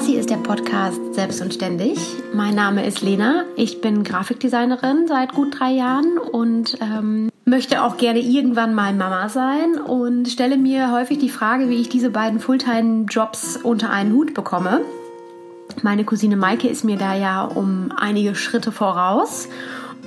Das 0.00 0.08
hier 0.08 0.18
ist 0.18 0.30
der 0.30 0.36
Podcast 0.36 0.98
Selbst 1.12 1.42
und 1.42 1.52
Ständig. 1.52 1.98
Mein 2.32 2.54
Name 2.54 2.86
ist 2.86 3.02
Lena. 3.02 3.44
Ich 3.56 3.82
bin 3.82 4.02
Grafikdesignerin 4.02 5.06
seit 5.06 5.34
gut 5.34 5.60
drei 5.60 5.72
Jahren 5.72 6.16
und 6.16 6.78
ähm, 6.80 7.28
möchte 7.44 7.82
auch 7.82 7.98
gerne 7.98 8.20
irgendwann 8.20 8.74
mal 8.74 8.94
Mama 8.94 9.28
sein 9.28 9.74
und 9.74 10.26
stelle 10.26 10.56
mir 10.56 10.90
häufig 10.90 11.18
die 11.18 11.28
Frage, 11.28 11.68
wie 11.68 11.82
ich 11.82 11.90
diese 11.90 12.08
beiden 12.08 12.40
Fulltime-Jobs 12.40 13.58
unter 13.58 13.90
einen 13.90 14.14
Hut 14.14 14.32
bekomme. 14.32 14.80
Meine 15.82 16.04
Cousine 16.04 16.36
Maike 16.36 16.68
ist 16.68 16.82
mir 16.82 16.96
da 16.96 17.14
ja 17.14 17.44
um 17.44 17.92
einige 17.94 18.34
Schritte 18.34 18.72
voraus 18.72 19.48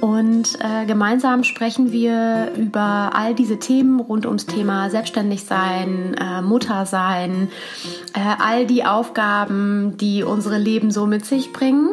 und 0.04 0.60
äh, 0.60 0.86
gemeinsam 0.86 1.46
sprechen 1.46 1.94
wir 1.94 2.52
über 2.58 3.12
all 3.14 3.34
diese 3.34 3.58
Themen 3.58 4.02
rund 4.02 4.26
ums 4.26 4.46
Thema 4.46 4.90
Selbstständigsein, 4.90 6.14
äh, 6.16 6.42
Muttersein, 6.42 7.48
äh, 8.14 8.20
all 8.38 8.66
die 8.66 8.84
Aufgaben, 8.84 9.96
die 9.96 10.24
unsere 10.24 10.58
Leben 10.58 10.92
so 10.92 11.06
mit 11.06 11.26
sich 11.26 11.54
bringen 11.54 11.92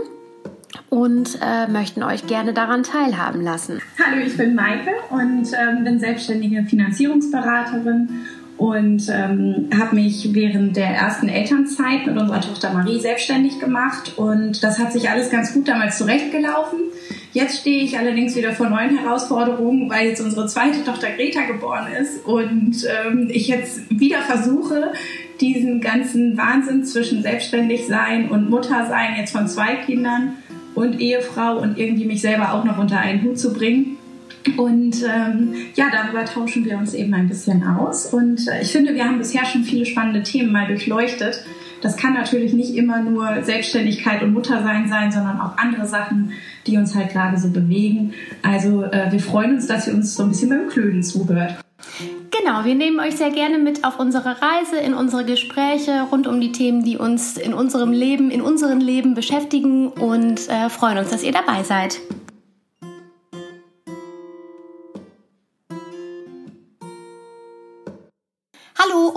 und 0.88 1.38
äh, 1.40 1.68
möchten 1.70 2.02
euch 2.02 2.26
gerne 2.26 2.52
daran 2.52 2.82
teilhaben 2.82 3.42
lassen. 3.42 3.80
Hallo, 4.04 4.20
ich 4.26 4.36
bin 4.36 4.56
Maike 4.56 4.90
und 5.10 5.46
ähm, 5.52 5.84
bin 5.84 6.00
selbstständige 6.00 6.64
Finanzierungsberaterin 6.64 8.08
und 8.56 9.08
ähm, 9.08 9.70
habe 9.78 9.94
mich 9.94 10.34
während 10.34 10.76
der 10.76 10.88
ersten 10.88 11.28
Elternzeit 11.28 12.06
mit 12.06 12.18
unserer 12.18 12.40
Tochter 12.40 12.72
Marie 12.72 12.98
selbstständig 12.98 13.60
gemacht 13.60 14.14
und 14.16 14.64
das 14.64 14.80
hat 14.80 14.92
sich 14.92 15.08
alles 15.08 15.30
ganz 15.30 15.54
gut 15.54 15.68
damals 15.68 15.96
zurechtgelaufen. 15.96 16.80
Jetzt 17.32 17.60
stehe 17.60 17.84
ich 17.84 17.96
allerdings 17.96 18.34
wieder 18.34 18.52
vor 18.52 18.68
neuen 18.68 18.98
Herausforderungen, 18.98 19.88
weil 19.88 20.08
jetzt 20.08 20.20
unsere 20.20 20.46
zweite 20.46 20.84
Tochter 20.84 21.10
Greta 21.10 21.42
geboren 21.42 21.86
ist 22.00 22.24
und 22.26 22.84
ähm, 22.88 23.28
ich 23.30 23.46
jetzt 23.46 23.82
wieder 23.88 24.20
versuche, 24.22 24.92
diesen 25.40 25.80
ganzen 25.80 26.36
Wahnsinn 26.36 26.84
zwischen 26.84 27.22
selbstständig 27.22 27.86
sein 27.86 28.28
und 28.30 28.50
Mutter 28.50 28.86
sein 28.88 29.14
jetzt 29.16 29.32
von 29.32 29.46
zwei 29.46 29.76
Kindern 29.76 30.34
und 30.74 31.00
Ehefrau 31.00 31.58
und 31.58 31.78
irgendwie 31.78 32.04
mich 32.04 32.20
selber 32.20 32.52
auch 32.52 32.64
noch 32.64 32.78
unter 32.78 32.98
einen 32.98 33.22
Hut 33.22 33.38
zu 33.38 33.52
bringen. 33.52 33.96
Und 34.56 35.02
ähm, 35.02 35.54
ja, 35.74 35.86
darüber 35.92 36.24
tauschen 36.24 36.64
wir 36.64 36.78
uns 36.78 36.94
eben 36.94 37.12
ein 37.14 37.28
bisschen 37.28 37.62
aus. 37.62 38.06
Und 38.06 38.48
äh, 38.48 38.62
ich 38.62 38.72
finde, 38.72 38.94
wir 38.94 39.04
haben 39.04 39.18
bisher 39.18 39.44
schon 39.44 39.64
viele 39.64 39.86
spannende 39.86 40.22
Themen 40.22 40.50
mal 40.50 40.66
durchleuchtet. 40.66 41.44
Das 41.80 41.96
kann 41.96 42.14
natürlich 42.14 42.52
nicht 42.52 42.74
immer 42.74 43.00
nur 43.00 43.42
Selbstständigkeit 43.42 44.22
und 44.22 44.32
Muttersein 44.32 44.88
sein, 44.88 45.10
sondern 45.10 45.40
auch 45.40 45.56
andere 45.56 45.86
Sachen, 45.86 46.32
die 46.66 46.76
uns 46.76 46.94
halt 46.94 47.10
gerade 47.10 47.38
so 47.38 47.50
bewegen. 47.50 48.12
Also 48.42 48.84
äh, 48.84 49.10
wir 49.10 49.20
freuen 49.20 49.54
uns, 49.54 49.66
dass 49.66 49.88
ihr 49.88 49.94
uns 49.94 50.14
so 50.14 50.24
ein 50.24 50.28
bisschen 50.28 50.50
beim 50.50 50.68
Klöden 50.68 51.02
zuhört. 51.02 51.56
Genau, 52.30 52.64
wir 52.64 52.74
nehmen 52.74 53.00
euch 53.00 53.16
sehr 53.16 53.30
gerne 53.30 53.58
mit 53.58 53.84
auf 53.84 53.98
unsere 53.98 54.36
Reise, 54.40 54.76
in 54.76 54.94
unsere 54.94 55.24
Gespräche 55.24 56.06
rund 56.10 56.26
um 56.26 56.40
die 56.40 56.52
Themen, 56.52 56.84
die 56.84 56.96
uns 56.96 57.36
in 57.36 57.52
unserem 57.52 57.92
Leben, 57.92 58.30
in 58.30 58.40
unserem 58.40 58.78
Leben 58.78 59.14
beschäftigen 59.14 59.88
und 59.88 60.48
äh, 60.48 60.68
freuen 60.70 60.98
uns, 60.98 61.10
dass 61.10 61.22
ihr 61.22 61.32
dabei 61.32 61.62
seid. 61.62 62.00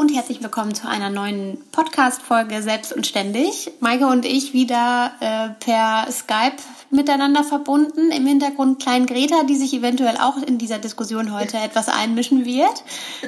Und 0.03 0.13
herzlich 0.13 0.43
willkommen 0.43 0.75
zu 0.75 0.85
einer 0.85 1.09
neuen 1.09 1.57
Podcast-Folge 1.71 2.61
Selbst 2.61 2.91
und 2.91 3.07
Ständig. 3.07 3.71
Maike 3.79 4.05
und 4.07 4.25
ich 4.25 4.51
wieder 4.51 5.13
äh, 5.21 5.51
per 5.63 6.11
Skype 6.11 6.57
miteinander 6.89 7.45
verbunden. 7.45 8.11
Im 8.11 8.25
Hintergrund 8.25 8.81
Klein 8.81 9.05
Greta, 9.05 9.43
die 9.43 9.55
sich 9.55 9.73
eventuell 9.73 10.17
auch 10.17 10.35
in 10.43 10.57
dieser 10.57 10.77
Diskussion 10.77 11.31
heute 11.31 11.55
etwas 11.55 11.87
einmischen 11.87 12.43
wird. 12.43 12.83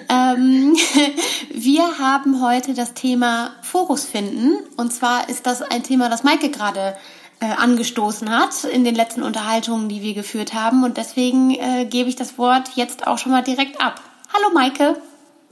Ähm, 0.09 0.75
wir 1.53 1.97
haben 1.97 2.41
heute 2.41 2.73
das 2.73 2.93
Thema 2.93 3.51
Fokus 3.61 4.03
finden. 4.03 4.57
Und 4.75 4.91
zwar 4.91 5.29
ist 5.29 5.47
das 5.47 5.61
ein 5.61 5.81
Thema, 5.81 6.09
das 6.09 6.25
Maike 6.25 6.49
gerade 6.49 6.97
äh, 7.39 7.45
angestoßen 7.45 8.29
hat 8.29 8.65
in 8.65 8.83
den 8.83 8.95
letzten 8.95 9.23
Unterhaltungen, 9.23 9.87
die 9.87 10.01
wir 10.01 10.13
geführt 10.13 10.53
haben. 10.53 10.83
Und 10.83 10.97
deswegen 10.97 11.51
äh, 11.51 11.85
gebe 11.85 12.09
ich 12.09 12.17
das 12.17 12.37
Wort 12.37 12.71
jetzt 12.75 13.07
auch 13.07 13.17
schon 13.17 13.31
mal 13.31 13.43
direkt 13.43 13.79
ab. 13.81 14.01
Hallo 14.33 14.53
Maike. 14.53 14.97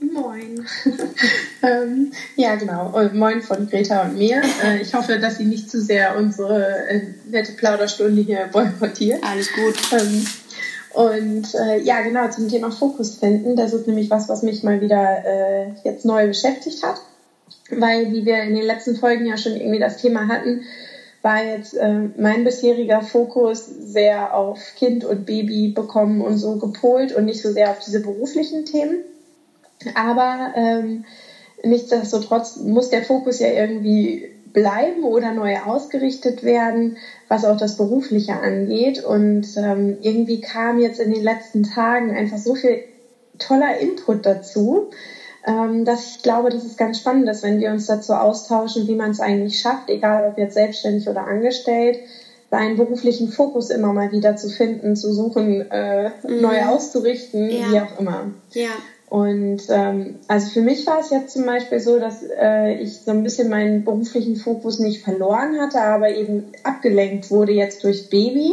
Moin. 0.00 0.66
ähm, 1.62 2.12
ja, 2.36 2.56
genau. 2.56 2.90
Und 2.96 3.14
moin 3.14 3.42
von 3.42 3.68
Greta 3.68 4.02
und 4.02 4.18
mir. 4.18 4.42
Äh, 4.62 4.82
ich 4.82 4.94
hoffe, 4.94 5.18
dass 5.18 5.38
sie 5.38 5.44
nicht 5.44 5.70
zu 5.70 5.80
sehr 5.80 6.16
unsere 6.16 6.88
äh, 6.88 7.02
nette 7.30 7.52
Plauderstunde 7.52 8.22
hier 8.22 8.48
boykottiert. 8.52 9.22
Alles 9.22 9.50
gut. 9.52 9.76
Ähm, 9.92 10.26
und 10.94 11.54
äh, 11.54 11.80
ja, 11.80 12.02
genau, 12.02 12.28
zum 12.28 12.48
Thema 12.48 12.70
Fokus 12.70 13.16
finden. 13.16 13.56
Das 13.56 13.72
ist 13.72 13.86
nämlich 13.86 14.10
was, 14.10 14.28
was 14.28 14.42
mich 14.42 14.62
mal 14.62 14.80
wieder 14.80 15.24
äh, 15.24 15.72
jetzt 15.84 16.04
neu 16.04 16.28
beschäftigt 16.28 16.82
hat. 16.82 17.00
Weil, 17.70 18.12
wie 18.12 18.24
wir 18.24 18.42
in 18.42 18.54
den 18.54 18.64
letzten 18.64 18.96
Folgen 18.96 19.26
ja 19.26 19.36
schon 19.36 19.56
irgendwie 19.56 19.80
das 19.80 19.96
Thema 19.96 20.28
hatten, 20.28 20.62
war 21.22 21.42
jetzt 21.42 21.74
äh, 21.74 22.08
mein 22.18 22.44
bisheriger 22.44 23.00
Fokus 23.00 23.64
sehr 23.66 24.34
auf 24.34 24.60
Kind 24.76 25.04
und 25.04 25.24
Baby 25.24 25.68
bekommen 25.68 26.20
und 26.20 26.36
so 26.36 26.56
gepolt 26.56 27.14
und 27.14 27.24
nicht 27.24 27.40
so 27.40 27.50
sehr 27.50 27.70
auf 27.70 27.78
diese 27.78 28.00
beruflichen 28.00 28.66
Themen. 28.66 28.98
Aber 29.94 30.52
ähm, 30.54 31.04
nichtsdestotrotz 31.62 32.56
muss 32.56 32.88
der 32.88 33.02
Fokus 33.02 33.38
ja 33.38 33.48
irgendwie 33.48 34.28
bleiben 34.52 35.04
oder 35.04 35.32
neu 35.32 35.56
ausgerichtet 35.58 36.42
werden, 36.42 36.96
was 37.28 37.44
auch 37.44 37.56
das 37.56 37.76
Berufliche 37.76 38.34
angeht. 38.34 39.02
Und 39.02 39.46
ähm, 39.56 39.98
irgendwie 40.00 40.40
kam 40.40 40.78
jetzt 40.78 41.00
in 41.00 41.12
den 41.12 41.22
letzten 41.22 41.64
Tagen 41.64 42.10
einfach 42.10 42.38
so 42.38 42.54
viel 42.54 42.80
toller 43.38 43.76
Input 43.78 44.24
dazu, 44.24 44.90
ähm, 45.46 45.84
dass 45.84 46.06
ich 46.06 46.22
glaube, 46.22 46.50
dass 46.50 46.64
es 46.64 46.76
ganz 46.76 46.98
spannend 46.98 47.28
ist, 47.28 47.42
wenn 47.42 47.58
wir 47.58 47.70
uns 47.70 47.86
dazu 47.86 48.14
austauschen, 48.14 48.86
wie 48.86 48.94
man 48.94 49.10
es 49.10 49.20
eigentlich 49.20 49.58
schafft, 49.58 49.90
egal 49.90 50.28
ob 50.28 50.38
jetzt 50.38 50.54
selbstständig 50.54 51.08
oder 51.08 51.26
angestellt, 51.26 51.98
seinen 52.50 52.76
beruflichen 52.76 53.28
Fokus 53.28 53.70
immer 53.70 53.92
mal 53.92 54.12
wieder 54.12 54.36
zu 54.36 54.48
finden, 54.48 54.94
zu 54.94 55.12
suchen, 55.12 55.68
äh, 55.70 56.10
mhm. 56.22 56.40
neu 56.40 56.64
auszurichten, 56.66 57.50
ja. 57.50 57.72
wie 57.72 57.80
auch 57.80 57.98
immer. 57.98 58.30
Ja. 58.52 58.70
Und 59.10 59.62
ähm, 59.68 60.16
also 60.28 60.48
für 60.48 60.62
mich 60.62 60.86
war 60.86 60.98
es 60.98 61.10
jetzt 61.10 61.32
zum 61.32 61.46
Beispiel 61.46 61.78
so, 61.78 61.98
dass 61.98 62.22
äh, 62.22 62.74
ich 62.74 63.00
so 63.00 63.10
ein 63.10 63.22
bisschen 63.22 63.48
meinen 63.48 63.84
beruflichen 63.84 64.36
Fokus 64.36 64.78
nicht 64.78 65.02
verloren 65.02 65.60
hatte, 65.60 65.80
aber 65.80 66.10
eben 66.10 66.44
abgelenkt 66.62 67.30
wurde 67.30 67.52
jetzt 67.52 67.84
durch 67.84 68.08
Baby. 68.08 68.52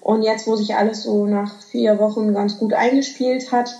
Und 0.00 0.22
jetzt, 0.22 0.46
wo 0.46 0.56
sich 0.56 0.74
alles 0.74 1.02
so 1.02 1.26
nach 1.26 1.60
vier 1.60 1.98
Wochen 1.98 2.32
ganz 2.32 2.56
gut 2.58 2.72
eingespielt 2.72 3.52
hat, 3.52 3.76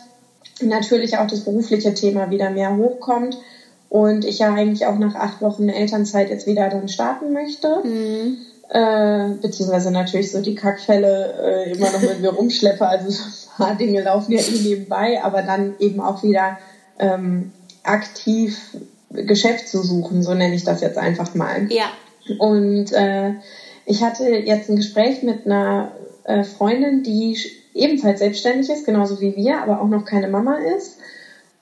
natürlich 0.60 1.16
auch 1.16 1.26
das 1.26 1.40
berufliche 1.40 1.94
Thema 1.94 2.30
wieder 2.30 2.50
mehr 2.50 2.76
hochkommt 2.76 3.38
und 3.88 4.24
ich 4.24 4.40
ja 4.40 4.52
eigentlich 4.52 4.86
auch 4.86 4.98
nach 4.98 5.14
acht 5.14 5.40
Wochen 5.40 5.68
Elternzeit 5.68 6.28
jetzt 6.28 6.46
wieder 6.46 6.68
dann 6.68 6.88
starten 6.88 7.32
möchte. 7.32 7.80
Mhm. 7.82 8.38
Äh, 8.68 9.30
beziehungsweise 9.40 9.90
natürlich 9.90 10.30
so 10.30 10.42
die 10.42 10.54
Kackfälle 10.54 11.32
äh, 11.42 11.72
immer 11.72 11.90
noch 11.90 12.02
mit 12.02 12.20
mir 12.20 12.30
rumschleppe. 12.30 12.86
Also 12.86 13.08
paar 13.58 13.74
Dinge 13.74 14.02
laufen 14.02 14.32
ja 14.32 14.40
eh 14.40 14.62
nebenbei, 14.62 15.22
aber 15.22 15.42
dann 15.42 15.74
eben 15.78 16.00
auch 16.00 16.22
wieder 16.22 16.58
ähm, 16.98 17.52
aktiv 17.82 18.58
Geschäft 19.10 19.68
zu 19.68 19.82
suchen, 19.82 20.22
so 20.22 20.34
nenne 20.34 20.54
ich 20.54 20.64
das 20.64 20.80
jetzt 20.80 20.98
einfach 20.98 21.34
mal. 21.34 21.66
Ja. 21.70 21.86
Und 22.38 22.92
äh, 22.92 23.32
ich 23.86 24.02
hatte 24.02 24.28
jetzt 24.28 24.68
ein 24.68 24.76
Gespräch 24.76 25.22
mit 25.22 25.46
einer 25.46 25.92
äh, 26.24 26.44
Freundin, 26.44 27.02
die 27.02 27.38
ebenfalls 27.74 28.18
selbstständig 28.18 28.68
ist, 28.68 28.84
genauso 28.84 29.20
wie 29.20 29.34
wir, 29.36 29.62
aber 29.62 29.80
auch 29.80 29.88
noch 29.88 30.04
keine 30.04 30.28
Mama 30.28 30.58
ist. 30.76 30.98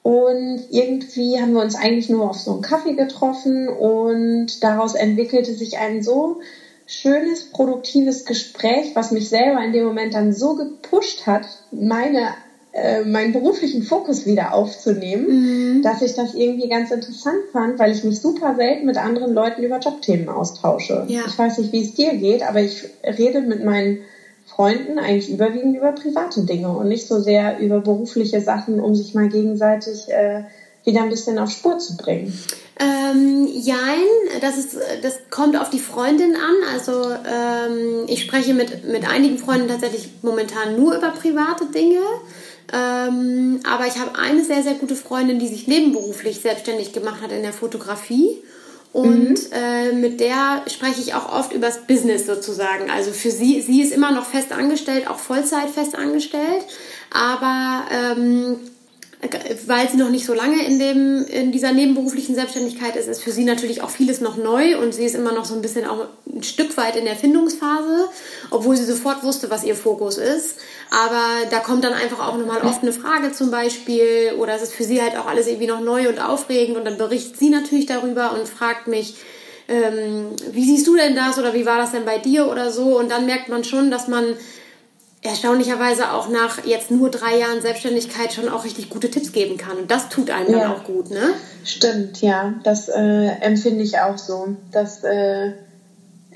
Und 0.02 0.60
irgendwie 0.70 1.40
haben 1.40 1.52
wir 1.52 1.62
uns 1.62 1.74
eigentlich 1.74 2.08
nur 2.08 2.30
auf 2.30 2.38
so 2.38 2.52
einen 2.52 2.62
Kaffee 2.62 2.94
getroffen 2.94 3.68
und 3.68 4.62
daraus 4.62 4.94
entwickelte 4.94 5.52
sich 5.52 5.78
ein 5.78 6.02
so 6.02 6.40
schönes, 6.86 7.50
produktives 7.50 8.24
Gespräch, 8.24 8.92
was 8.94 9.10
mich 9.10 9.28
selber 9.28 9.62
in 9.62 9.72
dem 9.72 9.84
Moment 9.84 10.14
dann 10.14 10.32
so 10.32 10.54
gepusht 10.54 11.27
hat, 11.27 11.47
meine 11.72 12.28
äh, 12.77 13.04
meinen 13.04 13.33
beruflichen 13.33 13.83
Fokus 13.83 14.27
wieder 14.27 14.53
aufzunehmen, 14.53 15.78
mhm. 15.78 15.83
dass 15.83 16.03
ich 16.03 16.15
das 16.15 16.34
irgendwie 16.34 16.68
ganz 16.68 16.91
interessant 16.91 17.38
fand, 17.50 17.78
weil 17.78 17.92
ich 17.92 18.04
mich 18.04 18.21
super 18.21 18.54
selten 18.54 18.84
mit 18.84 18.98
anderen 18.98 19.33
Leuten 19.33 19.62
über 19.62 19.78
Jobthemen 19.78 20.28
austausche. 20.28 21.06
Ja. 21.09 21.22
Ich 21.27 21.38
weiß 21.38 21.59
nicht, 21.59 21.72
wie 21.72 21.83
es 21.83 21.94
dir 21.94 22.15
geht, 22.15 22.42
aber 22.42 22.60
ich 22.60 22.84
rede 23.03 23.41
mit 23.41 23.65
meinen 23.65 24.00
Freunden 24.44 24.98
eigentlich 24.98 25.30
überwiegend 25.30 25.74
über 25.74 25.92
private 25.92 26.42
Dinge 26.42 26.68
und 26.68 26.88
nicht 26.88 27.09
so 27.09 27.18
sehr 27.18 27.59
über 27.59 27.80
berufliche 27.80 28.42
Sachen, 28.42 28.78
um 28.78 28.94
sich 28.94 29.15
mal 29.15 29.28
gegenseitig 29.28 30.09
äh, 30.09 30.42
wieder 30.86 31.03
ein 31.03 31.10
bisschen 31.10 31.38
auf 31.38 31.50
Spur 31.50 31.78
zu 31.78 31.97
bringen. 31.97 32.33
Ähm, 32.78 33.48
jein, 33.53 34.41
das, 34.41 34.56
ist, 34.56 34.77
das 35.03 35.18
kommt 35.30 35.59
auf 35.60 35.68
die 35.68 35.80
Freundin 35.80 36.36
an. 36.36 36.54
Also 36.72 37.10
ähm, 37.10 38.04
ich 38.06 38.22
spreche 38.22 38.54
mit, 38.54 38.84
mit 38.84 39.09
einigen 39.09 39.38
Freunden 39.38 39.68
tatsächlich 39.68 40.09
momentan 40.22 40.77
nur 40.77 40.97
über 40.97 41.10
private 41.10 41.66
Dinge. 41.66 42.00
Ähm, 42.72 43.60
aber 43.68 43.86
ich 43.86 43.98
habe 43.98 44.18
eine 44.18 44.44
sehr, 44.44 44.62
sehr 44.62 44.74
gute 44.74 44.94
Freundin, 44.94 45.38
die 45.38 45.48
sich 45.48 45.66
nebenberuflich 45.66 46.41
selbstständig 46.41 46.92
gemacht 46.92 47.21
hat 47.21 47.33
in 47.33 47.42
der 47.42 47.53
Fotografie. 47.53 48.42
Und 48.92 49.30
mhm. 49.30 49.53
äh, 49.53 49.92
mit 49.92 50.21
der 50.21 50.62
spreche 50.68 51.00
ich 51.00 51.15
auch 51.15 51.33
oft 51.33 51.53
über 51.53 51.66
das 51.66 51.86
Business 51.86 52.27
sozusagen. 52.27 52.91
Also 52.91 53.10
für 53.10 53.30
sie, 53.30 53.60
sie 53.60 53.83
ist 53.83 53.92
immer 53.92 54.12
noch 54.12 54.24
fest 54.24 54.53
angestellt, 54.53 55.09
auch 55.09 55.18
Vollzeit 55.18 55.71
fest 55.71 55.97
angestellt. 55.97 56.65
Aber 57.10 57.84
ähm, 57.91 58.59
weil 59.66 59.88
sie 59.88 59.96
noch 59.96 60.10
nicht 60.10 60.26
so 60.26 60.34
lange 60.34 60.64
in, 60.64 60.78
dem, 60.78 61.24
in 61.26 61.52
dieser 61.52 61.72
nebenberuflichen 61.72 62.34
Selbstständigkeit 62.34 62.96
ist, 62.96 63.08
ist 63.08 63.22
für 63.22 63.30
sie 63.30 63.44
natürlich 63.44 63.82
auch 63.82 63.90
vieles 63.90 64.20
noch 64.20 64.36
neu 64.36 64.78
und 64.78 64.92
sie 64.92 65.04
ist 65.04 65.14
immer 65.14 65.32
noch 65.32 65.44
so 65.44 65.54
ein 65.54 65.62
bisschen 65.62 65.86
auch 65.86 66.06
ein 66.32 66.42
Stück 66.42 66.76
weit 66.76 66.96
in 66.96 67.04
der 67.04 67.16
Findungsphase, 67.16 68.08
obwohl 68.50 68.76
sie 68.76 68.84
sofort 68.84 69.22
wusste, 69.22 69.50
was 69.50 69.64
ihr 69.64 69.74
Fokus 69.74 70.18
ist. 70.18 70.56
Aber 70.90 71.48
da 71.50 71.58
kommt 71.60 71.84
dann 71.84 71.92
einfach 71.92 72.26
auch 72.26 72.36
nochmal 72.36 72.62
oft 72.62 72.82
eine 72.82 72.92
Frage 72.92 73.32
zum 73.32 73.50
Beispiel 73.50 74.34
oder 74.38 74.54
es 74.54 74.62
ist 74.62 74.74
für 74.74 74.84
sie 74.84 75.00
halt 75.00 75.16
auch 75.16 75.26
alles 75.26 75.46
irgendwie 75.46 75.66
noch 75.66 75.80
neu 75.80 76.08
und 76.08 76.18
aufregend 76.18 76.76
und 76.76 76.84
dann 76.84 76.98
berichtet 76.98 77.38
sie 77.38 77.50
natürlich 77.50 77.86
darüber 77.86 78.32
und 78.32 78.48
fragt 78.48 78.86
mich, 78.86 79.16
ähm, 79.68 80.28
wie 80.52 80.64
siehst 80.64 80.86
du 80.86 80.96
denn 80.96 81.16
das 81.16 81.38
oder 81.38 81.54
wie 81.54 81.66
war 81.66 81.78
das 81.78 81.92
denn 81.92 82.04
bei 82.04 82.18
dir 82.18 82.48
oder 82.48 82.70
so 82.70 82.98
und 82.98 83.10
dann 83.10 83.26
merkt 83.26 83.48
man 83.48 83.64
schon, 83.64 83.90
dass 83.90 84.06
man 84.08 84.36
erstaunlicherweise 85.26 86.12
auch 86.12 86.28
nach 86.28 86.64
jetzt 86.64 86.90
nur 86.90 87.10
drei 87.10 87.38
Jahren 87.38 87.60
Selbstständigkeit 87.60 88.32
schon 88.32 88.48
auch 88.48 88.64
richtig 88.64 88.88
gute 88.88 89.10
Tipps 89.10 89.32
geben 89.32 89.56
kann. 89.56 89.76
Und 89.76 89.90
das 89.90 90.08
tut 90.08 90.30
einem 90.30 90.52
ja. 90.52 90.60
dann 90.60 90.72
auch 90.72 90.84
gut, 90.84 91.10
ne? 91.10 91.34
Stimmt, 91.64 92.22
ja. 92.22 92.54
Das 92.62 92.88
äh, 92.88 93.26
empfinde 93.40 93.82
ich 93.82 93.98
auch 93.98 94.18
so. 94.18 94.56
Dass, 94.72 95.04
äh, 95.04 95.52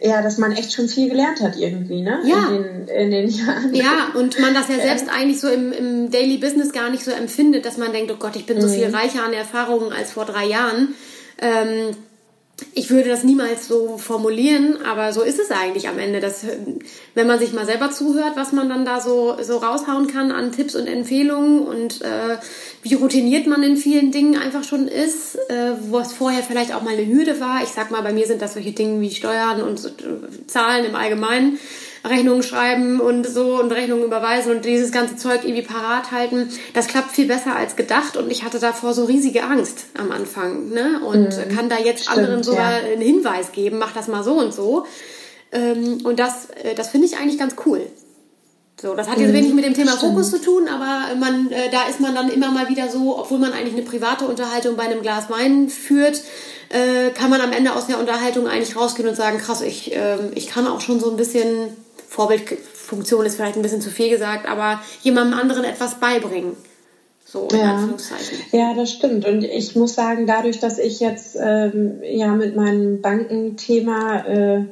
ja, 0.03 0.23
dass 0.23 0.39
man 0.39 0.53
echt 0.53 0.73
schon 0.73 0.89
viel 0.89 1.09
gelernt 1.09 1.41
hat 1.41 1.57
irgendwie, 1.57 2.03
ne? 2.03 2.21
Ja. 2.25 2.49
In 2.49 2.63
den, 2.63 2.89
in 2.89 3.11
den 3.11 3.29
Jahren. 3.29 3.75
Ja, 3.75 4.13
und 4.15 4.39
man 4.41 4.55
das 4.55 4.69
ja 4.69 4.77
selbst 4.83 5.09
eigentlich 5.09 5.41
so 5.41 5.49
im, 5.49 5.73
im 5.73 6.11
Daily 6.11 6.39
Business 6.39 6.73
gar 6.73 6.91
nicht 6.91 7.05
so 7.05 7.11
empfindet, 7.11 7.65
dass 7.65 7.77
man 7.77 7.93
denkt, 7.93 8.11
oh 8.13 8.17
Gott, 8.19 8.37
ich 8.37 8.47
bin 8.47 8.61
so 8.61 8.69
mhm. 8.69 8.73
viel 8.73 8.95
reicher 8.95 9.25
an 9.25 9.33
Erfahrungen 9.33 9.93
als 9.93 10.13
vor 10.13 10.25
drei 10.25 10.47
Jahren. 10.47 10.95
Ähm, 11.41 11.95
ich 12.75 12.91
würde 12.91 13.09
das 13.09 13.25
niemals 13.25 13.69
so 13.69 13.99
formulieren, 13.99 14.79
aber 14.85 15.13
so 15.13 15.23
ist 15.23 15.39
es 15.39 15.51
eigentlich 15.51 15.89
am 15.89 15.99
Ende, 15.99 16.21
dass 16.21 16.45
wenn 17.15 17.27
man 17.27 17.39
sich 17.39 17.53
mal 17.53 17.67
selber 17.67 17.91
zuhört, 17.91 18.33
was 18.37 18.53
man 18.53 18.69
dann 18.69 18.85
da 18.85 19.01
so, 19.01 19.37
so 19.43 19.59
raushauen 19.59 20.07
kann 20.07 20.33
an 20.33 20.53
Tipps 20.53 20.75
und 20.75 20.87
Empfehlungen 20.87 21.61
und 21.61 22.03
äh, 22.03 22.37
wie 22.83 22.95
routiniert 22.95 23.47
man 23.47 23.63
in 23.63 23.77
vielen 23.77 24.13
Dingen 24.13 24.41
einfach 24.41 24.65
schon 24.65 24.89
ist, 24.89 25.37
äh, 25.51 25.73
was 25.91 26.13
vorher 26.13 26.43
vielleicht 26.43 26.75
auch 26.75 26.83
mal 26.83 26.95
eine 26.95 27.07
Hürde 27.07 27.41
war. 27.41 27.63
Ich 27.63 27.71
sag 27.71 27.91
mal, 27.91 28.03
bei 28.03 28.13
mir 28.13 28.27
sind 28.27 28.43
das 28.43 28.55
solche 28.55 28.73
Dinge 28.73 29.01
wie 29.01 29.11
Steuern 29.11 29.63
und 29.63 29.85
äh, 29.85 30.47
Zahlen 30.47 30.85
im 30.85 30.95
Allgemeinen. 30.95 31.59
Rechnungen 32.05 32.43
schreiben 32.43 33.01
und 33.01 33.27
so 33.27 33.61
und 33.61 33.73
Rechnungen 33.73 34.05
überweisen 34.05 34.53
und 34.53 34.65
dieses 34.65 34.93
ganze 34.93 35.17
Zeug 35.17 35.45
irgendwie 35.45 35.63
parat 35.63 36.11
halten. 36.13 36.49
Das 36.75 36.87
klappt 36.87 37.13
viel 37.13 37.27
besser 37.27 37.55
als 37.57 37.77
gedacht 37.77 38.17
und 38.17 38.31
ich 38.31 38.45
hatte 38.45 38.59
davor 38.59 38.95
so 38.95 39.05
riesige 39.05 39.43
Angst 39.45 39.87
am 39.99 40.11
Anfang 40.11 40.71
ne? 40.71 41.01
und 41.05 41.37
mhm. 41.37 41.55
kann 41.55 41.69
da 41.69 41.79
jetzt 41.79 42.05
Stimmt, 42.05 42.19
anderen 42.19 42.43
sogar 42.43 42.73
ja. 42.73 42.93
einen 42.93 43.03
Hinweis 43.03 43.53
geben, 43.53 43.79
mach 43.79 43.93
das 43.93 44.09
mal 44.09 44.25
so 44.25 44.35
und 44.35 44.55
so. 44.55 44.87
Ähm, 45.53 46.01
und 46.05 46.19
das, 46.19 46.49
äh, 46.63 46.75
das 46.75 46.89
finde 46.89 47.07
ich 47.07 47.19
eigentlich 47.19 47.39
ganz 47.39 47.57
cool. 47.67 47.87
So, 48.81 48.95
das 48.95 49.09
hat 49.09 49.19
jetzt 49.19 49.31
mhm. 49.31 49.35
wenig 49.35 49.53
mit 49.53 49.65
dem 49.65 49.75
Thema 49.75 49.93
Stimmt. 49.93 50.13
Fokus 50.13 50.31
zu 50.31 50.41
tun, 50.41 50.67
aber 50.69 51.15
man, 51.17 51.51
äh, 51.53 51.71
da 51.71 51.87
ist 51.89 52.01
man 52.01 52.15
dann 52.15 52.31
immer 52.31 52.51
mal 52.51 52.71
wieder 52.71 52.89
so, 52.89 53.19
obwohl 53.19 53.39
man 53.39 53.53
eigentlich 53.53 53.75
eine 53.75 53.83
private 53.83 54.25
Unterhaltung 54.25 54.77
bei 54.77 54.85
einem 54.85 55.03
Glas 55.03 55.29
Wein 55.29 55.69
führt, 55.69 56.23
äh, 56.71 57.11
kann 57.11 57.29
man 57.29 57.43
am 57.43 57.53
Ende 57.53 57.75
aus 57.75 57.89
der 57.89 57.99
Unterhaltung 57.99 58.47
eigentlich 58.47 58.77
rausgehen 58.77 59.07
und 59.07 59.17
sagen, 59.17 59.39
krass, 59.39 59.61
ich, 59.61 59.95
äh, 59.95 60.17
ich 60.35 60.47
kann 60.47 60.67
auch 60.67 60.81
schon 60.81 60.99
so 60.99 61.11
ein 61.11 61.17
bisschen 61.19 61.77
Vorbildfunktion 62.11 63.25
ist 63.25 63.37
vielleicht 63.37 63.55
ein 63.55 63.63
bisschen 63.63 63.81
zu 63.81 63.89
viel 63.89 64.11
gesagt, 64.11 64.49
aber 64.49 64.81
jemandem 65.03 65.39
anderen 65.39 65.63
etwas 65.63 66.01
beibringen. 66.01 66.57
So, 67.25 67.47
in 67.53 67.59
ja. 67.59 67.89
ja, 68.51 68.75
das 68.75 68.91
stimmt. 68.91 69.25
Und 69.25 69.45
ich 69.45 69.77
muss 69.77 69.95
sagen, 69.95 70.27
dadurch, 70.27 70.59
dass 70.59 70.79
ich 70.79 70.99
jetzt 70.99 71.37
ähm, 71.41 72.01
ja 72.03 72.35
mit 72.35 72.57
meinem 72.57 73.01
Bankenthema, 73.01 74.27
äh, 74.27 74.65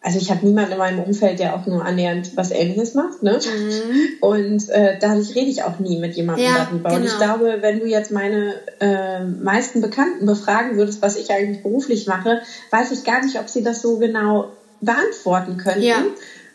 also 0.00 0.18
ich 0.20 0.30
habe 0.30 0.46
niemanden 0.46 0.72
in 0.72 0.78
meinem 0.78 1.00
Umfeld, 1.00 1.40
der 1.40 1.56
auch 1.56 1.66
nur 1.66 1.84
annähernd 1.84 2.36
was 2.36 2.52
Ähnliches 2.52 2.94
macht, 2.94 3.24
ne? 3.24 3.40
Mhm. 3.44 4.18
Und 4.20 4.68
äh, 4.68 4.96
dadurch 5.00 5.34
rede 5.34 5.50
ich 5.50 5.64
auch 5.64 5.80
nie 5.80 5.98
mit 5.98 6.14
jemandem 6.14 6.46
ja, 6.46 6.68
darüber. 6.70 6.90
Genau. 6.90 7.00
Und 7.00 7.04
ich 7.04 7.18
genau. 7.18 7.36
glaube, 7.38 7.62
wenn 7.62 7.80
du 7.80 7.86
jetzt 7.86 8.12
meine 8.12 8.54
äh, 8.78 9.24
meisten 9.24 9.80
Bekannten 9.80 10.24
befragen 10.24 10.76
würdest, 10.76 11.02
was 11.02 11.16
ich 11.16 11.32
eigentlich 11.32 11.64
beruflich 11.64 12.06
mache, 12.06 12.42
weiß 12.70 12.92
ich 12.92 13.02
gar 13.02 13.24
nicht, 13.24 13.40
ob 13.40 13.48
sie 13.48 13.64
das 13.64 13.82
so 13.82 13.98
genau 13.98 14.52
beantworten 14.80 15.56
könnten. 15.56 15.82
Ja. 15.82 16.04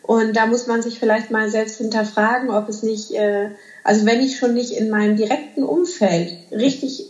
Und 0.09 0.35
da 0.35 0.47
muss 0.47 0.65
man 0.65 0.81
sich 0.81 0.97
vielleicht 0.97 1.29
mal 1.29 1.51
selbst 1.51 1.77
hinterfragen, 1.77 2.49
ob 2.49 2.67
es 2.67 2.81
nicht, 2.81 3.11
äh, 3.11 3.49
also 3.83 4.07
wenn 4.07 4.21
ich 4.21 4.39
schon 4.39 4.55
nicht 4.55 4.71
in 4.71 4.89
meinem 4.89 5.15
direkten 5.15 5.61
Umfeld 5.61 6.35
richtig, 6.51 7.05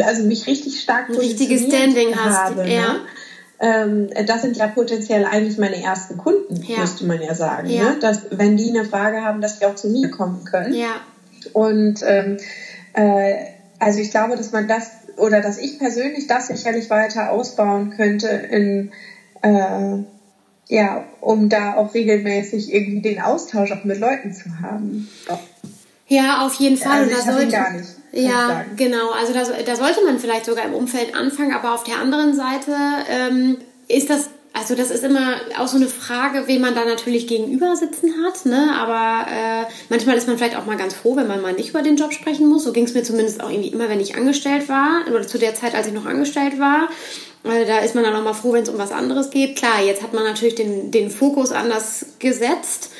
also 0.00 0.24
mich 0.24 0.46
richtig 0.46 0.78
stark 0.78 1.08
richtiges 1.08 1.62
Standing 1.62 2.14
habe, 2.14 2.60
hast, 2.60 2.68
ja. 2.68 2.92
Ne? 2.92 3.00
Ähm, 3.60 4.26
das 4.26 4.42
sind 4.42 4.58
ja 4.58 4.66
potenziell 4.66 5.24
eigentlich 5.24 5.56
meine 5.56 5.82
ersten 5.82 6.18
Kunden, 6.18 6.62
ja. 6.62 6.80
müsste 6.80 7.06
man 7.06 7.22
ja 7.22 7.34
sagen. 7.34 7.70
Ja. 7.70 7.92
Ne? 7.92 7.96
Dass, 7.98 8.26
wenn 8.32 8.58
die 8.58 8.68
eine 8.68 8.84
Frage 8.84 9.22
haben, 9.22 9.40
dass 9.40 9.58
die 9.58 9.64
auch 9.64 9.76
zu 9.76 9.88
mir 9.88 10.10
kommen 10.10 10.44
können. 10.44 10.74
Ja. 10.74 11.00
Und 11.54 12.02
ähm, 12.06 12.36
äh, 12.92 13.36
also 13.78 14.00
ich 14.00 14.10
glaube, 14.10 14.36
dass 14.36 14.52
man 14.52 14.68
das 14.68 14.90
oder 15.16 15.40
dass 15.40 15.56
ich 15.56 15.78
persönlich 15.78 16.26
das 16.26 16.48
sicherlich 16.48 16.90
weiter 16.90 17.30
ausbauen 17.30 17.88
könnte 17.96 18.28
in 18.28 18.92
äh, 19.40 20.04
ja, 20.68 21.04
um 21.20 21.48
da 21.48 21.74
auch 21.74 21.94
regelmäßig 21.94 22.72
irgendwie 22.72 23.00
den 23.00 23.20
Austausch 23.20 23.72
auch 23.72 23.84
mit 23.84 23.98
Leuten 23.98 24.32
zu 24.32 24.60
haben. 24.60 25.08
Ja, 26.08 26.46
auf 26.46 26.54
jeden 26.54 26.76
Fall. 26.76 27.02
Also 27.02 27.10
ich 27.10 27.24
da 27.24 27.32
sollte, 27.32 27.48
gar 27.48 27.72
nicht. 27.72 27.88
Ja, 28.12 28.64
genau. 28.76 29.10
Also 29.10 29.32
da, 29.32 29.44
da, 29.64 29.76
sollte 29.76 30.04
man 30.04 30.18
vielleicht 30.18 30.44
sogar 30.44 30.64
im 30.64 30.74
Umfeld 30.74 31.14
anfangen, 31.14 31.52
aber 31.52 31.74
auf 31.74 31.84
der 31.84 31.98
anderen 31.98 32.34
Seite 32.34 32.76
ähm, 33.08 33.56
ist 33.88 34.10
das, 34.10 34.30
also 34.64 34.76
das 34.76 34.90
ist 34.90 35.04
immer 35.04 35.36
auch 35.58 35.68
so 35.68 35.76
eine 35.76 35.88
Frage, 35.88 36.44
wen 36.46 36.62
man 36.62 36.74
da 36.74 36.86
natürlich 36.86 37.26
gegenüber 37.26 37.76
sitzen 37.76 38.14
hat. 38.24 38.46
Ne? 38.46 38.74
Aber 38.74 39.30
äh, 39.30 39.70
manchmal 39.90 40.16
ist 40.16 40.26
man 40.26 40.38
vielleicht 40.38 40.56
auch 40.56 40.64
mal 40.64 40.78
ganz 40.78 40.94
froh, 40.94 41.16
wenn 41.16 41.26
man 41.26 41.42
mal 41.42 41.52
nicht 41.52 41.68
über 41.68 41.82
den 41.82 41.96
Job 41.96 42.14
sprechen 42.14 42.48
muss. 42.48 42.64
So 42.64 42.72
ging 42.72 42.84
es 42.84 42.94
mir 42.94 43.02
zumindest 43.02 43.42
auch 43.42 43.50
irgendwie 43.50 43.68
immer, 43.68 43.90
wenn 43.90 44.00
ich 44.00 44.16
angestellt 44.16 44.70
war 44.70 45.02
oder 45.06 45.26
zu 45.26 45.38
der 45.38 45.54
Zeit, 45.54 45.74
als 45.74 45.86
ich 45.86 45.92
noch 45.92 46.06
angestellt 46.06 46.58
war. 46.58 46.88
Also 47.42 47.66
da 47.66 47.80
ist 47.80 47.94
man 47.94 48.04
dann 48.04 48.16
auch 48.16 48.24
mal 48.24 48.32
froh, 48.32 48.54
wenn 48.54 48.62
es 48.62 48.70
um 48.70 48.78
was 48.78 48.90
anderes 48.90 49.28
geht. 49.28 49.56
Klar, 49.56 49.82
jetzt 49.84 50.02
hat 50.02 50.14
man 50.14 50.24
natürlich 50.24 50.54
den, 50.54 50.90
den 50.90 51.10
Fokus 51.10 51.52
anders 51.52 52.06
gesetzt. 52.18 52.90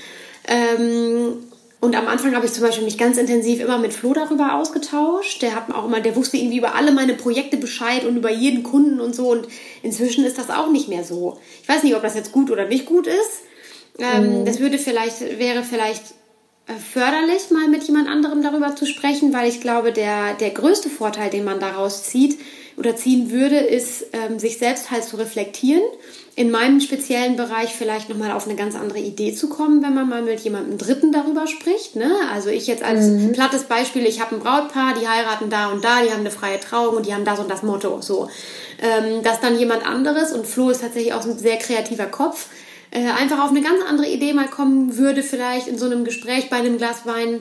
Ähm, 0.46 1.38
und 1.84 1.94
am 1.96 2.08
Anfang 2.08 2.34
habe 2.34 2.46
ich 2.46 2.52
zum 2.52 2.64
Beispiel 2.64 2.84
mich 2.84 2.96
ganz 2.96 3.18
intensiv 3.18 3.60
immer 3.60 3.76
mit 3.76 3.92
Flo 3.92 4.14
darüber 4.14 4.54
ausgetauscht. 4.54 5.42
Der 5.42 5.54
hat 5.54 5.70
auch 5.70 5.84
immer, 5.84 6.00
der 6.00 6.16
wusste 6.16 6.38
irgendwie 6.38 6.56
über 6.56 6.74
alle 6.74 6.92
meine 6.92 7.12
Projekte 7.12 7.58
Bescheid 7.58 8.06
und 8.06 8.16
über 8.16 8.30
jeden 8.30 8.62
Kunden 8.62 9.00
und 9.00 9.14
so. 9.14 9.30
Und 9.30 9.46
inzwischen 9.82 10.24
ist 10.24 10.38
das 10.38 10.48
auch 10.48 10.70
nicht 10.70 10.88
mehr 10.88 11.04
so. 11.04 11.38
Ich 11.62 11.68
weiß 11.68 11.82
nicht, 11.82 11.94
ob 11.94 12.00
das 12.00 12.14
jetzt 12.14 12.32
gut 12.32 12.50
oder 12.50 12.64
nicht 12.64 12.86
gut 12.86 13.06
ist. 13.06 13.42
Ähm, 13.98 14.40
mhm. 14.40 14.44
Das 14.46 14.60
würde 14.60 14.78
vielleicht, 14.78 15.20
wäre 15.38 15.62
vielleicht 15.62 16.14
förderlich, 16.66 17.50
mal 17.50 17.68
mit 17.68 17.84
jemand 17.84 18.08
anderem 18.08 18.42
darüber 18.42 18.74
zu 18.74 18.86
sprechen, 18.86 19.32
weil 19.32 19.48
ich 19.48 19.60
glaube, 19.60 19.92
der, 19.92 20.34
der 20.34 20.50
größte 20.50 20.88
Vorteil, 20.88 21.30
den 21.30 21.44
man 21.44 21.60
daraus 21.60 22.04
zieht, 22.04 22.38
oder 22.76 22.96
ziehen 22.96 23.30
würde, 23.30 23.58
ist, 23.58 24.06
ähm, 24.12 24.38
sich 24.38 24.58
selbst 24.58 24.90
halt 24.90 25.04
zu 25.04 25.16
reflektieren. 25.16 25.82
In 26.36 26.50
meinem 26.50 26.80
speziellen 26.80 27.36
Bereich 27.36 27.72
vielleicht 27.72 28.08
nochmal 28.08 28.32
auf 28.32 28.46
eine 28.48 28.56
ganz 28.56 28.74
andere 28.74 28.98
Idee 28.98 29.32
zu 29.32 29.48
kommen, 29.48 29.82
wenn 29.82 29.94
man 29.94 30.08
mal 30.08 30.22
mit 30.22 30.40
jemandem 30.40 30.78
Dritten 30.78 31.12
darüber 31.12 31.46
spricht. 31.46 31.94
Ne? 31.94 32.12
Also 32.32 32.48
ich 32.48 32.66
jetzt 32.66 32.82
als 32.82 33.06
mhm. 33.06 33.32
plattes 33.32 33.64
Beispiel, 33.64 34.04
ich 34.04 34.20
habe 34.20 34.34
ein 34.34 34.40
Brautpaar, 34.40 34.94
die 35.00 35.06
heiraten 35.06 35.50
da 35.50 35.68
und 35.68 35.84
da, 35.84 36.02
die 36.02 36.10
haben 36.10 36.20
eine 36.20 36.32
freie 36.32 36.58
Trauung 36.58 36.96
und 36.96 37.06
die 37.06 37.14
haben 37.14 37.24
das 37.24 37.38
und 37.38 37.48
das 37.48 37.62
Motto. 37.62 38.00
So, 38.00 38.28
ähm, 38.82 39.22
dass 39.22 39.40
dann 39.40 39.56
jemand 39.56 39.86
anderes 39.86 40.32
und 40.32 40.44
Flo 40.44 40.70
ist 40.70 40.80
tatsächlich 40.80 41.12
auch 41.12 41.24
ein 41.24 41.38
sehr 41.38 41.58
kreativer 41.58 42.06
Kopf, 42.06 42.48
äh, 42.94 43.10
einfach 43.10 43.44
auf 43.44 43.50
eine 43.50 43.60
ganz 43.60 43.84
andere 43.86 44.08
Idee 44.08 44.32
mal 44.32 44.48
kommen 44.48 44.96
würde, 44.96 45.22
vielleicht 45.22 45.68
in 45.68 45.76
so 45.76 45.84
einem 45.84 46.04
Gespräch 46.04 46.48
bei 46.48 46.56
einem 46.56 46.78
Glas 46.78 47.04
Wein 47.04 47.40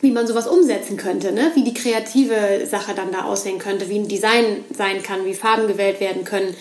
wie 0.00 0.10
man 0.10 0.26
sowas 0.26 0.46
umsetzen 0.46 0.96
könnte, 0.96 1.32
ne? 1.32 1.52
wie 1.54 1.64
die 1.64 1.74
kreative 1.74 2.66
Sache 2.66 2.94
dann 2.94 3.12
da 3.12 3.24
aussehen 3.24 3.58
könnte, 3.58 3.88
wie 3.88 3.98
ein 3.98 4.08
Design 4.08 4.64
sein 4.76 5.02
kann, 5.02 5.24
wie 5.24 5.34
Farben 5.34 5.68
gewählt 5.68 6.00
werden 6.00 6.24
können. 6.24 6.54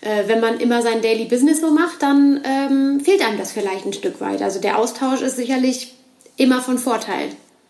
Äh, 0.00 0.26
wenn 0.26 0.40
man 0.40 0.58
immer 0.60 0.80
sein 0.80 1.02
Daily 1.02 1.26
Business 1.26 1.60
so 1.60 1.70
macht, 1.70 2.02
dann 2.02 2.40
ähm, 2.44 3.00
fehlt 3.00 3.26
einem 3.26 3.38
das 3.38 3.52
vielleicht 3.52 3.84
ein 3.84 3.92
Stück 3.92 4.20
weit. 4.20 4.42
Also 4.42 4.60
der 4.60 4.78
Austausch 4.78 5.22
ist 5.22 5.36
sicherlich 5.36 5.94
immer 6.36 6.62
von 6.62 6.78
Vorteil, 6.78 7.28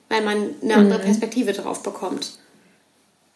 weil 0.08 0.22
man 0.22 0.50
eine 0.62 0.74
andere 0.74 0.98
mhm. 0.98 1.04
Perspektive 1.04 1.52
drauf 1.52 1.82
bekommt. 1.82 2.38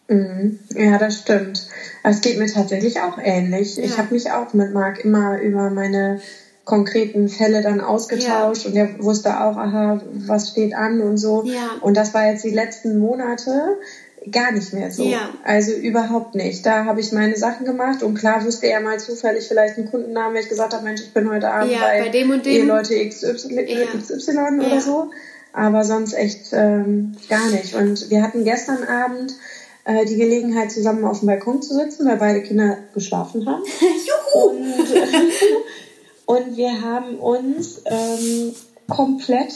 Mhm. 0.09 0.61
Ja, 0.75 0.99
das 0.99 1.21
stimmt. 1.21 1.67
Es 2.05 2.21
geht 2.21 2.39
mir 2.39 2.53
tatsächlich 2.53 3.01
auch 3.01 3.19
ähnlich. 3.19 3.77
Ja. 3.77 3.85
Ich 3.85 3.99
habe 3.99 4.15
mich 4.15 4.31
auch 4.31 4.53
mit 4.53 4.73
Marc 4.73 5.05
immer 5.05 5.41
über 5.41 5.71
meine 5.71 6.21
konkreten 6.65 7.29
Fälle 7.29 7.63
dann 7.63 7.81
ausgetauscht 7.81 8.65
ja. 8.65 8.71
und 8.71 8.77
er 8.77 9.05
wusste 9.05 9.31
auch, 9.41 9.57
aha, 9.57 10.01
was 10.27 10.51
steht 10.51 10.75
an 10.75 11.01
und 11.01 11.17
so. 11.17 11.43
Ja. 11.45 11.71
Und 11.81 11.97
das 11.97 12.15
war 12.15 12.31
jetzt 12.31 12.45
die 12.45 12.51
letzten 12.51 12.99
Monate 12.99 13.79
gar 14.31 14.53
nicht 14.53 14.73
mehr 14.73 14.93
so. 14.93 15.03
Ja. 15.03 15.31
Also 15.45 15.73
überhaupt 15.73 16.37
nicht. 16.37 16.65
Da 16.65 16.85
habe 16.85 17.01
ich 17.01 17.11
meine 17.11 17.37
Sachen 17.37 17.67
gemacht 17.67 18.03
und 18.03 18.15
klar 18.15 18.45
wusste 18.45 18.69
er 18.69 18.81
mal 18.81 19.01
zufällig 19.01 19.49
vielleicht 19.49 19.77
einen 19.77 19.91
Kundennamen, 19.91 20.35
wenn 20.35 20.43
ich 20.43 20.49
gesagt 20.49 20.73
habe, 20.73 20.85
Mensch, 20.85 21.01
ich 21.01 21.13
bin 21.13 21.29
heute 21.29 21.51
Abend 21.51 21.73
bei, 21.73 22.03
bei 22.03 22.09
dem 22.09 22.31
und 22.31 22.47
dem. 22.47 22.69
Leute 22.69 22.95
XY, 23.09 23.67
XY 23.99 24.61
oder 24.65 24.81
so. 24.81 25.11
Aber 25.53 25.85
sonst 25.85 26.15
echt 26.15 26.53
ähm, 26.53 27.17
gar 27.29 27.51
nicht. 27.51 27.75
Und 27.75 28.09
wir 28.11 28.23
hatten 28.23 28.45
gestern 28.45 28.85
Abend 28.85 29.35
äh, 29.85 30.05
die 30.07 30.17
Gelegenheit, 30.17 30.71
zusammen 30.71 31.05
auf 31.05 31.19
dem 31.19 31.27
Balkon 31.27 31.61
zu 31.61 31.75
sitzen, 31.75 32.07
weil 32.07 32.17
beide 32.17 32.43
Kinder 32.43 32.79
geschlafen 32.95 33.45
haben. 33.47 33.63
Juhu! 34.35 34.49
Und, 34.51 34.65
und 36.27 36.57
wir 36.57 36.83
haben 36.83 37.17
uns 37.17 37.83
ähm, 37.85 38.55
komplett 38.89 39.53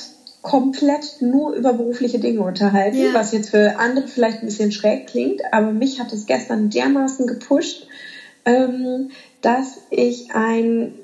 komplett 0.46 1.16
nur 1.22 1.54
über 1.54 1.72
berufliche 1.72 2.20
Dinge 2.20 2.40
unterhalten, 2.42 2.98
ja. 2.98 3.14
was 3.14 3.32
jetzt 3.32 3.50
für 3.50 3.80
andere 3.80 4.06
vielleicht 4.06 4.42
ein 4.42 4.46
bisschen 4.46 4.70
schräg 4.70 5.08
klingt, 5.08 5.42
aber 5.52 5.72
mich 5.72 5.98
hat 5.98 6.12
es 6.12 6.26
gestern 6.26 6.70
dermaßen 6.70 7.26
gepusht, 7.26 7.88
ähm, 8.44 9.10
dass 9.42 9.78
ich 9.90 10.34
ein 10.34 10.94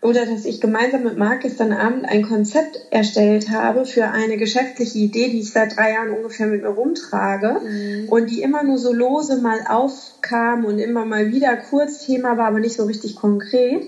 oder 0.00 0.26
dass 0.26 0.46
ich 0.46 0.60
gemeinsam 0.60 1.04
mit 1.04 1.16
Marc 1.16 1.42
gestern 1.42 1.72
Abend 1.72 2.06
ein 2.06 2.22
Konzept 2.22 2.76
erstellt 2.90 3.50
habe 3.50 3.84
für 3.84 4.08
eine 4.08 4.36
geschäftliche 4.36 4.98
Idee, 4.98 5.28
die 5.28 5.40
ich 5.40 5.52
seit 5.52 5.76
drei 5.76 5.92
Jahren 5.92 6.10
ungefähr 6.10 6.46
mit 6.46 6.62
mir 6.62 6.70
rumtrage 6.70 7.60
mhm. 7.60 8.08
und 8.08 8.30
die 8.30 8.42
immer 8.42 8.64
nur 8.64 8.78
so 8.78 8.92
lose 8.92 9.40
mal 9.40 9.60
aufkam 9.68 10.64
und 10.64 10.78
immer 10.78 11.04
mal 11.04 11.30
wieder 11.30 11.56
kurz 11.56 12.04
Thema 12.04 12.36
war, 12.36 12.48
aber 12.48 12.58
nicht 12.58 12.74
so 12.74 12.84
richtig 12.84 13.14
konkret 13.14 13.84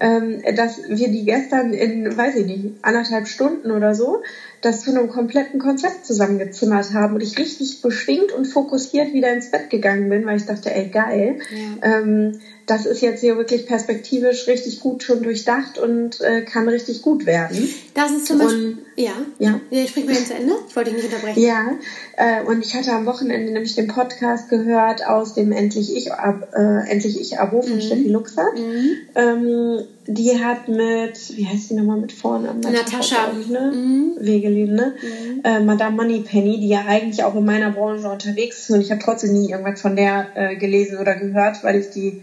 ähm, 0.00 0.40
dass 0.54 0.80
wir 0.88 1.08
die 1.08 1.24
gestern 1.24 1.72
in, 1.72 2.16
weiß 2.16 2.34
ich 2.36 2.44
nicht, 2.44 2.72
anderthalb 2.82 3.26
Stunden 3.26 3.70
oder 3.70 3.94
so, 3.94 4.18
das 4.64 4.80
zu 4.82 4.90
einem 4.90 5.10
kompletten 5.10 5.60
Konzept 5.60 6.06
zusammengezimmert 6.06 6.94
haben 6.94 7.14
und 7.14 7.20
ich 7.20 7.36
richtig 7.38 7.82
beschwingt 7.82 8.32
und 8.32 8.46
fokussiert 8.46 9.12
wieder 9.12 9.30
ins 9.30 9.50
Bett 9.50 9.68
gegangen 9.68 10.08
bin, 10.08 10.24
weil 10.24 10.38
ich 10.38 10.46
dachte, 10.46 10.74
ey, 10.74 10.88
geil. 10.88 11.38
Ja. 11.50 11.98
Ähm, 11.98 12.40
das 12.66 12.86
ist 12.86 13.02
jetzt 13.02 13.20
hier 13.20 13.36
wirklich 13.36 13.66
perspektivisch 13.66 14.46
richtig 14.46 14.80
gut 14.80 15.02
schon 15.02 15.22
durchdacht 15.22 15.78
und 15.78 16.20
äh, 16.22 16.42
kann 16.42 16.66
richtig 16.66 17.02
gut 17.02 17.26
werden. 17.26 17.68
Das 17.92 18.10
ist 18.10 18.26
zum 18.26 18.38
Beispiel, 18.38 18.78
ja, 18.96 19.12
ja, 19.38 19.60
ja, 19.70 19.82
ich 19.82 19.90
sprich 19.90 20.06
mal 20.06 20.14
jetzt 20.14 20.28
zu 20.28 20.34
Ende. 20.34 20.54
Ich 20.66 20.74
wollte 20.74 20.90
dich 20.90 21.02
nicht 21.02 21.12
unterbrechen. 21.12 21.42
Ja, 21.42 21.72
äh, 22.16 22.42
und 22.44 22.64
ich 22.64 22.74
hatte 22.74 22.92
am 22.92 23.04
Wochenende 23.04 23.52
nämlich 23.52 23.74
den 23.74 23.88
Podcast 23.88 24.48
gehört 24.48 25.06
aus 25.06 25.34
dem 25.34 25.52
Endlich 25.52 25.94
Ich, 25.94 26.08
äh, 26.08 26.90
Endlich 26.90 27.20
Ich 27.20 27.38
Abo 27.38 27.60
von 27.60 27.76
mhm. 27.76 27.80
Steffi 27.82 28.08
Luxert. 28.08 28.58
Mhm. 28.58 28.90
Ähm, 29.14 29.82
die 30.06 30.42
hat 30.42 30.68
mit, 30.68 31.36
wie 31.36 31.46
heißt 31.46 31.70
die 31.70 31.74
nochmal 31.74 31.98
mit 31.98 32.12
Vornamen? 32.12 32.60
Natascha. 32.60 33.32
Ich, 33.40 33.48
ne? 33.48 33.72
mhm. 33.74 34.12
Wegelin, 34.54 34.74
ne? 34.74 34.92
Mhm. 35.02 35.40
Äh, 35.44 35.60
Madame 35.60 35.96
Moneypenny, 35.96 36.58
die 36.58 36.68
ja 36.68 36.84
eigentlich 36.86 37.24
auch 37.24 37.34
in 37.34 37.44
meiner 37.44 37.70
Branche 37.70 38.08
unterwegs 38.08 38.60
ist 38.60 38.70
und 38.70 38.80
ich 38.80 38.90
habe 38.90 39.00
trotzdem 39.00 39.32
nie 39.32 39.50
irgendwas 39.50 39.80
von 39.80 39.96
der 39.96 40.28
äh, 40.34 40.56
gelesen 40.56 40.98
oder 40.98 41.16
gehört, 41.16 41.62
weil 41.62 41.76
ich 41.76 41.88
die 41.90 42.14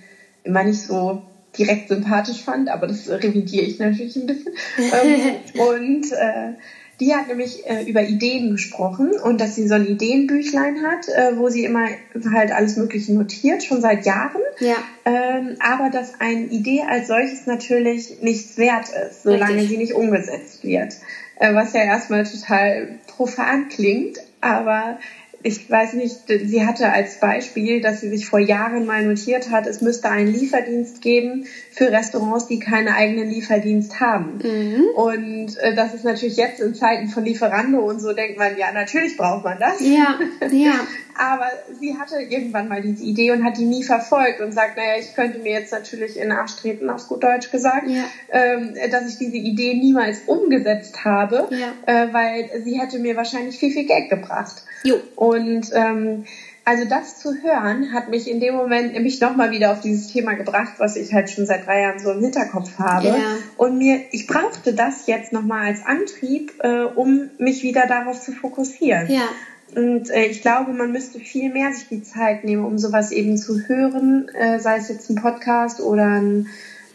immer 0.43 0.63
nicht 0.63 0.81
so 0.81 1.19
direkt 1.57 1.89
sympathisch 1.89 2.41
fand, 2.41 2.69
aber 2.69 2.87
das 2.87 3.09
revidiere 3.09 3.65
ich 3.65 3.77
natürlich 3.77 4.15
ein 4.15 4.25
bisschen. 4.25 4.53
ähm, 4.77 5.35
und 5.59 6.11
äh, 6.11 6.53
die 7.01 7.15
hat 7.15 7.27
nämlich 7.27 7.65
äh, 7.65 7.81
über 7.83 8.03
Ideen 8.03 8.51
gesprochen 8.51 9.09
und 9.23 9.41
dass 9.41 9.55
sie 9.55 9.67
so 9.67 9.73
ein 9.73 9.85
Ideenbüchlein 9.85 10.83
hat, 10.83 11.07
äh, 11.09 11.35
wo 11.35 11.49
sie 11.49 11.63
immer 11.63 11.87
halt 12.31 12.51
alles 12.51 12.75
Mögliche 12.75 13.11
notiert, 13.13 13.63
schon 13.63 13.81
seit 13.81 14.05
Jahren. 14.05 14.41
Ja. 14.59 14.83
Ähm, 15.03 15.55
aber 15.59 15.89
dass 15.89 16.13
eine 16.19 16.43
Idee 16.43 16.83
als 16.87 17.07
solches 17.07 17.47
natürlich 17.47 18.17
nichts 18.21 18.55
wert 18.57 18.89
ist, 18.89 19.23
solange 19.23 19.55
Richtig. 19.55 19.69
sie 19.69 19.77
nicht 19.77 19.93
umgesetzt 19.95 20.63
wird. 20.63 20.99
Äh, 21.41 21.55
was 21.55 21.73
ja 21.73 21.81
erstmal 21.81 22.23
total 22.23 22.99
profan 23.07 23.67
klingt, 23.67 24.19
aber 24.41 24.99
ich 25.41 25.67
weiß 25.67 25.93
nicht, 25.93 26.27
sie 26.27 26.67
hatte 26.67 26.91
als 26.91 27.19
Beispiel, 27.19 27.81
dass 27.81 28.01
sie 28.01 28.09
sich 28.09 28.27
vor 28.27 28.37
Jahren 28.37 28.85
mal 28.85 29.03
notiert 29.03 29.49
hat, 29.49 29.65
es 29.65 29.81
müsste 29.81 30.11
einen 30.11 30.31
Lieferdienst 30.31 31.01
geben 31.01 31.47
für 31.71 31.91
Restaurants, 31.91 32.45
die 32.45 32.59
keinen 32.59 32.89
eigenen 32.89 33.27
Lieferdienst 33.27 33.99
haben. 33.99 34.39
Mhm. 34.43 34.83
Und 34.93 35.57
äh, 35.57 35.73
das 35.73 35.95
ist 35.95 36.05
natürlich 36.05 36.37
jetzt 36.37 36.59
in 36.59 36.75
Zeiten 36.75 37.07
von 37.07 37.25
Lieferando 37.25 37.79
und 37.79 37.99
so 37.99 38.13
denkt 38.13 38.37
man, 38.37 38.55
ja, 38.55 38.71
natürlich 38.71 39.17
braucht 39.17 39.43
man 39.43 39.57
das. 39.59 39.79
Ja, 39.79 40.19
ja. 40.51 40.73
Aber 41.17 41.47
sie 41.79 41.97
hatte 41.97 42.19
irgendwann 42.21 42.67
mal 42.67 42.81
diese 42.81 43.03
Idee 43.03 43.31
und 43.31 43.43
hat 43.43 43.57
die 43.57 43.65
nie 43.65 43.83
verfolgt 43.83 44.39
und 44.41 44.51
sagt, 44.51 44.77
naja, 44.77 44.99
ich 44.99 45.13
könnte 45.15 45.39
mir 45.39 45.53
jetzt 45.53 45.71
natürlich 45.71 46.17
in 46.17 46.29
den 46.29 46.31
Arsch 46.31 46.55
treten, 46.55 46.89
aufs 46.89 47.07
gut 47.07 47.23
Deutsch 47.23 47.51
gesagt, 47.51 47.87
ja. 47.87 48.03
ähm, 48.31 48.75
dass 48.91 49.07
ich 49.07 49.17
diese 49.17 49.37
Idee 49.37 49.73
niemals 49.75 50.21
umgesetzt 50.27 51.03
habe, 51.03 51.47
ja. 51.51 51.73
äh, 51.85 52.13
weil 52.13 52.49
sie 52.63 52.79
hätte 52.79 52.99
mir 52.99 53.15
wahrscheinlich 53.15 53.57
viel, 53.57 53.71
viel 53.71 53.85
Geld 53.85 54.09
gebracht. 54.09 54.63
Jo. 54.83 54.95
Und 55.15 55.69
ähm, 55.73 56.25
also 56.63 56.85
das 56.85 57.19
zu 57.19 57.41
hören, 57.41 57.91
hat 57.91 58.09
mich 58.09 58.29
in 58.29 58.39
dem 58.39 58.55
Moment 58.55 58.93
nämlich 58.93 59.19
nochmal 59.19 59.51
wieder 59.51 59.71
auf 59.71 59.81
dieses 59.81 60.11
Thema 60.13 60.33
gebracht, 60.33 60.73
was 60.77 60.95
ich 60.95 61.11
halt 61.11 61.29
schon 61.29 61.47
seit 61.47 61.65
drei 61.65 61.81
Jahren 61.81 61.99
so 61.99 62.11
im 62.11 62.21
Hinterkopf 62.21 62.77
habe. 62.77 63.07
Ja. 63.07 63.37
Und 63.57 63.79
mir, 63.79 64.01
ich 64.11 64.27
brauchte 64.27 64.73
das 64.73 65.07
jetzt 65.07 65.33
nochmal 65.33 65.67
als 65.67 65.83
Antrieb, 65.83 66.53
äh, 66.59 66.83
um 66.83 67.31
mich 67.39 67.63
wieder 67.63 67.87
darauf 67.87 68.21
zu 68.21 68.31
fokussieren. 68.31 69.09
Ja. 69.09 69.27
Und 69.75 70.09
äh, 70.09 70.25
ich 70.25 70.41
glaube, 70.41 70.73
man 70.73 70.91
müsste 70.91 71.19
viel 71.19 71.51
mehr 71.51 71.71
sich 71.71 71.87
die 71.87 72.03
Zeit 72.03 72.43
nehmen, 72.43 72.65
um 72.65 72.77
sowas 72.77 73.11
eben 73.11 73.37
zu 73.37 73.67
hören, 73.67 74.27
äh, 74.33 74.59
sei 74.59 74.77
es 74.77 74.89
jetzt 74.89 75.09
ein 75.09 75.15
Podcast 75.15 75.79
oder 75.79 76.05
ein 76.05 76.47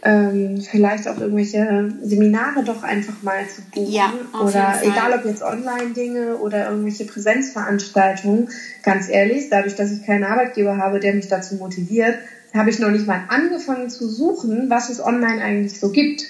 ähm, 0.02 0.60
vielleicht 0.60 1.08
auch 1.08 1.18
irgendwelche 1.18 1.92
Seminare 2.02 2.62
doch 2.64 2.82
einfach 2.82 3.22
mal 3.22 3.44
zu 3.48 3.62
buchen. 3.72 3.92
Ja, 3.92 4.12
oder 4.40 4.80
egal 4.82 5.18
ob 5.18 5.24
jetzt 5.24 5.42
Online-Dinge 5.42 6.36
oder 6.36 6.70
irgendwelche 6.70 7.06
Präsenzveranstaltungen. 7.06 8.48
Ganz 8.84 9.08
ehrlich, 9.08 9.48
dadurch, 9.50 9.74
dass 9.74 9.90
ich 9.90 10.06
keinen 10.06 10.24
Arbeitgeber 10.24 10.76
habe, 10.76 11.00
der 11.00 11.14
mich 11.14 11.28
dazu 11.28 11.56
motiviert, 11.56 12.16
habe 12.54 12.70
ich 12.70 12.78
noch 12.78 12.90
nicht 12.90 13.06
mal 13.06 13.24
angefangen 13.28 13.90
zu 13.90 14.08
suchen, 14.08 14.70
was 14.70 14.90
es 14.90 15.02
online 15.02 15.42
eigentlich 15.42 15.78
so 15.80 15.90
gibt. 15.90 16.22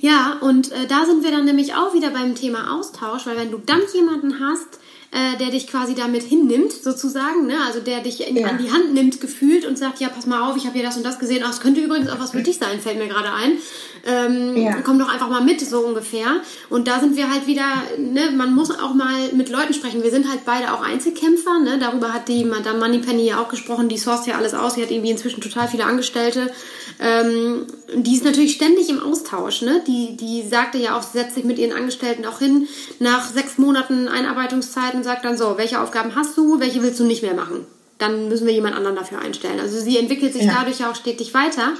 Ja, 0.00 0.38
und 0.40 0.72
äh, 0.72 0.86
da 0.88 1.06
sind 1.06 1.22
wir 1.22 1.30
dann 1.30 1.44
nämlich 1.44 1.74
auch 1.74 1.94
wieder 1.94 2.10
beim 2.10 2.34
Thema 2.34 2.76
Austausch, 2.76 3.26
weil 3.26 3.36
wenn 3.36 3.50
du 3.50 3.58
dann 3.58 3.80
jemanden 3.94 4.40
hast, 4.40 4.79
äh, 5.12 5.36
der 5.38 5.50
dich 5.50 5.66
quasi 5.66 5.94
damit 5.96 6.22
hinnimmt, 6.22 6.72
sozusagen, 6.72 7.46
ne? 7.46 7.54
also 7.66 7.80
der 7.80 8.00
dich 8.00 8.28
in, 8.28 8.36
ja. 8.36 8.48
an 8.48 8.58
die 8.58 8.70
Hand 8.70 8.94
nimmt, 8.94 9.20
gefühlt 9.20 9.66
und 9.66 9.76
sagt, 9.76 9.98
ja, 9.98 10.08
pass 10.08 10.26
mal 10.26 10.48
auf, 10.48 10.56
ich 10.56 10.66
habe 10.66 10.74
hier 10.74 10.84
das 10.84 10.96
und 10.96 11.04
das 11.04 11.18
gesehen, 11.18 11.42
ach, 11.44 11.50
es 11.50 11.60
könnte 11.60 11.80
übrigens 11.80 12.08
auch 12.08 12.20
was 12.20 12.30
für 12.30 12.42
dich 12.42 12.58
sein, 12.58 12.80
fällt 12.80 12.98
mir 12.98 13.08
gerade 13.08 13.32
ein. 13.32 13.52
Ähm, 14.06 14.56
ja. 14.56 14.80
Komm 14.82 15.00
doch 15.00 15.12
einfach 15.12 15.28
mal 15.28 15.42
mit, 15.42 15.60
so 15.60 15.80
ungefähr. 15.80 16.40
Und 16.68 16.86
da 16.86 17.00
sind 17.00 17.16
wir 17.16 17.30
halt 17.30 17.48
wieder, 17.48 17.66
ne, 17.98 18.30
man 18.30 18.54
muss 18.54 18.70
auch 18.70 18.94
mal 18.94 19.32
mit 19.32 19.48
Leuten 19.48 19.74
sprechen. 19.74 20.02
Wir 20.02 20.10
sind 20.12 20.28
halt 20.28 20.44
beide 20.44 20.72
auch 20.72 20.82
Einzelkämpfer, 20.82 21.58
ne? 21.58 21.78
darüber 21.78 22.12
hat 22.12 22.28
die 22.28 22.44
Madame 22.44 22.78
Moneypenny 22.78 23.26
ja 23.26 23.42
auch 23.42 23.48
gesprochen, 23.48 23.88
die 23.88 23.98
source 23.98 24.26
ja 24.26 24.36
alles 24.36 24.54
aus, 24.54 24.74
sie 24.74 24.82
hat 24.82 24.90
irgendwie 24.92 25.10
inzwischen 25.10 25.40
total 25.40 25.66
viele 25.66 25.84
Angestellte. 25.84 26.52
Ähm, 27.00 27.66
die 27.94 28.14
ist 28.14 28.24
natürlich 28.24 28.54
ständig 28.54 28.88
im 28.88 29.02
Austausch, 29.02 29.62
ne? 29.62 29.82
Die, 29.86 30.16
die 30.16 30.46
sagte 30.48 30.78
ja 30.78 30.96
auch, 30.98 31.02
sie 31.02 31.18
setzt 31.18 31.34
sich 31.34 31.44
mit 31.44 31.58
ihren 31.58 31.76
Angestellten 31.76 32.24
auch 32.26 32.38
hin 32.38 32.68
nach 32.98 33.30
sechs 33.30 33.58
Monaten 33.58 34.08
Einarbeitungszeit 34.08 34.94
und 34.94 35.04
sagt 35.04 35.24
dann 35.24 35.36
so, 35.36 35.54
welche 35.56 35.80
Aufgaben 35.80 36.14
hast 36.14 36.36
du, 36.36 36.60
welche 36.60 36.82
willst 36.82 37.00
du 37.00 37.04
nicht 37.04 37.22
mehr 37.22 37.34
machen? 37.34 37.66
Dann 37.98 38.28
müssen 38.28 38.46
wir 38.46 38.54
jemand 38.54 38.76
anderen 38.76 38.96
dafür 38.96 39.20
einstellen. 39.20 39.60
Also 39.60 39.78
sie 39.78 39.98
entwickelt 39.98 40.32
sich 40.32 40.44
ja. 40.44 40.54
dadurch 40.58 40.84
auch 40.84 40.94
stetig 40.94 41.34
weiter. 41.34 41.74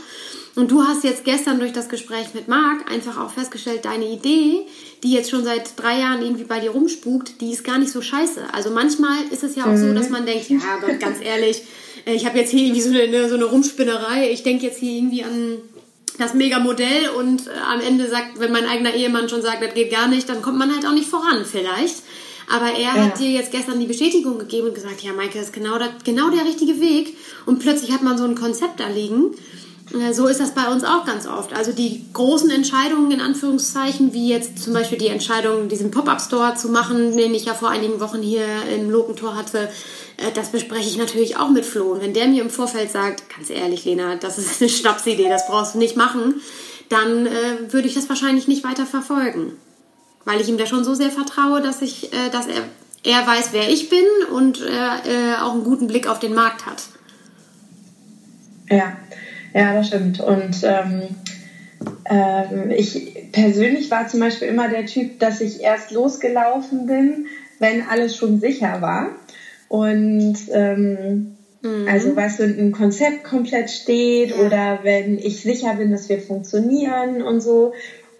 Und 0.56 0.70
du 0.70 0.82
hast 0.82 1.04
jetzt 1.04 1.24
gestern 1.24 1.60
durch 1.60 1.72
das 1.72 1.88
Gespräch 1.88 2.34
mit 2.34 2.48
Marc 2.48 2.90
einfach 2.90 3.18
auch 3.18 3.30
festgestellt, 3.30 3.84
deine 3.84 4.06
Idee, 4.06 4.66
die 5.02 5.12
jetzt 5.12 5.30
schon 5.30 5.44
seit 5.44 5.78
drei 5.80 6.00
Jahren 6.00 6.22
irgendwie 6.22 6.44
bei 6.44 6.58
dir 6.58 6.70
rumspukt, 6.70 7.40
die 7.40 7.52
ist 7.52 7.64
gar 7.64 7.78
nicht 7.78 7.92
so 7.92 8.02
scheiße. 8.02 8.42
Also 8.52 8.70
manchmal 8.70 9.16
ist 9.30 9.44
es 9.44 9.54
ja 9.54 9.64
auch 9.64 9.68
mhm. 9.76 9.88
so, 9.88 9.94
dass 9.94 10.10
man 10.10 10.26
denkt, 10.26 10.50
ja 10.50 10.58
Gott, 10.80 10.98
ganz 10.98 11.18
ehrlich, 11.22 11.62
äh, 12.04 12.14
ich 12.14 12.26
habe 12.26 12.38
jetzt 12.38 12.50
hier 12.50 12.64
irgendwie 12.64 12.80
so 12.80 12.90
eine, 12.90 13.28
so 13.28 13.36
eine 13.36 13.44
Rumspinnerei, 13.44 14.30
ich 14.30 14.42
denke 14.42 14.66
jetzt 14.66 14.78
hier 14.78 14.92
irgendwie 14.92 15.24
an 15.24 15.58
das 16.20 16.34
Mega-Modell 16.34 17.10
und 17.18 17.46
äh, 17.46 17.50
am 17.72 17.80
Ende 17.80 18.08
sagt, 18.08 18.38
wenn 18.38 18.52
mein 18.52 18.66
eigener 18.66 18.94
Ehemann 18.94 19.28
schon 19.28 19.42
sagt, 19.42 19.62
das 19.62 19.74
geht 19.74 19.90
gar 19.90 20.08
nicht, 20.08 20.28
dann 20.28 20.42
kommt 20.42 20.58
man 20.58 20.72
halt 20.72 20.86
auch 20.86 20.92
nicht 20.92 21.08
voran 21.08 21.44
vielleicht. 21.44 22.02
Aber 22.52 22.66
er 22.66 22.80
ja. 22.80 22.94
hat 22.94 23.20
dir 23.20 23.30
jetzt 23.30 23.52
gestern 23.52 23.78
die 23.78 23.86
Bestätigung 23.86 24.38
gegeben 24.38 24.68
und 24.68 24.74
gesagt, 24.74 25.02
ja, 25.02 25.12
Maike, 25.12 25.38
das 25.38 25.48
ist 25.48 25.52
genau, 25.52 25.78
das, 25.78 25.90
genau 26.04 26.30
der 26.30 26.44
richtige 26.44 26.80
Weg. 26.80 27.16
Und 27.46 27.60
plötzlich 27.60 27.92
hat 27.92 28.02
man 28.02 28.18
so 28.18 28.24
ein 28.24 28.34
Konzept 28.34 28.80
da 28.80 28.88
liegen. 28.88 29.34
Äh, 29.92 30.12
so 30.12 30.26
ist 30.26 30.40
das 30.40 30.52
bei 30.52 30.68
uns 30.68 30.84
auch 30.84 31.04
ganz 31.04 31.26
oft. 31.26 31.52
Also 31.52 31.72
die 31.72 32.04
großen 32.12 32.50
Entscheidungen 32.50 33.10
in 33.10 33.20
Anführungszeichen, 33.20 34.12
wie 34.12 34.28
jetzt 34.28 34.58
zum 34.58 34.72
Beispiel 34.72 34.98
die 34.98 35.08
Entscheidung, 35.08 35.68
diesen 35.68 35.90
Pop-up-Store 35.90 36.54
zu 36.54 36.68
machen, 36.68 37.16
den 37.16 37.34
ich 37.34 37.46
ja 37.46 37.54
vor 37.54 37.70
einigen 37.70 38.00
Wochen 38.00 38.22
hier 38.22 38.44
im 38.74 38.90
Lokentor 38.90 39.36
hatte, 39.36 39.68
äh, 40.16 40.30
das 40.32 40.50
bespreche 40.50 40.88
ich 40.88 40.96
natürlich 40.96 41.36
auch 41.36 41.50
mit 41.50 41.64
Flo. 41.64 41.92
Und 41.92 42.02
wenn 42.02 42.14
der 42.14 42.28
mir 42.28 42.42
im 42.42 42.50
Vorfeld 42.50 42.90
sagt, 42.90 43.28
ganz 43.34 43.50
ehrlich, 43.50 43.84
Lena, 43.84 44.16
das 44.16 44.38
ist 44.38 44.60
eine 44.60 44.70
Schnapsidee, 44.70 45.28
das 45.28 45.46
brauchst 45.46 45.74
du 45.74 45.78
nicht 45.78 45.96
machen, 45.96 46.40
dann 46.88 47.26
äh, 47.26 47.72
würde 47.72 47.88
ich 47.88 47.94
das 47.94 48.08
wahrscheinlich 48.08 48.48
nicht 48.48 48.64
weiter 48.64 48.86
verfolgen. 48.86 49.52
Weil 50.24 50.40
ich 50.40 50.48
ihm 50.48 50.58
da 50.58 50.66
schon 50.66 50.84
so 50.84 50.94
sehr 50.94 51.10
vertraue, 51.10 51.62
dass 51.62 51.82
ich, 51.82 52.12
äh, 52.12 52.30
dass 52.30 52.46
er, 52.46 52.62
er 53.04 53.26
weiß, 53.26 53.50
wer 53.52 53.68
ich 53.70 53.88
bin 53.88 54.04
und 54.32 54.60
äh, 54.60 55.34
auch 55.40 55.52
einen 55.52 55.64
guten 55.64 55.86
Blick 55.86 56.06
auf 56.06 56.18
den 56.18 56.34
Markt 56.34 56.66
hat. 56.66 56.82
Ja, 58.68 58.92
ja, 59.54 59.74
das 59.74 59.88
stimmt. 59.88 60.20
Und 60.20 60.62
ähm, 60.62 61.02
ähm, 62.08 62.70
ich 62.70 63.30
persönlich 63.32 63.90
war 63.90 64.08
zum 64.08 64.20
Beispiel 64.20 64.48
immer 64.48 64.68
der 64.68 64.86
Typ, 64.86 65.18
dass 65.18 65.40
ich 65.40 65.62
erst 65.62 65.90
losgelaufen 65.90 66.86
bin, 66.86 67.26
wenn 67.58 67.82
alles 67.82 68.16
schon 68.16 68.40
sicher 68.40 68.80
war. 68.80 69.10
Und 69.68 70.36
ähm, 70.52 71.36
mhm. 71.62 71.86
also 71.88 72.14
weißt 72.14 72.40
du, 72.40 72.44
ein 72.44 72.72
Konzept 72.72 73.24
komplett 73.24 73.70
steht 73.70 74.30
ja. 74.30 74.36
oder 74.36 74.80
wenn 74.82 75.18
ich 75.18 75.42
sicher 75.42 75.74
bin, 75.74 75.92
dass 75.92 76.08
wir 76.08 76.20
funktionieren 76.20 77.22
und 77.22 77.40
so. 77.40 77.72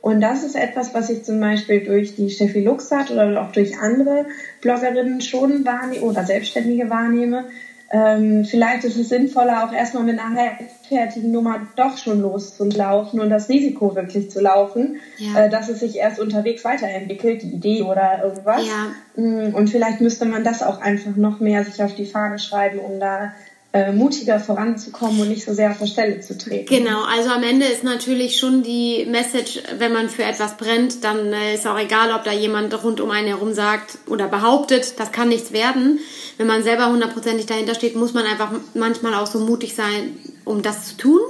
Und 0.03 0.23
das 0.23 0.45
ist 0.45 0.57
etwas, 0.57 0.95
was 0.95 1.11
ich 1.11 1.25
zum 1.25 1.41
Beispiel 1.41 1.85
durch 1.85 2.15
die 2.15 2.31
Steffi 2.31 2.63
Luxat 2.63 3.11
oder 3.11 3.43
auch 3.43 3.53
durch 3.53 3.79
andere 3.79 4.27
Bloggerinnen 4.63 5.21
schon 5.21 5.67
wahrnehme 5.67 6.05
oder 6.07 6.25
Selbstständige 6.25 6.89
wahrnehme, 6.89 7.45
ähm, 7.93 8.45
vielleicht 8.45 8.85
ist 8.85 8.97
es 8.97 9.09
sinnvoller, 9.09 9.65
auch 9.65 9.73
erstmal 9.73 10.05
mit 10.05 10.19
einer 10.21 10.37
halbfertigen 10.37 11.33
Nummer 11.33 11.67
doch 11.75 11.97
schon 11.97 12.21
loszulaufen 12.21 13.19
und 13.19 13.31
das 13.31 13.49
Risiko 13.49 13.97
wirklich 13.97 14.31
zu 14.31 14.41
laufen, 14.41 15.01
ja. 15.19 15.47
äh, 15.47 15.51
dass 15.51 15.69
es 15.69 15.81
sich 15.81 15.97
erst 15.97 16.21
unterwegs 16.21 16.65
weiterentwickelt, 16.65 17.43
die 17.43 17.53
Idee 17.53 17.83
oder 17.83 18.23
irgendwas. 18.23 18.63
Ja. 18.65 19.21
Mm, 19.21 19.55
und 19.55 19.71
vielleicht 19.71 20.01
müsste 20.01 20.25
man 20.27 20.45
das 20.45 20.63
auch 20.63 20.81
einfach 20.81 21.17
noch 21.17 21.41
mehr 21.41 21.65
sich 21.65 21.83
auf 21.83 21.95
die 21.97 22.07
Fahne 22.07 22.39
schreiben, 22.39 22.79
um 22.79 23.01
da 23.01 23.33
äh, 23.73 23.93
mutiger 23.93 24.41
voranzukommen 24.41 25.21
und 25.21 25.29
nicht 25.29 25.45
so 25.45 25.55
sehr 25.55 25.71
auf 25.71 25.79
der 25.79 25.87
Stelle 25.87 26.21
zu 26.21 26.37
treten. 26.37 26.67
Genau, 26.67 27.05
also 27.05 27.31
am 27.31 27.45
Ende 27.45 27.67
ist 27.67 27.85
natürlich 27.85 28.37
schon 28.37 28.65
die 28.65 29.07
Message, 29.09 29.63
wenn 29.79 29.93
man 29.93 30.09
für 30.09 30.25
etwas 30.25 30.57
brennt, 30.57 31.05
dann 31.05 31.33
äh, 31.33 31.55
ist 31.55 31.69
auch 31.69 31.79
egal, 31.79 32.13
ob 32.13 32.25
da 32.25 32.33
jemand 32.33 32.83
rund 32.83 33.01
um 33.01 33.13
einen 33.13 33.29
herum 33.29 33.55
sagt 33.55 33.99
oder 34.09 34.27
behauptet, 34.27 34.99
das 34.99 35.13
kann 35.13 35.29
nichts 35.29 35.53
werden. 35.53 36.01
Wenn 36.37 36.49
man 36.49 36.65
selber 36.65 36.91
hundertprozentig 36.91 37.47
dahinter 37.47 37.77
steht, 37.77 37.95
muss 37.95 38.13
man 38.13 38.27
einfach 38.27 38.51
manchmal 38.75 39.15
auch 39.15 39.29
so 39.29 39.39
mutig 39.39 39.77
sein, 39.77 40.17
um 40.45 40.63
das 40.63 40.87
zu 40.87 40.97
tun. 40.97 41.21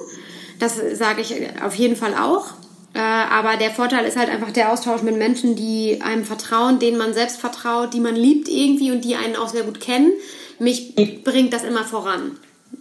Das 0.58 0.80
sage 0.94 1.20
ich 1.20 1.34
auf 1.62 1.74
jeden 1.74 1.96
Fall 1.96 2.14
auch. 2.14 2.54
Äh, 2.94 3.00
aber 3.00 3.58
der 3.58 3.70
Vorteil 3.70 4.06
ist 4.06 4.16
halt 4.16 4.30
einfach 4.30 4.50
der 4.50 4.72
Austausch 4.72 5.02
mit 5.02 5.18
Menschen, 5.18 5.56
die 5.56 6.00
einem 6.00 6.24
vertrauen, 6.24 6.78
denen 6.78 6.96
man 6.96 7.12
selbst 7.12 7.38
vertraut, 7.38 7.92
die 7.92 8.00
man 8.00 8.16
liebt 8.16 8.48
irgendwie 8.48 8.92
und 8.92 9.04
die 9.04 9.16
einen 9.16 9.36
auch 9.36 9.48
sehr 9.48 9.64
gut 9.64 9.78
kennen 9.78 10.12
mich 10.60 10.94
bringt 11.24 11.52
das 11.52 11.64
immer 11.64 11.84
voran. 11.84 12.36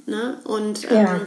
Ne? 0.05 0.39
Und 0.43 0.86
ähm, 0.91 0.98
ja. 0.98 1.21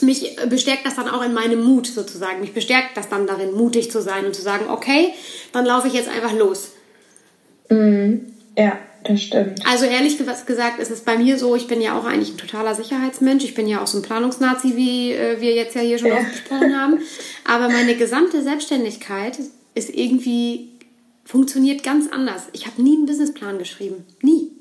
mich 0.00 0.36
bestärkt 0.48 0.86
das 0.86 0.96
dann 0.96 1.08
auch 1.08 1.22
in 1.22 1.34
meinem 1.34 1.62
Mut 1.62 1.86
sozusagen. 1.86 2.40
Mich 2.40 2.54
bestärkt 2.54 2.96
das 2.96 3.08
dann 3.08 3.26
darin, 3.26 3.52
mutig 3.52 3.90
zu 3.90 4.02
sein 4.02 4.26
und 4.26 4.34
zu 4.34 4.42
sagen, 4.42 4.66
okay, 4.68 5.12
dann 5.52 5.66
laufe 5.66 5.86
ich 5.86 5.94
jetzt 5.94 6.08
einfach 6.08 6.32
los. 6.32 6.70
Mhm. 7.68 8.26
Ja, 8.56 8.78
das 9.04 9.22
stimmt. 9.22 9.60
Also 9.66 9.84
ehrlich 9.84 10.18
gesagt 10.18 10.80
ist 10.80 10.90
es 10.90 11.00
bei 11.02 11.16
mir 11.18 11.38
so, 11.38 11.54
ich 11.54 11.68
bin 11.68 11.80
ja 11.80 11.98
auch 11.98 12.04
eigentlich 12.04 12.30
ein 12.30 12.38
totaler 12.38 12.74
Sicherheitsmensch. 12.74 13.44
Ich 13.44 13.54
bin 13.54 13.68
ja 13.68 13.82
auch 13.82 13.86
so 13.86 13.98
ein 13.98 14.02
Planungsnazi, 14.02 14.76
wie 14.76 15.12
äh, 15.12 15.40
wir 15.40 15.54
jetzt 15.54 15.76
ja 15.76 15.82
hier 15.82 15.98
schon 15.98 16.08
ja. 16.08 16.22
gesprochen 16.22 16.76
haben. 16.76 16.98
Aber 17.44 17.68
meine 17.68 17.94
gesamte 17.96 18.42
Selbstständigkeit 18.42 19.38
ist 19.74 19.94
irgendwie, 19.94 20.70
funktioniert 21.24 21.82
ganz 21.82 22.10
anders. 22.10 22.44
Ich 22.52 22.66
habe 22.66 22.82
nie 22.82 22.96
einen 22.96 23.06
Businessplan 23.06 23.58
geschrieben. 23.58 24.04
Nie. 24.22 24.57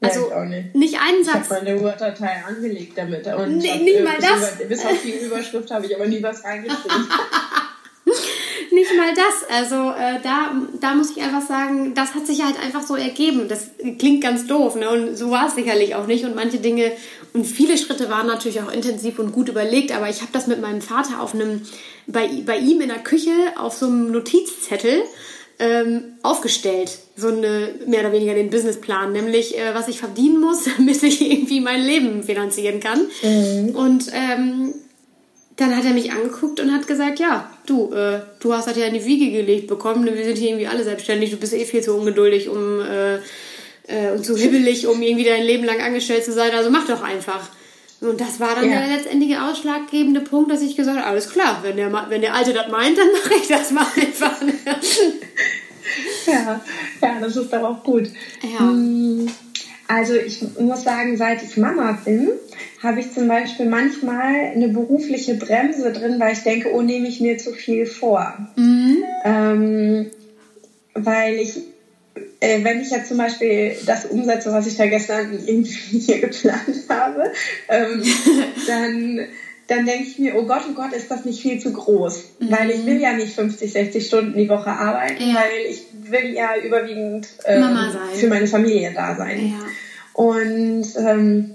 Also 0.00 0.30
ja, 0.30 0.44
nicht. 0.44 0.74
nicht. 0.74 0.98
einen 1.00 1.24
Satz. 1.24 1.46
Ich 1.46 1.50
habe 1.50 1.64
meine 1.64 1.80
Word-Datei 1.80 2.42
angelegt 2.46 2.98
damit. 2.98 3.26
Und 3.26 3.58
nee, 3.58 3.76
nie 3.78 4.00
mal 4.02 4.18
das. 4.20 4.56
Über, 4.56 4.66
bis 4.66 4.84
auf 4.84 5.02
die 5.02 5.12
Überschrift 5.24 5.70
habe 5.70 5.86
ich 5.86 5.94
aber 5.94 6.06
nie 6.06 6.22
was 6.22 6.44
reingeschrieben. 6.44 7.08
nicht 8.72 8.96
mal 8.96 9.12
das. 9.14 9.48
Also 9.50 9.90
äh, 9.90 10.20
da, 10.22 10.52
da 10.80 10.94
muss 10.94 11.10
ich 11.10 11.22
einfach 11.22 11.46
sagen, 11.46 11.94
das 11.94 12.14
hat 12.14 12.26
sich 12.26 12.42
halt 12.42 12.56
einfach 12.62 12.82
so 12.82 12.94
ergeben. 12.94 13.48
Das 13.48 13.70
klingt 13.98 14.22
ganz 14.22 14.46
doof, 14.46 14.76
ne? 14.76 14.88
Und 14.90 15.16
so 15.16 15.30
war 15.30 15.48
es 15.48 15.54
sicherlich 15.54 15.94
auch 15.94 16.06
nicht. 16.06 16.24
Und 16.24 16.36
manche 16.36 16.58
Dinge 16.58 16.92
und 17.32 17.44
viele 17.44 17.76
Schritte 17.76 18.08
waren 18.08 18.26
natürlich 18.26 18.60
auch 18.62 18.72
intensiv 18.72 19.18
und 19.18 19.32
gut 19.32 19.48
überlegt. 19.48 19.92
Aber 19.92 20.08
ich 20.08 20.20
habe 20.20 20.32
das 20.32 20.46
mit 20.46 20.60
meinem 20.60 20.82
Vater 20.82 21.20
auf 21.20 21.34
einem, 21.34 21.62
bei, 22.06 22.28
bei 22.44 22.58
ihm 22.58 22.80
in 22.80 22.88
der 22.88 22.98
Küche 22.98 23.32
auf 23.56 23.74
so 23.74 23.86
einem 23.86 24.12
Notizzettel 24.12 25.02
ähm, 25.58 26.02
aufgestellt, 26.22 26.98
so 27.16 27.28
eine 27.28 27.70
mehr 27.86 28.00
oder 28.00 28.12
weniger 28.12 28.34
den 28.34 28.50
Businessplan, 28.50 29.12
nämlich 29.12 29.58
äh, 29.58 29.74
was 29.74 29.88
ich 29.88 29.98
verdienen 29.98 30.40
muss, 30.40 30.64
damit 30.76 31.02
ich 31.02 31.20
irgendwie 31.20 31.60
mein 31.60 31.82
Leben 31.82 32.22
finanzieren 32.22 32.80
kann. 32.80 33.06
Mhm. 33.22 33.74
Und 33.74 34.06
ähm, 34.12 34.74
dann 35.56 35.74
hat 35.74 35.84
er 35.84 35.92
mich 35.92 36.12
angeguckt 36.12 36.60
und 36.60 36.72
hat 36.72 36.86
gesagt, 36.86 37.18
ja, 37.18 37.50
du, 37.64 37.92
äh, 37.94 38.20
du 38.40 38.52
hast 38.52 38.68
das 38.68 38.76
ja 38.76 38.86
in 38.86 38.94
die 38.94 39.04
Wiege 39.06 39.30
gelegt 39.30 39.68
bekommen, 39.68 40.04
wir 40.04 40.24
sind 40.24 40.36
hier 40.36 40.50
irgendwie 40.50 40.66
alle 40.66 40.84
selbstständig, 40.84 41.30
du 41.30 41.38
bist 41.38 41.54
eh 41.54 41.64
viel 41.64 41.82
zu 41.82 41.94
ungeduldig, 41.94 42.48
um 42.50 42.80
äh, 42.80 43.16
äh, 43.86 44.12
und 44.14 44.24
zu 44.24 44.36
hibbelig, 44.36 44.86
um 44.86 45.00
irgendwie 45.00 45.24
dein 45.24 45.44
Leben 45.44 45.64
lang 45.64 45.80
angestellt 45.80 46.24
zu 46.24 46.32
sein, 46.32 46.52
also 46.54 46.70
mach 46.70 46.86
doch 46.86 47.02
einfach. 47.02 47.48
Und 48.00 48.20
das 48.20 48.40
war 48.40 48.54
dann 48.54 48.70
ja. 48.70 48.80
der 48.80 48.96
letztendliche 48.96 49.42
ausschlaggebende 49.42 50.20
Punkt, 50.20 50.50
dass 50.50 50.60
ich 50.60 50.76
gesagt 50.76 50.98
habe, 50.98 51.06
alles 51.06 51.30
klar, 51.30 51.60
wenn 51.62 51.76
der, 51.76 51.90
wenn 52.08 52.20
der 52.20 52.34
Alte 52.34 52.52
das 52.52 52.70
meint, 52.70 52.98
dann 52.98 53.08
mache 53.12 53.34
ich 53.34 53.48
das 53.48 53.70
mal 53.70 53.86
einfach. 53.96 54.40
ja, 56.26 56.60
ja, 57.02 57.20
das 57.20 57.36
ist 57.36 57.52
doch 57.52 57.62
auch 57.62 57.82
gut. 57.82 58.10
Ja. 58.42 58.60
Mm, 58.60 59.28
also 59.88 60.14
ich 60.14 60.42
muss 60.58 60.82
sagen, 60.82 61.16
seit 61.16 61.42
ich 61.42 61.56
Mama 61.56 61.98
bin, 62.04 62.30
habe 62.82 63.00
ich 63.00 63.12
zum 63.12 63.28
Beispiel 63.28 63.66
manchmal 63.66 64.52
eine 64.54 64.68
berufliche 64.68 65.34
Bremse 65.34 65.92
drin, 65.92 66.20
weil 66.20 66.34
ich 66.34 66.42
denke, 66.42 66.72
oh, 66.74 66.82
nehme 66.82 67.08
ich 67.08 67.20
mir 67.20 67.38
zu 67.38 67.52
viel 67.52 67.86
vor. 67.86 68.36
Mhm. 68.56 69.04
Ähm, 69.24 70.10
weil 70.94 71.36
ich 71.36 71.62
äh, 72.40 72.64
wenn 72.64 72.80
ich 72.80 72.90
jetzt 72.90 73.08
zum 73.08 73.18
Beispiel 73.18 73.76
das 73.86 74.06
umsetze, 74.06 74.52
was 74.52 74.66
ich 74.66 74.76
da 74.76 74.86
gestern 74.86 75.32
irgendwie 75.46 75.72
hier 75.98 76.20
geplant 76.20 76.84
habe, 76.88 77.32
ähm, 77.68 78.02
dann, 78.66 79.20
dann 79.68 79.86
denke 79.86 80.08
ich 80.08 80.18
mir, 80.18 80.36
oh 80.36 80.44
Gott, 80.44 80.62
oh 80.70 80.74
Gott, 80.74 80.92
ist 80.92 81.10
das 81.10 81.24
nicht 81.24 81.40
viel 81.40 81.60
zu 81.60 81.72
groß? 81.72 82.24
Mhm. 82.40 82.50
Weil 82.50 82.70
ich 82.70 82.86
will 82.86 83.00
ja 83.00 83.12
nicht 83.12 83.34
50, 83.34 83.72
60 83.72 84.06
Stunden 84.06 84.38
die 84.38 84.48
Woche 84.48 84.70
arbeiten, 84.70 85.28
ja. 85.28 85.34
weil 85.34 85.70
ich 85.70 85.86
will 86.10 86.34
ja 86.34 86.56
überwiegend 86.64 87.28
ähm, 87.44 87.76
für 88.14 88.28
meine 88.28 88.46
Familie 88.46 88.92
da 88.94 89.16
sein. 89.16 89.52
Ja. 89.52 90.22
Und 90.22 90.86
ähm, 90.96 91.50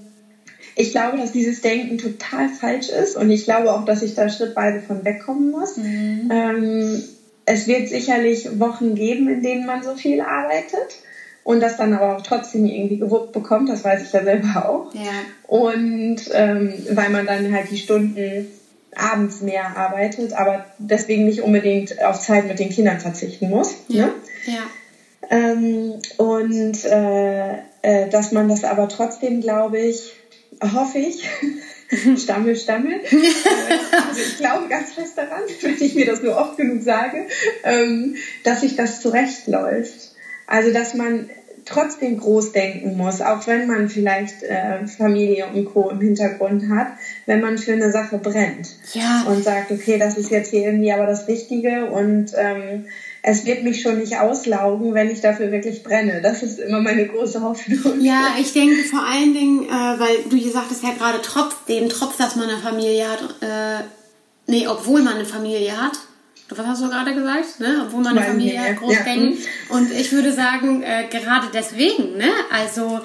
ich 0.76 0.91
glaube, 0.91 1.17
dass 1.17 1.32
dieses 1.32 1.62
Denken 1.62 1.97
total 1.97 2.50
falsch 2.50 2.89
ist 2.89 3.15
und 3.15 3.30
ich 3.30 3.43
glaube 3.43 3.74
auch, 3.74 3.86
dass 3.86 4.04
ich 4.04 4.15
da 4.15 4.30
schrittweise 4.30 4.82
von 4.82 5.04
wegkommen 5.04 5.52
muss. 5.52 5.78
Mhm. 5.78 6.30
Ähm, 6.32 7.04
es 7.51 7.67
wird 7.67 7.89
sicherlich 7.89 8.59
Wochen 8.59 8.95
geben, 8.95 9.27
in 9.27 9.41
denen 9.43 9.65
man 9.65 9.83
so 9.83 9.95
viel 9.95 10.21
arbeitet 10.21 10.99
und 11.43 11.59
das 11.59 11.77
dann 11.77 11.93
aber 11.93 12.15
auch 12.15 12.21
trotzdem 12.21 12.65
irgendwie 12.65 12.97
gewuppt 12.97 13.33
bekommt, 13.33 13.69
das 13.69 13.83
weiß 13.83 14.03
ich 14.03 14.13
ja 14.13 14.23
selber 14.23 14.69
auch. 14.69 14.93
Ja. 14.93 15.11
Und 15.47 16.17
ähm, 16.33 16.73
weil 16.91 17.09
man 17.09 17.25
dann 17.25 17.53
halt 17.53 17.69
die 17.71 17.77
Stunden 17.77 18.47
abends 18.95 19.41
mehr 19.41 19.75
arbeitet, 19.75 20.33
aber 20.33 20.65
deswegen 20.77 21.25
nicht 21.25 21.41
unbedingt 21.41 22.03
auf 22.03 22.19
Zeit 22.19 22.47
mit 22.47 22.59
den 22.59 22.69
Kindern 22.69 22.99
verzichten 22.99 23.49
muss. 23.49 23.75
Ja. 23.87 24.07
Ne? 24.07 24.13
ja. 24.45 24.61
Ähm, 25.29 25.93
und 26.17 26.85
äh, 26.85 27.53
äh, 27.81 28.09
dass 28.09 28.31
man 28.31 28.49
das 28.49 28.63
aber 28.63 28.87
trotzdem, 28.87 29.41
glaube 29.41 29.79
ich, 29.79 30.13
hoffe 30.61 30.99
ich, 30.99 31.23
Stammel, 32.17 32.56
Stammel. 32.56 32.93
also 33.04 34.21
ich 34.21 34.38
glaube 34.38 34.67
ganz 34.69 34.93
fest 34.93 35.17
daran, 35.17 35.41
wenn 35.62 35.82
ich 35.82 35.95
mir 35.95 36.06
das 36.06 36.21
nur 36.21 36.38
oft 36.38 36.58
genug 36.58 36.82
sage, 36.84 37.27
ähm, 37.63 38.15
dass 38.43 38.62
sich 38.62 38.75
das 38.75 39.01
zurechtläuft. 39.01 40.12
Also 40.47 40.71
dass 40.71 40.93
man 40.93 41.30
trotzdem 41.65 42.17
groß 42.17 42.54
denken 42.54 42.97
muss, 42.97 43.21
auch 43.21 43.45
wenn 43.47 43.67
man 43.67 43.89
vielleicht 43.89 44.43
äh, 44.43 44.88
Familie 44.88 45.47
und 45.47 45.65
Co. 45.65 45.89
im 45.89 46.01
Hintergrund 46.01 46.69
hat, 46.69 46.88
wenn 47.25 47.39
man 47.39 47.58
für 47.58 47.73
eine 47.73 47.91
Sache 47.91 48.17
brennt 48.17 48.75
ja. 48.93 49.25
und 49.27 49.43
sagt, 49.43 49.71
okay, 49.71 49.97
das 49.99 50.17
ist 50.17 50.32
jetzt 50.32 50.49
hier 50.49 50.62
irgendwie 50.65 50.91
aber 50.91 51.06
das 51.06 51.27
Richtige 51.27 51.86
und 51.91 52.32
ähm, 52.36 52.86
es 53.23 53.45
wird 53.45 53.63
mich 53.63 53.81
schon 53.81 53.99
nicht 53.99 54.17
auslaugen, 54.17 54.93
wenn 54.93 55.10
ich 55.10 55.21
dafür 55.21 55.51
wirklich 55.51 55.84
brenne. 55.84 56.21
Das 56.21 56.41
ist 56.41 56.60
immer 56.60 56.81
meine 56.81 57.07
große 57.07 57.41
Hoffnung. 57.41 58.01
Ja, 58.01 58.36
ich 58.39 58.53
denke 58.53 58.84
vor 58.84 59.03
allen 59.03 59.34
Dingen, 59.34 59.65
äh, 59.65 59.69
weil 59.69 60.23
du 60.29 60.36
hier 60.36 60.51
sagtest 60.51 60.84
ja 60.84 60.91
gerade 60.91 61.19
trotzdem, 61.21 61.88
trotz 61.89 62.17
dass 62.17 62.36
man 62.36 62.49
eine 62.49 62.57
Familie 62.57 63.07
hat, 63.07 63.21
äh, 63.41 63.84
nee, 64.47 64.67
obwohl 64.67 65.03
man 65.03 65.15
eine 65.15 65.25
Familie 65.25 65.79
hat, 65.79 65.93
was 66.49 66.65
hast 66.65 66.81
du 66.81 66.89
gerade 66.89 67.13
gesagt? 67.13 67.60
Ne? 67.60 67.84
Obwohl 67.86 68.01
man 68.01 68.17
eine 68.17 68.27
Familie 68.27 68.60
hat, 68.60 68.77
groß 68.77 68.93
ja. 68.93 69.03
denken. 69.03 69.38
Und 69.69 69.91
ich 69.91 70.12
würde 70.12 70.34
sagen, 70.34 70.84
äh, 70.84 71.05
gerade 71.10 71.47
deswegen, 71.53 72.17
ne? 72.17 72.29
also 72.51 72.99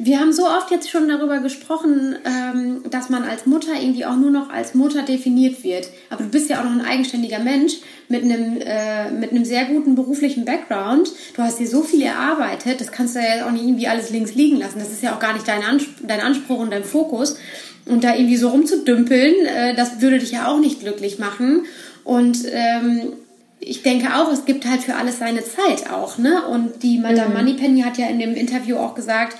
wir 0.00 0.20
haben 0.20 0.32
so 0.32 0.46
oft 0.46 0.70
jetzt 0.70 0.88
schon 0.88 1.08
darüber 1.08 1.38
gesprochen, 1.38 2.16
ähm, 2.24 2.82
dass 2.88 3.10
man 3.10 3.24
als 3.24 3.46
Mutter 3.46 3.72
irgendwie 3.74 4.06
auch 4.06 4.14
nur 4.14 4.30
noch 4.30 4.48
als 4.48 4.74
Mutter 4.74 5.02
definiert 5.02 5.64
wird. 5.64 5.90
Aber 6.08 6.22
du 6.22 6.30
bist 6.30 6.48
ja 6.48 6.60
auch 6.60 6.64
noch 6.64 6.70
ein 6.70 6.84
eigenständiger 6.84 7.40
Mensch 7.40 7.74
mit 8.08 8.22
einem, 8.22 8.60
äh, 8.60 9.10
mit 9.10 9.32
einem 9.32 9.44
sehr 9.44 9.64
guten 9.64 9.96
beruflichen 9.96 10.44
Background. 10.44 11.10
Du 11.34 11.42
hast 11.42 11.58
dir 11.58 11.66
so 11.66 11.82
viel 11.82 12.02
erarbeitet, 12.02 12.80
das 12.80 12.92
kannst 12.92 13.16
du 13.16 13.18
ja 13.18 13.44
auch 13.44 13.50
nicht 13.50 13.64
irgendwie 13.64 13.88
alles 13.88 14.10
links 14.10 14.36
liegen 14.36 14.58
lassen. 14.58 14.78
Das 14.78 14.92
ist 14.92 15.02
ja 15.02 15.16
auch 15.16 15.18
gar 15.18 15.32
nicht 15.32 15.48
dein, 15.48 15.64
Anspruch, 15.64 16.06
dein 16.06 16.20
Anspruch 16.20 16.60
und 16.60 16.72
dein 16.72 16.84
Fokus. 16.84 17.36
Und 17.84 18.04
da 18.04 18.14
irgendwie 18.14 18.36
so 18.36 18.50
rumzudümpeln, 18.50 19.46
äh, 19.46 19.74
das 19.74 20.00
würde 20.00 20.20
dich 20.20 20.30
ja 20.30 20.46
auch 20.46 20.60
nicht 20.60 20.78
glücklich 20.78 21.18
machen. 21.18 21.64
Und 22.04 22.38
ähm, 22.52 23.14
ich 23.58 23.82
denke 23.82 24.14
auch, 24.14 24.32
es 24.32 24.44
gibt 24.44 24.64
halt 24.64 24.82
für 24.82 24.94
alles 24.94 25.18
seine 25.18 25.42
Zeit 25.42 25.90
auch, 25.90 26.18
ne? 26.18 26.46
Und 26.46 26.84
die 26.84 26.98
Madame 26.98 27.30
mhm. 27.30 27.34
Moneypenny 27.34 27.80
hat 27.80 27.98
ja 27.98 28.06
in 28.06 28.20
dem 28.20 28.36
Interview 28.36 28.76
auch 28.76 28.94
gesagt, 28.94 29.36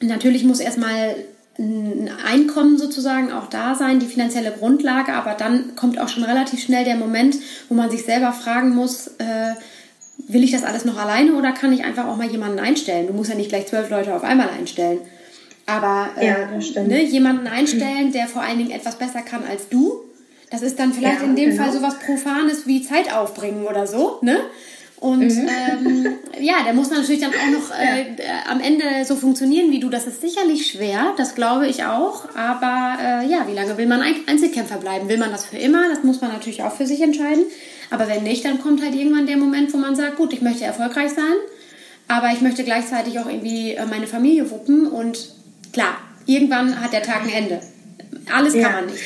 Natürlich 0.00 0.44
muss 0.44 0.60
erstmal 0.60 1.16
ein 1.58 2.08
Einkommen 2.24 2.78
sozusagen 2.78 3.32
auch 3.32 3.48
da 3.48 3.74
sein, 3.74 3.98
die 3.98 4.06
finanzielle 4.06 4.52
Grundlage, 4.52 5.12
aber 5.12 5.34
dann 5.34 5.74
kommt 5.74 5.98
auch 5.98 6.08
schon 6.08 6.22
relativ 6.22 6.62
schnell 6.62 6.84
der 6.84 6.96
Moment, 6.96 7.36
wo 7.68 7.74
man 7.74 7.90
sich 7.90 8.04
selber 8.04 8.32
fragen 8.32 8.70
muss, 8.70 9.08
äh, 9.18 9.54
will 10.28 10.44
ich 10.44 10.52
das 10.52 10.62
alles 10.62 10.84
noch 10.84 10.98
alleine 10.98 11.34
oder 11.34 11.52
kann 11.52 11.72
ich 11.72 11.84
einfach 11.84 12.06
auch 12.06 12.16
mal 12.16 12.28
jemanden 12.28 12.60
einstellen? 12.60 13.08
Du 13.08 13.12
musst 13.12 13.30
ja 13.30 13.36
nicht 13.36 13.48
gleich 13.48 13.66
zwölf 13.66 13.90
Leute 13.90 14.14
auf 14.14 14.22
einmal 14.22 14.50
einstellen. 14.50 15.00
Aber 15.66 16.10
äh, 16.16 16.28
ja, 16.28 16.82
ne, 16.82 17.02
jemanden 17.02 17.46
einstellen, 17.46 18.12
der 18.12 18.26
vor 18.26 18.42
allen 18.42 18.58
Dingen 18.58 18.70
etwas 18.70 18.96
besser 18.96 19.22
kann 19.22 19.42
als 19.44 19.68
du, 19.68 20.04
das 20.50 20.62
ist 20.62 20.78
dann 20.78 20.92
vielleicht 20.92 21.20
ja, 21.20 21.26
in 21.26 21.36
dem 21.36 21.50
genau. 21.50 21.62
Fall 21.62 21.72
so 21.72 21.82
was 21.82 21.98
Profanes 21.98 22.66
wie 22.66 22.82
Zeit 22.82 23.12
aufbringen 23.12 23.66
oder 23.66 23.86
so, 23.86 24.18
ne? 24.22 24.38
Und 25.00 25.20
mhm. 25.20 25.48
ähm, 25.48 26.14
ja, 26.40 26.64
der 26.64 26.74
muss 26.74 26.90
natürlich 26.90 27.20
dann 27.20 27.30
auch 27.30 27.60
noch 27.60 27.70
äh, 27.78 28.16
ja. 28.18 28.50
am 28.50 28.60
Ende 28.60 29.04
so 29.04 29.14
funktionieren 29.14 29.70
wie 29.70 29.78
du. 29.78 29.88
Das 29.90 30.06
ist 30.06 30.20
sicherlich 30.20 30.66
schwer, 30.66 31.14
das 31.16 31.36
glaube 31.36 31.68
ich 31.68 31.84
auch. 31.84 32.24
Aber 32.34 32.98
äh, 33.00 33.30
ja, 33.30 33.46
wie 33.46 33.54
lange 33.54 33.76
will 33.78 33.86
man 33.86 34.02
Einzelkämpfer 34.26 34.78
bleiben? 34.78 35.08
Will 35.08 35.18
man 35.18 35.30
das 35.30 35.44
für 35.44 35.56
immer? 35.56 35.88
Das 35.88 36.02
muss 36.02 36.20
man 36.20 36.32
natürlich 36.32 36.62
auch 36.64 36.72
für 36.72 36.86
sich 36.86 37.00
entscheiden. 37.00 37.44
Aber 37.90 38.08
wenn 38.08 38.24
nicht, 38.24 38.44
dann 38.44 38.60
kommt 38.60 38.82
halt 38.82 38.94
irgendwann 38.94 39.26
der 39.26 39.36
Moment, 39.36 39.72
wo 39.72 39.76
man 39.78 39.94
sagt, 39.94 40.16
gut, 40.16 40.32
ich 40.32 40.42
möchte 40.42 40.64
erfolgreich 40.64 41.12
sein, 41.12 41.34
aber 42.08 42.32
ich 42.32 42.40
möchte 42.40 42.64
gleichzeitig 42.64 43.18
auch 43.18 43.26
irgendwie 43.26 43.72
äh, 43.72 43.86
meine 43.86 44.06
Familie 44.06 44.50
wuppen. 44.50 44.86
Und 44.86 45.32
klar, 45.72 45.96
irgendwann 46.26 46.80
hat 46.80 46.92
der 46.92 47.02
Tag 47.02 47.22
ein 47.22 47.30
Ende. 47.30 47.60
Alles 48.32 48.52
kann 48.52 48.62
ja. 48.62 48.70
man 48.70 48.86
nicht. 48.86 49.00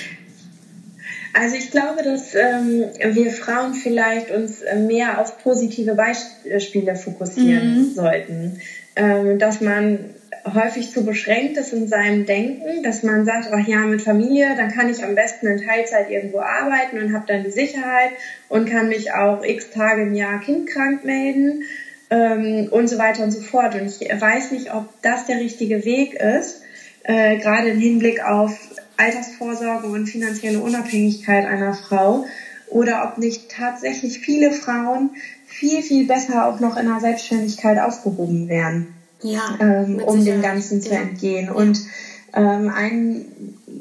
Also 1.35 1.57
ich 1.57 1.71
glaube, 1.71 2.03
dass 2.03 2.35
ähm, 2.35 2.85
wir 3.15 3.31
Frauen 3.31 3.75
vielleicht 3.75 4.31
uns 4.31 4.61
äh, 4.63 4.77
mehr 4.77 5.21
auf 5.21 5.43
positive 5.43 5.95
Beispiele 5.95 6.95
fokussieren 6.95 7.79
mhm. 7.79 7.95
sollten. 7.95 8.61
Ähm, 8.95 9.39
dass 9.39 9.63
man 9.63 10.11
häufig 10.45 10.91
zu 10.91 11.05
beschränkt 11.05 11.57
ist 11.57 11.73
in 11.73 11.89
seinem 11.89 12.27
Denken, 12.27 12.83
dass 12.83 13.03
man 13.03 13.25
sagt, 13.25 13.49
ach 13.53 13.67
ja, 13.67 13.79
mit 13.79 14.03
Familie, 14.03 14.55
dann 14.57 14.71
kann 14.71 14.91
ich 14.91 15.03
am 15.03 15.15
besten 15.15 15.47
in 15.47 15.65
Teilzeit 15.65 16.11
irgendwo 16.11 16.41
arbeiten 16.41 16.99
und 16.99 17.15
habe 17.15 17.25
dann 17.27 17.45
die 17.45 17.51
Sicherheit 17.51 18.11
und 18.49 18.69
kann 18.69 18.89
mich 18.89 19.13
auch 19.13 19.45
x 19.45 19.71
Tage 19.71 20.03
im 20.03 20.15
Jahr 20.15 20.41
kindkrank 20.41 21.05
melden 21.05 21.63
ähm, 22.11 22.69
und 22.71 22.89
so 22.89 22.99
weiter 22.99 23.23
und 23.23 23.31
so 23.31 23.41
fort. 23.41 23.75
Und 23.75 23.87
ich 23.87 24.01
weiß 24.01 24.51
nicht, 24.51 24.75
ob 24.75 24.89
das 25.03 25.27
der 25.27 25.37
richtige 25.39 25.85
Weg 25.85 26.15
ist, 26.15 26.63
äh, 27.05 27.39
gerade 27.39 27.71
im 27.71 27.79
Hinblick 27.79 28.23
auf 28.25 28.59
Altersvorsorge 28.97 29.87
und 29.87 30.07
finanzielle 30.07 30.61
Unabhängigkeit 30.61 31.45
einer 31.47 31.75
Frau 31.75 32.25
oder 32.69 33.05
ob 33.05 33.19
nicht 33.19 33.51
tatsächlich 33.51 34.19
viele 34.19 34.53
Frauen 34.53 35.11
viel, 35.47 35.83
viel 35.83 36.07
besser 36.07 36.47
auch 36.47 36.61
noch 36.61 36.77
in 36.77 36.87
der 36.87 37.01
Selbstständigkeit 37.01 37.79
aufgehoben 37.79 38.49
wären, 38.49 38.95
ja, 39.23 39.59
ähm, 39.61 40.01
um 40.05 40.25
dem 40.25 40.41
Ganzen 40.41 40.81
zu 40.81 40.91
entgehen. 40.91 41.47
Ja. 41.47 41.53
Und 41.53 41.79
ähm, 42.35 42.73
ein, 42.75 43.27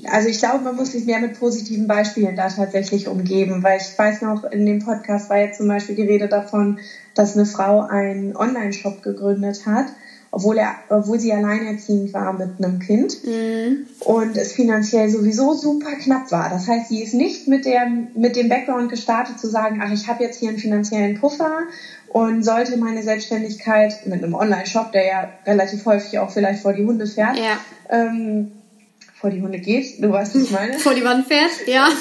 also 0.05 0.27
ich 0.27 0.39
glaube, 0.39 0.63
man 0.63 0.75
muss 0.75 0.91
sich 0.91 1.05
mehr 1.05 1.19
mit 1.19 1.39
positiven 1.39 1.87
Beispielen 1.87 2.35
da 2.35 2.49
tatsächlich 2.49 3.07
umgeben, 3.07 3.63
weil 3.63 3.79
ich 3.79 3.97
weiß 3.97 4.21
noch, 4.21 4.43
in 4.43 4.65
dem 4.65 4.79
Podcast 4.79 5.29
war 5.29 5.37
jetzt 5.37 5.57
zum 5.57 5.67
Beispiel 5.67 5.95
die 5.95 6.03
Rede 6.03 6.27
davon, 6.27 6.79
dass 7.15 7.35
eine 7.35 7.45
Frau 7.45 7.81
einen 7.81 8.35
Online-Shop 8.35 9.01
gegründet 9.01 9.65
hat 9.65 9.87
obwohl 10.31 10.57
er, 10.57 10.75
obwohl 10.89 11.19
sie 11.19 11.33
alleinerziehend 11.33 12.13
war 12.13 12.31
mit 12.31 12.51
einem 12.57 12.79
Kind 12.79 13.17
mhm. 13.25 13.85
und 13.99 14.37
es 14.37 14.53
finanziell 14.53 15.09
sowieso 15.09 15.53
super 15.53 15.91
knapp 16.01 16.31
war. 16.31 16.49
Das 16.49 16.67
heißt, 16.67 16.87
sie 16.87 17.03
ist 17.03 17.13
nicht 17.13 17.49
mit 17.49 17.65
dem, 17.65 18.07
mit 18.15 18.37
dem 18.37 18.47
Background 18.47 18.89
gestartet 18.89 19.39
zu 19.39 19.47
sagen, 19.47 19.81
ach, 19.83 19.91
ich 19.91 20.07
habe 20.07 20.23
jetzt 20.23 20.39
hier 20.39 20.49
einen 20.49 20.57
finanziellen 20.57 21.19
Puffer 21.19 21.63
und 22.07 22.43
sollte 22.43 22.77
meine 22.77 23.03
Selbstständigkeit 23.03 24.07
mit 24.07 24.23
einem 24.23 24.33
Online-Shop, 24.33 24.93
der 24.93 25.05
ja 25.05 25.29
relativ 25.45 25.85
häufig 25.85 26.17
auch 26.19 26.31
vielleicht 26.31 26.61
vor 26.61 26.73
die 26.73 26.85
Hunde 26.85 27.07
fährt, 27.07 27.37
ja. 27.37 27.57
ähm, 27.89 28.53
vor 29.19 29.29
die 29.29 29.41
Hunde 29.41 29.59
geht, 29.59 30.01
du 30.01 30.11
weißt, 30.11 30.33
was 30.33 30.43
ich 30.43 30.51
meine. 30.51 30.73
vor 30.79 30.93
die 30.93 31.03
Wand 31.03 31.27
fährt, 31.27 31.51
ja. 31.67 31.87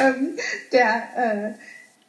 ähm, 0.00 0.30
der 0.72 1.02
äh, 1.16 1.52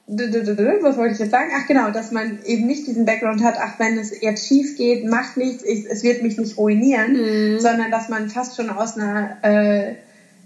was 0.07 0.97
wollte 0.97 1.13
ich 1.13 1.19
jetzt 1.19 1.31
sagen? 1.31 1.49
Ach 1.55 1.67
genau, 1.67 1.89
dass 1.89 2.11
man 2.11 2.39
eben 2.45 2.67
nicht 2.67 2.85
diesen 2.85 3.05
Background 3.05 3.43
hat, 3.43 3.55
ach 3.59 3.79
wenn 3.79 3.97
es 3.97 4.21
jetzt 4.21 4.47
schief 4.47 4.77
geht, 4.77 5.05
macht 5.05 5.35
nichts, 5.35 5.63
ich, 5.63 5.85
es 5.89 6.03
wird 6.03 6.21
mich 6.21 6.37
nicht 6.37 6.57
ruinieren, 6.57 7.13
mhm. 7.13 7.59
sondern 7.59 7.89
dass 7.89 8.09
man 8.09 8.29
fast 8.29 8.55
schon 8.55 8.69
aus 8.69 8.97
einer 8.97 9.37
äh, 9.43 9.95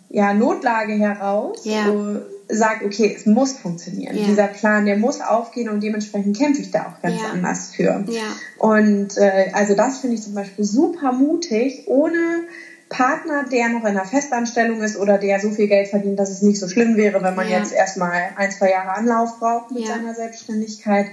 ja, 0.10 0.34
Notlage 0.34 0.94
heraus 0.94 1.66
ja. 1.66 1.86
so 1.86 2.22
sagt, 2.48 2.84
okay, 2.84 3.14
es 3.16 3.26
muss 3.26 3.54
funktionieren. 3.54 4.18
Ja. 4.18 4.26
Dieser 4.26 4.48
Plan, 4.48 4.86
der 4.86 4.98
muss 4.98 5.22
aufgehen 5.22 5.70
und 5.70 5.84
dementsprechend 5.84 6.38
kämpfe 6.38 6.62
ich 6.62 6.72
da 6.72 6.88
auch 6.88 7.02
ganz 7.02 7.22
ja. 7.22 7.30
anders 7.30 7.72
für. 7.76 8.04
Und 8.58 9.18
äh, 9.18 9.52
also 9.54 9.76
das 9.76 10.00
finde 10.00 10.16
ich 10.16 10.24
zum 10.24 10.34
Beispiel 10.34 10.66
super 10.66 11.12
mutig, 11.12 11.84
ohne 11.86 12.18
Partner, 12.90 13.46
der 13.50 13.70
noch 13.70 13.82
in 13.82 13.88
einer 13.88 14.06
Festanstellung 14.06 14.82
ist 14.82 14.98
oder 14.98 15.18
der 15.18 15.40
so 15.40 15.52
viel 15.52 15.68
Geld 15.68 15.90
verdient, 15.90 16.18
dass 16.18 16.32
es 16.32 16.42
nicht 16.42 16.60
so 16.60 16.68
schlimm 16.68 16.98
wäre, 16.98 17.22
wenn 17.24 17.36
man 17.36 17.48
ja. 17.48 17.60
jetzt 17.60 17.72
erstmal 17.72 18.30
ein, 18.36 18.52
zwei 18.52 18.72
Jahre 18.72 18.90
Anlauf 18.90 19.40
braucht 19.40 19.72
mit 19.72 19.84
ja. 19.84 19.96
seiner 19.96 20.16
Selbstständigkeit, 20.16 21.08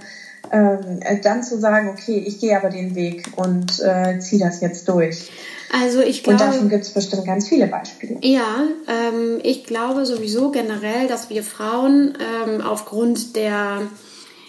ähm, 0.53 1.01
äh, 1.01 1.21
dann 1.21 1.43
zu 1.43 1.59
sagen, 1.59 1.91
okay, 1.91 2.23
ich 2.27 2.41
gehe 2.41 2.57
aber 2.57 2.71
den 2.71 2.95
Weg 2.95 3.31
und 3.37 3.81
äh, 3.81 4.19
ziehe 4.21 4.43
das 4.43 4.61
jetzt 4.61 4.89
durch. 4.89 5.31
Also 5.73 6.01
ich 6.01 6.23
glaube. 6.23 6.43
Und 6.43 6.53
davon 6.53 6.69
gibt 6.69 6.85
es 6.85 6.91
bestimmt 6.91 7.27
ganz 7.27 7.49
viele 7.49 7.67
Beispiele. 7.67 8.19
Ja, 8.23 8.67
ähm, 8.89 9.41
ich 9.43 9.65
glaube 9.65 10.07
sowieso 10.07 10.51
generell, 10.51 11.09
dass 11.09 11.29
wir 11.29 11.43
Frauen 11.43 12.17
ähm, 12.47 12.61
aufgrund 12.61 13.37
der 13.37 13.83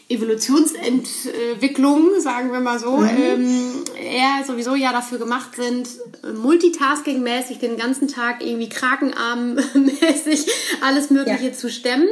Evolutionsentwicklung, 0.09 2.19
sagen 2.19 2.53
wir 2.53 2.61
mal 2.61 2.79
so, 2.79 2.97
mhm. 2.97 3.09
ähm, 3.09 3.83
eher 3.95 4.43
sowieso 4.45 4.75
ja 4.75 4.93
dafür 4.93 5.17
gemacht 5.19 5.55
sind, 5.55 5.87
multitasking-mäßig 6.23 7.59
den 7.59 7.77
ganzen 7.77 8.07
Tag 8.07 8.41
irgendwie 8.41 8.69
Krakenarm-mäßig 8.69 10.47
alles 10.81 11.09
Mögliche 11.09 11.47
ja. 11.47 11.53
zu 11.53 11.69
stemmen. 11.69 12.07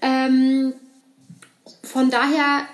Ähm, 0.00 0.72
von 1.82 2.10
daher, 2.10 2.66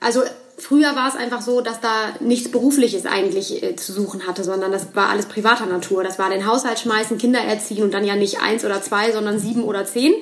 also 0.00 0.22
früher 0.58 0.96
war 0.96 1.08
es 1.08 1.14
einfach 1.14 1.42
so, 1.42 1.60
dass 1.60 1.80
da 1.80 2.16
nichts 2.20 2.50
Berufliches 2.50 3.06
eigentlich 3.06 3.62
äh, 3.62 3.76
zu 3.76 3.92
suchen 3.92 4.26
hatte, 4.26 4.42
sondern 4.42 4.72
das 4.72 4.94
war 4.94 5.08
alles 5.08 5.26
privater 5.26 5.66
Natur. 5.66 6.02
Das 6.02 6.18
war 6.18 6.30
den 6.30 6.46
Haushalt 6.46 6.80
schmeißen, 6.80 7.18
Kinder 7.18 7.40
erziehen 7.40 7.84
und 7.84 7.94
dann 7.94 8.04
ja 8.04 8.16
nicht 8.16 8.40
eins 8.40 8.64
oder 8.64 8.82
zwei, 8.82 9.12
sondern 9.12 9.38
sieben 9.38 9.62
oder 9.62 9.84
zehn. 9.84 10.14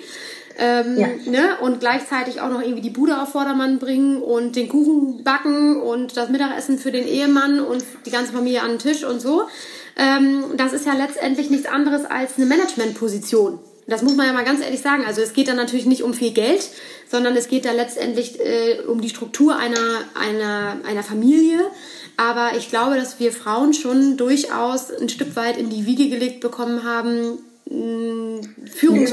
Ähm, 0.58 0.98
ja. 0.98 1.08
ne? 1.26 1.58
Und 1.60 1.80
gleichzeitig 1.80 2.40
auch 2.40 2.48
noch 2.48 2.60
irgendwie 2.60 2.82
die 2.82 2.90
Bude 2.90 3.20
auf 3.20 3.30
Vordermann 3.30 3.78
bringen 3.78 4.22
und 4.22 4.56
den 4.56 4.68
Kuchen 4.68 5.24
backen 5.24 5.80
und 5.80 6.16
das 6.16 6.28
Mittagessen 6.28 6.78
für 6.78 6.92
den 6.92 7.06
Ehemann 7.06 7.60
und 7.60 7.84
die 8.06 8.10
ganze 8.10 8.32
Familie 8.32 8.62
an 8.62 8.70
den 8.70 8.78
Tisch 8.78 9.04
und 9.04 9.20
so. 9.20 9.48
Ähm, 9.96 10.44
das 10.56 10.72
ist 10.72 10.86
ja 10.86 10.94
letztendlich 10.94 11.50
nichts 11.50 11.66
anderes 11.66 12.04
als 12.04 12.36
eine 12.36 12.46
Managementposition. 12.46 13.58
Das 13.86 14.02
muss 14.02 14.16
man 14.16 14.26
ja 14.26 14.32
mal 14.32 14.44
ganz 14.44 14.62
ehrlich 14.62 14.80
sagen. 14.80 15.04
Also 15.06 15.20
es 15.20 15.34
geht 15.34 15.48
da 15.48 15.54
natürlich 15.54 15.86
nicht 15.86 16.02
um 16.02 16.14
viel 16.14 16.32
Geld, 16.32 16.68
sondern 17.10 17.36
es 17.36 17.48
geht 17.48 17.64
da 17.64 17.72
letztendlich 17.72 18.40
äh, 18.40 18.80
um 18.86 19.00
die 19.00 19.10
Struktur 19.10 19.56
einer, 19.56 19.76
einer, 20.14 20.78
einer 20.88 21.02
Familie. 21.02 21.58
Aber 22.16 22.56
ich 22.56 22.70
glaube, 22.70 22.96
dass 22.96 23.18
wir 23.20 23.32
Frauen 23.32 23.74
schon 23.74 24.16
durchaus 24.16 24.90
ein 24.90 25.08
Stück 25.08 25.36
weit 25.36 25.58
in 25.58 25.68
die 25.68 25.84
Wiege 25.84 26.08
gelegt 26.08 26.40
bekommen 26.40 26.84
haben, 26.84 27.38
Führungs 27.66 29.10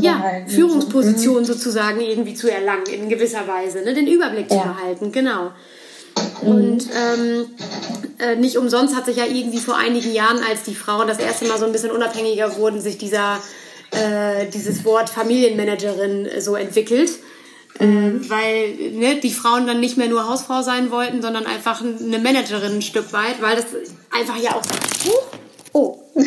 ja, 0.00 0.24
Führungsposition 0.46 1.42
mhm. 1.42 1.44
sozusagen 1.44 2.00
irgendwie 2.00 2.34
zu 2.34 2.50
erlangen 2.50 2.86
in 2.86 3.08
gewisser 3.08 3.46
Weise, 3.46 3.82
ne? 3.82 3.94
den 3.94 4.08
Überblick 4.08 4.50
ja. 4.50 4.62
zu 4.62 4.68
behalten, 4.68 5.12
genau. 5.12 5.52
Mhm. 6.42 6.48
Und 6.48 6.88
ähm, 6.92 7.46
äh, 8.18 8.36
nicht 8.36 8.58
umsonst 8.58 8.96
hat 8.96 9.06
sich 9.06 9.16
ja 9.16 9.26
irgendwie 9.26 9.58
vor 9.58 9.76
einigen 9.76 10.12
Jahren, 10.12 10.40
als 10.48 10.64
die 10.64 10.74
Frauen 10.74 11.06
das 11.06 11.18
erste 11.18 11.46
Mal 11.46 11.58
so 11.58 11.66
ein 11.66 11.72
bisschen 11.72 11.92
unabhängiger 11.92 12.56
wurden, 12.56 12.80
sich 12.80 12.98
dieser 12.98 13.40
äh, 13.90 14.46
dieses 14.50 14.84
Wort 14.84 15.08
Familienmanagerin 15.08 16.28
so 16.40 16.56
entwickelt. 16.56 17.10
Äh, 17.78 17.86
mhm. 17.86 18.22
Äh, 18.22 18.30
weil 18.30 18.74
ne, 18.92 19.20
die 19.20 19.32
Frauen 19.32 19.66
dann 19.66 19.80
nicht 19.80 19.96
mehr 19.96 20.08
nur 20.08 20.28
Hausfrau 20.28 20.62
sein 20.62 20.90
wollten, 20.90 21.22
sondern 21.22 21.46
einfach 21.46 21.80
eine 21.80 22.18
Managerin 22.18 22.76
ein 22.76 22.82
Stück 22.82 23.12
weit, 23.12 23.40
weil 23.40 23.56
das 23.56 23.66
einfach 24.10 24.36
ja 24.36 24.54
auch 24.54 24.62
oh, 25.72 25.98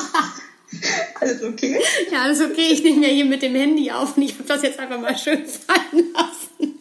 alles 1.20 1.42
okay? 1.42 1.80
Ja, 2.10 2.22
alles 2.22 2.40
okay. 2.40 2.68
Ich 2.72 2.82
nehme 2.82 3.06
ja 3.06 3.12
hier 3.12 3.24
mit 3.24 3.42
dem 3.42 3.54
Handy 3.54 3.90
auf 3.90 4.16
und 4.16 4.22
ich 4.22 4.34
habe 4.34 4.44
das 4.44 4.62
jetzt 4.62 4.78
einfach 4.78 4.98
mal 4.98 5.16
schön 5.16 5.44
fallen 5.46 6.12
lassen. 6.12 6.78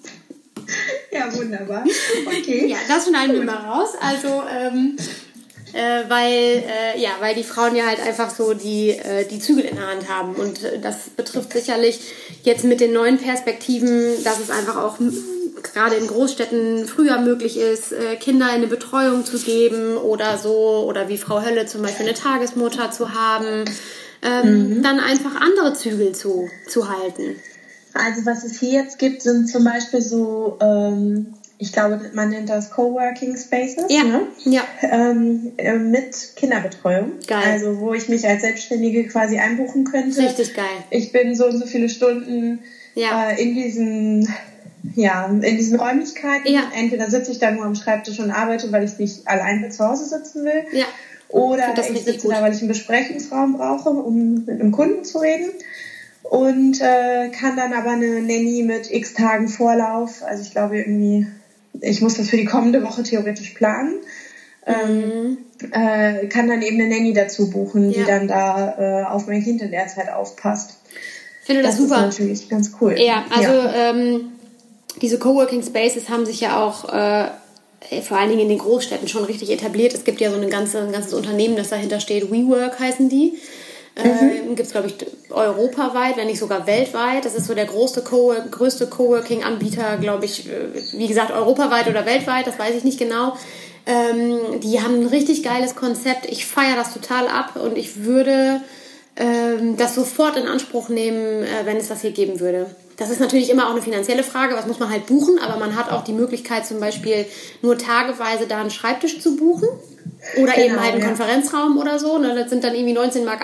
Ja, 1.12 1.34
wunderbar. 1.34 1.84
Okay. 2.26 2.68
Ja, 2.68 2.78
das 2.88 3.08
schneiden 3.08 3.36
wir 3.36 3.44
mal 3.44 3.56
raus. 3.56 3.90
Also, 4.00 4.44
ähm, 4.50 4.98
äh, 5.74 6.10
weil, 6.10 6.64
äh, 6.68 7.00
ja, 7.00 7.12
weil 7.20 7.36
die 7.36 7.44
Frauen 7.44 7.76
ja 7.76 7.86
halt 7.86 8.00
einfach 8.00 8.30
so 8.34 8.54
die, 8.54 8.92
äh, 8.92 9.26
die 9.28 9.40
Zügel 9.40 9.66
in 9.66 9.76
der 9.76 9.88
Hand 9.88 10.10
haben. 10.10 10.36
Und 10.36 10.64
äh, 10.64 10.80
das 10.80 11.10
betrifft 11.16 11.54
sicherlich 11.54 12.00
jetzt 12.44 12.64
mit 12.64 12.80
den 12.80 12.94
neuen 12.94 13.18
Perspektiven, 13.18 14.24
dass 14.24 14.40
es 14.40 14.50
einfach 14.50 14.78
auch 14.78 15.00
gerade 15.74 15.96
in 15.96 16.08
Großstädten 16.08 16.88
früher 16.88 17.20
möglich 17.20 17.58
ist, 17.58 17.92
äh, 17.92 18.16
Kinder 18.16 18.48
in 18.48 18.56
eine 18.56 18.68
Betreuung 18.68 19.26
zu 19.26 19.38
geben 19.40 19.98
oder 19.98 20.38
so, 20.38 20.86
oder 20.88 21.10
wie 21.10 21.18
Frau 21.18 21.42
Hölle 21.44 21.66
zum 21.66 21.82
Beispiel 21.82 22.06
eine 22.06 22.16
Tagesmutter 22.16 22.92
zu 22.92 23.14
haben, 23.14 23.66
ähm, 24.22 24.78
mhm. 24.78 24.84
dann 24.84 25.00
einfach 25.00 25.40
andere 25.40 25.74
Zügel 25.74 26.14
zu, 26.14 26.50
zu 26.68 26.90
halten. 26.90 27.36
Also 27.94 28.26
was 28.26 28.44
es 28.44 28.60
hier 28.60 28.82
jetzt 28.82 29.00
gibt, 29.00 29.22
sind 29.22 29.48
zum 29.50 29.64
Beispiel 29.64 30.02
so, 30.02 30.58
ähm, 30.62 31.34
ich 31.58 31.72
glaube, 31.72 32.12
man 32.14 32.30
nennt 32.30 32.50
das 32.50 32.72
Coworking 32.72 33.38
Spaces, 33.38 33.86
ja. 33.90 34.04
Ne? 34.04 34.28
ja. 34.44 34.64
Ähm, 34.82 35.54
äh, 35.58 35.78
mit 35.78 36.14
Kinderbetreuung. 36.36 37.14
Geil. 37.26 37.44
Also 37.46 37.80
wo 37.80 37.94
ich 37.94 38.10
mich 38.10 38.28
als 38.28 38.42
Selbstständige 38.42 39.08
quasi 39.08 39.38
einbuchen 39.38 39.86
könnte. 39.86 40.22
Richtig 40.22 40.54
geil. 40.54 40.66
Ich 40.90 41.14
bin 41.14 41.36
so 41.36 41.46
und 41.46 41.58
so 41.58 41.66
viele 41.66 41.88
Stunden 41.88 42.60
ja. 42.96 43.30
äh, 43.30 43.42
in 43.42 43.56
diesen 43.56 44.28
ja, 44.96 45.26
in 45.26 45.58
diesen 45.58 45.80
Räumlichkeiten. 45.80 46.52
Ja. 46.52 46.72
Entweder 46.76 47.10
sitze 47.10 47.32
ich 47.32 47.40
da 47.40 47.52
nur 47.52 47.66
am 47.66 47.76
Schreibtisch 47.76 48.20
und 48.20 48.32
arbeite, 48.32 48.72
weil 48.72 48.84
ich 48.84 48.98
nicht 49.00 49.28
allein 49.28 49.72
zu 49.72 49.88
Hause 49.88 50.06
sitzen 50.06 50.46
will. 50.46 50.66
Ja. 50.72 50.86
Oder 51.30 51.74
ich, 51.78 51.90
ich 51.90 52.04
sitze 52.04 52.28
gut. 52.28 52.32
da, 52.32 52.42
weil 52.42 52.54
ich 52.54 52.60
einen 52.60 52.68
Besprechungsraum 52.68 53.58
brauche, 53.58 53.90
um 53.90 54.46
mit 54.46 54.62
einem 54.62 54.72
Kunden 54.72 55.04
zu 55.04 55.18
reden. 55.20 55.50
und 56.30 56.82
äh, 56.82 57.30
kann 57.30 57.56
dann 57.56 57.74
aber 57.74 57.92
eine 57.92 58.22
Nanny 58.22 58.64
mit 58.64 58.92
x 58.92 59.14
Tagen 59.14 59.48
Vorlauf, 59.48 60.24
also 60.24 60.42
ich 60.42 60.52
glaube 60.52 60.78
irgendwie, 60.78 61.28
ich 61.82 62.02
muss 62.02 62.16
das 62.16 62.30
für 62.30 62.38
die 62.38 62.46
kommende 62.46 62.84
Woche 62.84 63.04
theoretisch 63.04 63.52
planen, 63.52 63.96
ähm, 64.66 65.00
mhm. 65.00 65.38
äh, 65.72 66.28
kann 66.28 66.48
dann 66.48 66.62
eben 66.62 66.80
eine 66.80 66.90
Nanny 66.90 67.14
dazu 67.14 67.50
buchen, 67.50 67.92
ja. 67.92 68.00
die 68.00 68.06
dann 68.06 68.28
da 68.28 68.76
äh, 68.78 69.06
auf 69.06 69.28
mein 69.28 69.44
Kind 69.44 69.62
in 69.62 69.72
der 69.72 69.88
Zeit 69.88 70.12
aufpasst. 70.12 70.78
Ich 71.42 71.48
finde 71.48 71.62
das, 71.62 71.78
das 71.78 71.84
super. 71.84 72.02
Das 72.02 72.16
ist 72.16 72.20
natürlich 72.20 72.50
ganz 72.50 72.72
cool. 72.82 72.96
Ja, 72.98 73.26
also 73.30 73.52
ja. 73.52 73.92
Ähm, 73.92 74.32
diese 75.02 75.20
Coworking 75.20 75.64
Spaces 75.64 76.10
haben 76.10 76.26
sich 76.26 76.42
ja 76.42 76.64
auch 76.64 76.92
äh, 76.94 77.30
vor 78.02 78.18
allen 78.18 78.30
Dingen 78.30 78.42
in 78.42 78.50
den 78.50 78.58
Großstädten 78.58 79.08
schon 79.08 79.26
richtig 79.26 79.52
etabliert. 79.52 79.94
Es 79.94 80.04
gibt 80.04 80.22
ja 80.22 80.32
so 80.32 80.38
eine 80.38 80.48
ganze, 80.48 80.80
ein 80.80 80.92
ganzes 80.92 81.14
Unternehmen, 81.14 81.56
das 81.56 81.70
dahinter 81.70 82.00
steht. 82.00 82.32
WeWork 82.32 82.80
heißen 82.80 83.10
die. 83.10 83.38
Mhm. 83.98 84.06
Äh, 84.06 84.56
Gibt 84.56 84.68
es, 84.68 84.72
glaube 84.72 84.88
ich, 84.88 84.96
europaweit, 85.30 86.18
wenn 86.18 86.28
nicht 86.28 86.40
sogar 86.40 86.68
weltweit. 86.68 87.26
Das 87.26 87.36
ist 87.36 87.48
so 87.48 87.54
der 87.54 87.66
größte, 87.66 88.02
Co 88.02 88.34
größte 88.52 88.88
Coworking-Anbieter, 88.88 89.98
glaube 89.98 90.26
ich, 90.26 90.48
äh, 90.48 90.98
wie 90.98 91.08
gesagt, 91.08 91.32
europaweit 91.32 91.88
oder 91.88 92.06
weltweit, 92.06 92.48
das 92.48 92.60
weiß 92.60 92.76
ich 92.76 92.84
nicht 92.84 93.00
genau. 93.00 93.38
Ähm, 93.86 94.60
die 94.62 94.82
haben 94.82 95.02
ein 95.02 95.08
richtig 95.08 95.44
geiles 95.44 95.76
Konzept. 95.76 96.26
Ich 96.26 96.46
feiere 96.46 96.76
das 96.76 96.94
total 96.94 97.28
ab 97.28 97.56
und 97.56 97.78
ich 97.78 98.04
würde 98.04 98.62
ähm, 99.16 99.78
das 99.78 99.96
sofort 99.96 100.38
in 100.38 100.48
Anspruch 100.48 100.90
nehmen, 100.90 101.44
äh, 101.44 101.66
wenn 101.66 101.78
es 101.78 101.88
das 101.88 102.02
hier 102.02 102.12
geben 102.12 102.40
würde. 102.40 102.68
Das 102.98 103.10
ist 103.10 103.20
natürlich 103.20 103.50
immer 103.50 103.68
auch 103.68 103.72
eine 103.72 103.82
finanzielle 103.82 104.24
Frage, 104.24 104.56
was 104.56 104.68
muss 104.68 104.80
man 104.80 104.90
halt 104.90 105.06
buchen, 105.06 105.38
aber 105.40 105.60
man 105.60 105.76
hat 105.76 105.92
auch 105.92 106.04
die 106.04 106.14
Möglichkeit 106.14 106.66
zum 106.66 106.80
Beispiel 106.80 107.26
nur 107.62 107.78
tageweise 107.78 108.48
da 108.48 108.62
einen 108.62 108.72
Schreibtisch 108.72 109.20
zu 109.20 109.36
buchen 109.36 109.68
oder 110.38 110.54
genau, 110.54 110.66
eben 110.66 110.80
halt 110.80 110.94
einen 110.94 111.02
ja. 111.02 111.08
Konferenzraum 111.08 111.78
oder 111.78 112.00
so. 112.00 112.18
Ne? 112.18 112.36
Das 112.36 112.50
sind 112.50 112.64
dann 112.64 112.74
irgendwie 112.74 112.98
19,80 112.98 113.26
Mark 113.26 113.42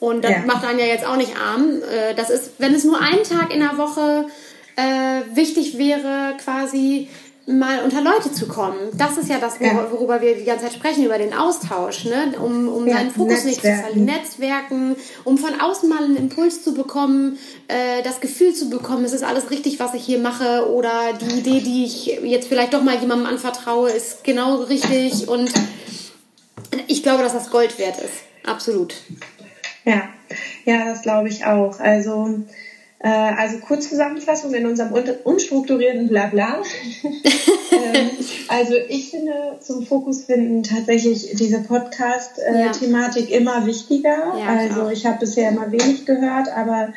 und 0.00 0.24
das 0.24 0.30
ja. 0.30 0.38
macht 0.46 0.64
einen 0.64 0.78
ja 0.78 0.86
jetzt 0.86 1.06
auch 1.06 1.16
nicht 1.16 1.36
arm. 1.36 1.82
Äh, 1.82 2.14
das 2.14 2.30
ist, 2.30 2.52
wenn 2.58 2.74
es 2.74 2.84
nur 2.84 3.00
einen 3.00 3.22
Tag 3.22 3.52
in 3.52 3.60
der 3.60 3.76
Woche 3.76 4.26
äh, 4.76 5.36
wichtig 5.36 5.78
wäre, 5.78 6.34
quasi 6.42 7.08
mal 7.46 7.82
unter 7.82 8.00
Leute 8.00 8.32
zu 8.32 8.48
kommen. 8.48 8.78
Das 8.94 9.18
ist 9.18 9.28
ja 9.28 9.38
das, 9.38 9.60
worüber 9.60 10.16
ja. 10.16 10.22
wir 10.22 10.36
die 10.36 10.44
ganze 10.44 10.64
Zeit 10.64 10.74
sprechen, 10.74 11.04
über 11.04 11.18
den 11.18 11.34
Austausch, 11.34 12.06
ne? 12.06 12.32
um, 12.40 12.68
um 12.68 12.86
ja, 12.86 12.94
seinen 12.94 13.10
Fokus 13.10 13.44
nicht 13.44 13.60
zu 13.60 13.74
verlieren. 13.74 14.04
Netzwerken, 14.06 14.96
um 15.24 15.36
von 15.36 15.60
außen 15.60 15.88
mal 15.88 16.04
einen 16.04 16.16
Impuls 16.16 16.62
zu 16.62 16.74
bekommen, 16.74 17.38
äh, 17.68 18.02
das 18.02 18.20
Gefühl 18.20 18.54
zu 18.54 18.70
bekommen, 18.70 19.04
es 19.04 19.12
ist 19.12 19.24
alles 19.24 19.50
richtig, 19.50 19.78
was 19.78 19.94
ich 19.94 20.04
hier 20.04 20.18
mache 20.18 20.70
oder 20.70 21.12
die 21.20 21.38
Idee, 21.38 21.60
die 21.60 21.84
ich 21.84 22.06
jetzt 22.22 22.48
vielleicht 22.48 22.72
doch 22.72 22.82
mal 22.82 22.98
jemandem 22.98 23.26
anvertraue, 23.26 23.90
ist 23.90 24.24
genau 24.24 24.62
richtig 24.62 25.28
und 25.28 25.52
ich 26.86 27.02
glaube, 27.02 27.22
dass 27.22 27.34
das 27.34 27.50
Gold 27.50 27.78
wert 27.78 27.98
ist. 27.98 28.14
Absolut. 28.46 28.94
Ja, 29.84 30.08
ja, 30.64 30.86
das 30.86 31.02
glaube 31.02 31.28
ich 31.28 31.44
auch. 31.44 31.78
Also 31.78 32.42
äh, 33.04 33.08
also 33.08 33.58
Kurzzusammenfassung 33.58 34.54
in 34.54 34.64
unserem 34.66 34.94
unstrukturierten 35.24 36.08
Blabla. 36.08 36.62
ähm, 37.02 38.10
also 38.48 38.74
ich 38.88 39.10
finde 39.10 39.58
zum 39.60 39.84
Fokus 39.86 40.24
finden 40.24 40.62
tatsächlich 40.62 41.34
diese 41.34 41.62
Podcast-Thematik 41.62 43.28
ja. 43.28 43.36
immer 43.36 43.66
wichtiger. 43.66 44.34
Ja, 44.38 44.46
also 44.46 44.88
ich 44.88 45.04
habe 45.04 45.18
bisher 45.18 45.50
immer 45.50 45.70
wenig 45.70 46.06
gehört, 46.06 46.48
aber 46.48 46.94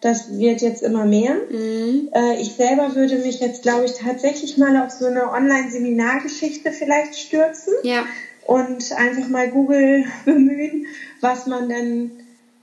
das 0.00 0.38
wird 0.38 0.62
jetzt 0.62 0.82
immer 0.82 1.04
mehr. 1.04 1.34
Mhm. 1.50 2.08
Äh, 2.14 2.40
ich 2.40 2.54
selber 2.54 2.94
würde 2.94 3.16
mich 3.16 3.40
jetzt, 3.40 3.62
glaube 3.62 3.84
ich, 3.84 3.92
tatsächlich 3.92 4.56
mal 4.56 4.74
auf 4.82 4.90
so 4.90 5.04
eine 5.04 5.30
Online-Seminargeschichte 5.30 6.72
vielleicht 6.72 7.16
stürzen. 7.16 7.74
Ja. 7.82 8.06
Und 8.46 8.92
einfach 8.92 9.28
mal 9.28 9.50
Google 9.50 10.06
bemühen, 10.24 10.86
was 11.20 11.46
man 11.46 11.68
denn 11.68 12.12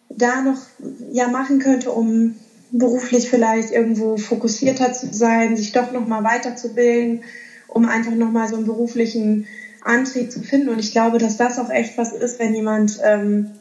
da 0.09 0.41
noch 0.41 0.57
ja 1.11 1.27
machen 1.27 1.59
könnte, 1.59 1.91
um 1.91 2.33
beruflich 2.71 3.29
vielleicht 3.29 3.71
irgendwo 3.71 4.17
fokussierter 4.17 4.93
zu 4.93 5.07
sein, 5.11 5.55
sich 5.55 5.71
doch 5.71 5.91
nochmal 5.91 6.23
weiterzubilden, 6.23 7.23
um 7.67 7.85
einfach 7.85 8.15
nochmal 8.15 8.47
so 8.47 8.55
einen 8.55 8.65
beruflichen 8.65 9.45
Antrieb 9.81 10.31
zu 10.31 10.41
finden. 10.41 10.69
Und 10.69 10.79
ich 10.79 10.91
glaube, 10.91 11.17
dass 11.17 11.37
das 11.37 11.59
auch 11.59 11.69
echt 11.69 11.97
was 11.97 12.11
ist, 12.13 12.39
wenn 12.39 12.53
jemand 12.53 12.99
ähm, 13.03 13.51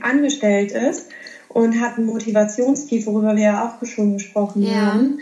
angestellt 0.00 0.72
ist 0.72 1.06
und 1.48 1.80
hat 1.80 1.98
ein 1.98 2.06
Motivationstief, 2.06 3.06
worüber 3.06 3.36
wir 3.36 3.42
ja 3.42 3.66
auch 3.66 3.86
schon 3.86 4.14
gesprochen 4.14 4.62
ja. 4.62 4.74
haben. 4.74 5.18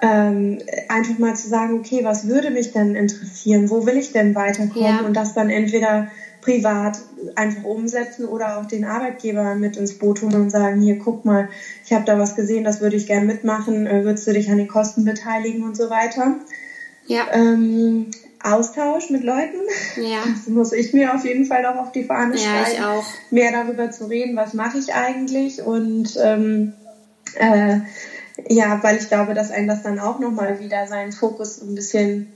Ähm, 0.00 0.58
einfach 0.88 1.18
mal 1.18 1.34
zu 1.34 1.48
sagen, 1.48 1.74
okay, 1.78 2.04
was 2.04 2.28
würde 2.28 2.50
mich 2.50 2.72
denn 2.72 2.94
interessieren? 2.94 3.68
Wo 3.68 3.84
will 3.84 3.96
ich 3.96 4.12
denn 4.12 4.34
weiterkommen? 4.34 4.88
Ja. 4.88 5.00
Und 5.00 5.14
das 5.14 5.34
dann 5.34 5.50
entweder 5.50 6.08
privat 6.48 6.98
einfach 7.34 7.64
umsetzen 7.64 8.24
oder 8.24 8.58
auch 8.58 8.64
den 8.64 8.84
Arbeitgeber 8.84 9.54
mit 9.54 9.76
ins 9.76 9.98
Boot 9.98 10.22
holen 10.22 10.34
und 10.34 10.50
sagen, 10.50 10.80
hier, 10.80 10.98
guck 10.98 11.26
mal, 11.26 11.50
ich 11.84 11.92
habe 11.92 12.06
da 12.06 12.18
was 12.18 12.34
gesehen, 12.36 12.64
das 12.64 12.80
würde 12.80 12.96
ich 12.96 13.06
gerne 13.06 13.26
mitmachen, 13.26 13.86
äh, 13.86 14.02
würdest 14.04 14.26
du 14.26 14.32
dich 14.32 14.50
an 14.50 14.56
den 14.56 14.68
Kosten 14.68 15.04
beteiligen 15.04 15.62
und 15.62 15.76
so 15.76 15.90
weiter. 15.90 16.36
Ja. 17.06 17.26
Ähm, 17.32 18.10
Austausch 18.42 19.10
mit 19.10 19.24
Leuten. 19.24 19.60
Ja. 19.96 20.22
Das 20.34 20.46
muss 20.46 20.72
ich 20.72 20.94
mir 20.94 21.14
auf 21.14 21.24
jeden 21.24 21.44
Fall 21.44 21.66
auch 21.66 21.76
auf 21.76 21.92
die 21.92 22.04
Fahne 22.04 22.36
ja, 22.36 22.40
schreiben. 22.40 22.70
Ich 22.72 22.82
auch. 22.82 23.04
Mehr 23.30 23.52
darüber 23.52 23.90
zu 23.90 24.06
reden, 24.06 24.34
was 24.34 24.54
mache 24.54 24.78
ich 24.78 24.94
eigentlich 24.94 25.60
und 25.60 26.16
ähm, 26.18 26.72
äh, 27.34 27.80
ja, 28.48 28.82
weil 28.82 28.96
ich 28.96 29.08
glaube, 29.08 29.34
dass 29.34 29.50
einem 29.50 29.68
das 29.68 29.82
dann 29.82 29.98
auch 29.98 30.18
nochmal 30.18 30.60
wieder 30.60 30.86
seinen 30.86 31.12
Fokus 31.12 31.60
ein 31.60 31.74
bisschen 31.74 32.32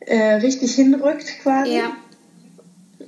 äh, 0.00 0.34
richtig 0.34 0.74
hinrückt 0.74 1.26
quasi. 1.42 1.76
Ja. 1.76 1.92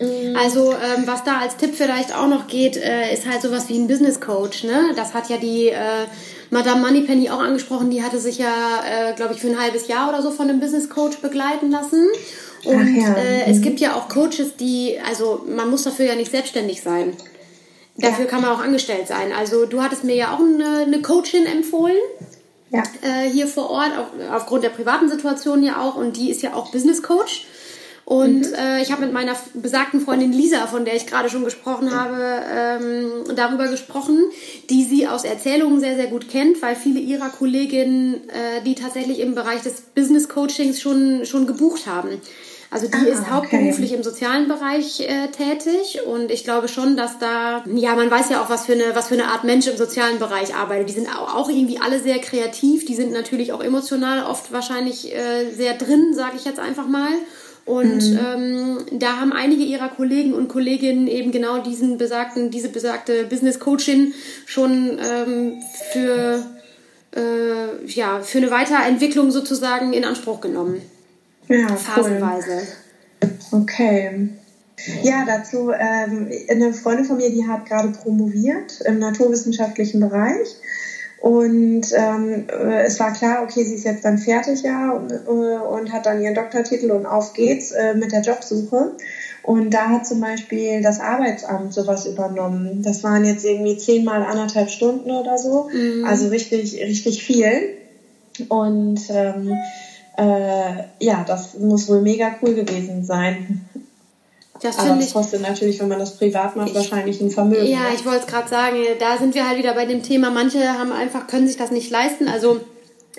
Mhm. 0.01 0.37
Also 0.37 0.73
ähm, 0.73 1.07
was 1.07 1.25
da 1.25 1.39
als 1.39 1.57
Tipp 1.57 1.75
vielleicht 1.75 2.15
auch 2.15 2.27
noch 2.27 2.47
geht, 2.47 2.77
äh, 2.77 3.13
ist 3.13 3.29
halt 3.29 3.43
sowas 3.43 3.69
wie 3.69 3.79
ein 3.79 3.87
Business 3.87 4.21
Coach. 4.21 4.65
Ne? 4.65 4.93
Das 4.97 5.15
hat 5.15 5.29
ja 5.29 5.37
die 5.37 5.69
äh, 5.69 6.07
Madame 6.51 6.81
Moneypenny 6.81 7.31
auch 7.31 7.41
angesprochen. 7.41 7.91
Die 7.91 8.03
hatte 8.03 8.19
sich 8.19 8.39
ja, 8.39 8.83
äh, 8.85 9.15
glaube 9.15 9.35
ich, 9.35 9.41
für 9.41 9.49
ein 9.49 9.61
halbes 9.61 9.89
Jahr 9.89 10.09
oder 10.09 10.23
so 10.23 10.31
von 10.31 10.49
einem 10.49 10.61
Business 10.61 10.89
Coach 10.89 11.19
begleiten 11.19 11.71
lassen. 11.71 12.09
Und 12.65 12.97
ja. 12.97 13.15
äh, 13.15 13.51
es 13.51 13.59
mhm. 13.59 13.63
gibt 13.63 13.81
ja 13.81 13.95
auch 13.95 14.09
Coaches, 14.09 14.57
die, 14.59 14.99
also 15.07 15.45
man 15.47 15.71
muss 15.71 15.85
dafür 15.85 16.07
ja 16.07 16.15
nicht 16.15 16.31
selbstständig 16.31 16.83
sein. 16.83 17.17
Dafür 17.97 18.25
ja. 18.25 18.31
kann 18.31 18.41
man 18.41 18.51
auch 18.51 18.61
angestellt 18.61 19.07
sein. 19.07 19.33
Also 19.33 19.67
du 19.67 19.83
hattest 19.83 20.05
mir 20.05 20.17
ja 20.17 20.35
auch 20.35 20.41
eine, 20.41 20.85
eine 20.87 21.01
Coachin 21.03 21.47
empfohlen. 21.47 21.97
Ja. 22.71 22.83
Äh, 23.03 23.29
hier 23.31 23.47
vor 23.47 23.71
Ort, 23.71 23.93
auf, 23.97 24.07
aufgrund 24.33 24.65
der 24.65 24.71
privaten 24.71 25.09
Situation 25.09 25.63
ja 25.63 25.81
auch. 25.81 25.95
Und 25.95 26.17
die 26.17 26.31
ist 26.31 26.43
ja 26.43 26.55
auch 26.55 26.73
Business 26.73 27.03
Coach. 27.03 27.47
Und 28.05 28.51
mhm. 28.51 28.55
äh, 28.55 28.83
ich 28.83 28.93
habe 28.93 29.03
mit 29.03 29.13
meiner 29.13 29.35
besagten 29.55 30.01
Freundin 30.01 30.33
Lisa, 30.33 30.67
von 30.67 30.85
der 30.85 30.95
ich 30.95 31.07
gerade 31.07 31.31
schon 31.31 31.45
gesprochen 31.45 31.95
habe, 31.95 32.43
ähm, 32.53 33.35
darüber 33.35 33.69
gesprochen, 33.69 34.19
die 34.69 34.85
sie 34.85 35.07
aus 35.07 35.25
Erzählungen 35.25 35.81
sehr, 35.81 35.97
sehr 35.97 36.09
gut 36.09 36.29
kennt, 36.29 36.61
weil 36.61 36.77
viele 36.77 37.01
ihrer 37.01 37.31
Kolleginnen, 37.31 38.29
äh, 38.29 38.63
die 38.65 38.75
tatsächlich 38.75 39.21
im 39.21 39.35
Bereich 39.35 39.63
des 39.63 39.81
Business 39.81 40.29
Coachings 40.29 40.83
schon, 40.83 41.25
schon 41.25 41.47
gebucht 41.47 41.87
haben. 41.87 42.21
Also 42.75 42.89
die 42.89 43.09
ah, 43.09 43.13
ist 43.13 43.31
hauptberuflich 43.31 43.91
okay. 43.91 43.99
im 43.99 44.03
sozialen 44.03 44.49
Bereich 44.49 45.01
äh, 45.01 45.29
tätig 45.29 46.01
und 46.05 46.33
ich 46.33 46.43
glaube 46.43 46.67
schon, 46.67 46.97
dass 46.97 47.21
da, 47.21 47.63
ja, 47.73 47.95
man 47.95 48.11
weiß 48.11 48.31
ja 48.31 48.43
auch, 48.43 48.51
was 48.51 48.67
für 48.67 48.73
eine, 48.73 48.95
was 48.95 49.09
für 49.09 49.15
eine 49.15 49.27
Art 49.27 49.45
Mensch 49.45 49.69
im 49.69 49.77
sozialen 49.77 50.19
Bereich 50.19 50.57
arbeitet. 50.57 50.89
Die 50.89 50.95
sind 50.95 51.09
auch, 51.09 51.49
irgendwie 51.49 51.79
alle 51.79 52.01
sehr 52.01 52.19
kreativ, 52.19 52.85
die 52.85 52.97
sind 52.97 53.13
natürlich 53.13 53.53
auch 53.53 53.63
emotional 53.63 54.25
oft 54.25 54.51
wahrscheinlich 54.53 55.15
äh, 55.15 55.53
sehr 55.53 55.75
drin, 55.75 56.15
sage 56.15 56.37
ich 56.37 56.45
jetzt 56.45 56.59
einfach 56.59 56.89
mal. 56.89 57.11
Und 57.67 58.11
mhm. 58.11 58.19
ähm, 58.19 58.79
da 58.93 59.21
haben 59.21 59.33
einige 59.33 59.63
ihrer 59.63 59.89
Kollegen 59.89 60.35
und 60.35 60.49
Kolleginnen 60.49 61.07
eben 61.07 61.33
genau 61.33 61.63
diesen 61.63 61.97
besagten, 61.97 62.51
diese 62.51 62.69
besagte 62.69 63.25
Business 63.25 63.59
Coachin 63.59 64.13
schon 64.45 64.99
ähm, 64.99 65.63
für, 65.93 66.45
äh, 67.17 67.87
ja, 67.87 68.21
für 68.21 68.39
eine 68.39 68.51
Weiterentwicklung 68.51 69.31
sozusagen 69.31 69.95
in 69.95 70.05
Anspruch 70.05 70.43
genommen. 70.43 70.83
Ja, 71.49 71.69
phasenweise. 71.75 72.63
Cool. 73.23 73.63
Okay. 73.63 74.29
Ja, 75.03 75.25
dazu 75.25 75.71
ähm, 75.71 76.31
eine 76.51 76.75
Freundin 76.75 77.07
von 77.07 77.17
mir, 77.17 77.31
die 77.31 77.47
hat 77.47 77.67
gerade 77.67 77.89
promoviert 77.91 78.81
im 78.85 78.99
naturwissenschaftlichen 78.99 80.01
Bereich 80.01 80.57
und 81.25 81.87
ähm, 81.93 82.45
äh, 82.53 82.83
es 82.83 83.01
war 83.01 83.11
klar, 83.11 83.43
okay, 83.43 83.65
sie 83.65 83.77
ist 83.77 83.85
jetzt 83.85 84.05
dann 84.05 84.19
fertig, 84.19 84.61
ja, 84.61 84.93
und, 84.93 85.11
äh, 85.11 85.57
und 85.59 85.91
hat 85.91 86.05
dann 86.05 86.21
ihren 86.21 86.35
Doktortitel 86.35 86.91
und 86.91 87.07
auf 87.07 87.33
geht's 87.33 87.71
äh, 87.71 87.95
mit 87.95 88.13
der 88.13 88.21
Jobsuche. 88.21 88.91
Und 89.41 89.71
da 89.71 89.89
hat 89.89 90.05
zum 90.05 90.21
Beispiel 90.21 90.83
das 90.83 91.01
Arbeitsamt 91.01 91.73
sowas 91.73 92.05
übernommen. 92.05 92.83
Das 92.83 93.03
waren 93.03 93.25
jetzt 93.25 93.43
irgendwie 93.43 93.75
zehnmal 93.75 94.23
anderthalb 94.23 94.69
Stunden 94.69 95.11
oder 95.13 95.39
so. 95.39 95.67
Mhm. 95.73 96.05
Also 96.05 96.29
richtig, 96.29 96.75
richtig 96.75 97.23
viel. 97.23 97.71
Und 98.49 99.01
ähm, 99.09 99.57
äh, 100.19 100.75
ja, 101.01 101.25
das 101.25 101.55
muss 101.55 101.89
wohl 101.89 102.03
mega 102.03 102.35
cool 102.43 102.53
gewesen 102.53 103.03
sein. 103.03 103.57
Das 104.61 104.79
Aber 104.79 104.97
das 104.97 105.13
kostet 105.13 105.43
natürlich, 105.43 105.81
wenn 105.81 105.89
man 105.89 105.99
das 105.99 106.17
privat 106.17 106.57
macht, 106.57 106.69
ich, 106.69 106.75
wahrscheinlich 106.75 107.21
ein 107.21 107.31
Vermögen. 107.31 107.67
Ja, 107.67 107.81
ne? 107.81 107.95
ich 107.95 108.05
wollte 108.05 108.21
es 108.21 108.27
gerade 108.27 108.49
sagen, 108.49 108.77
da 108.99 109.19
sind 109.19 109.35
wir 109.35 109.49
halt 109.49 109.59
wieder 109.59 109.75
bei 109.75 109.85
dem 109.85 110.03
Thema, 110.03 110.31
manche 110.31 110.79
haben 110.79 110.93
einfach, 110.93 111.27
können 111.27 111.47
sich 111.47 111.57
das 111.57 111.71
nicht 111.71 111.91
leisten. 111.91 112.29
Also 112.29 112.61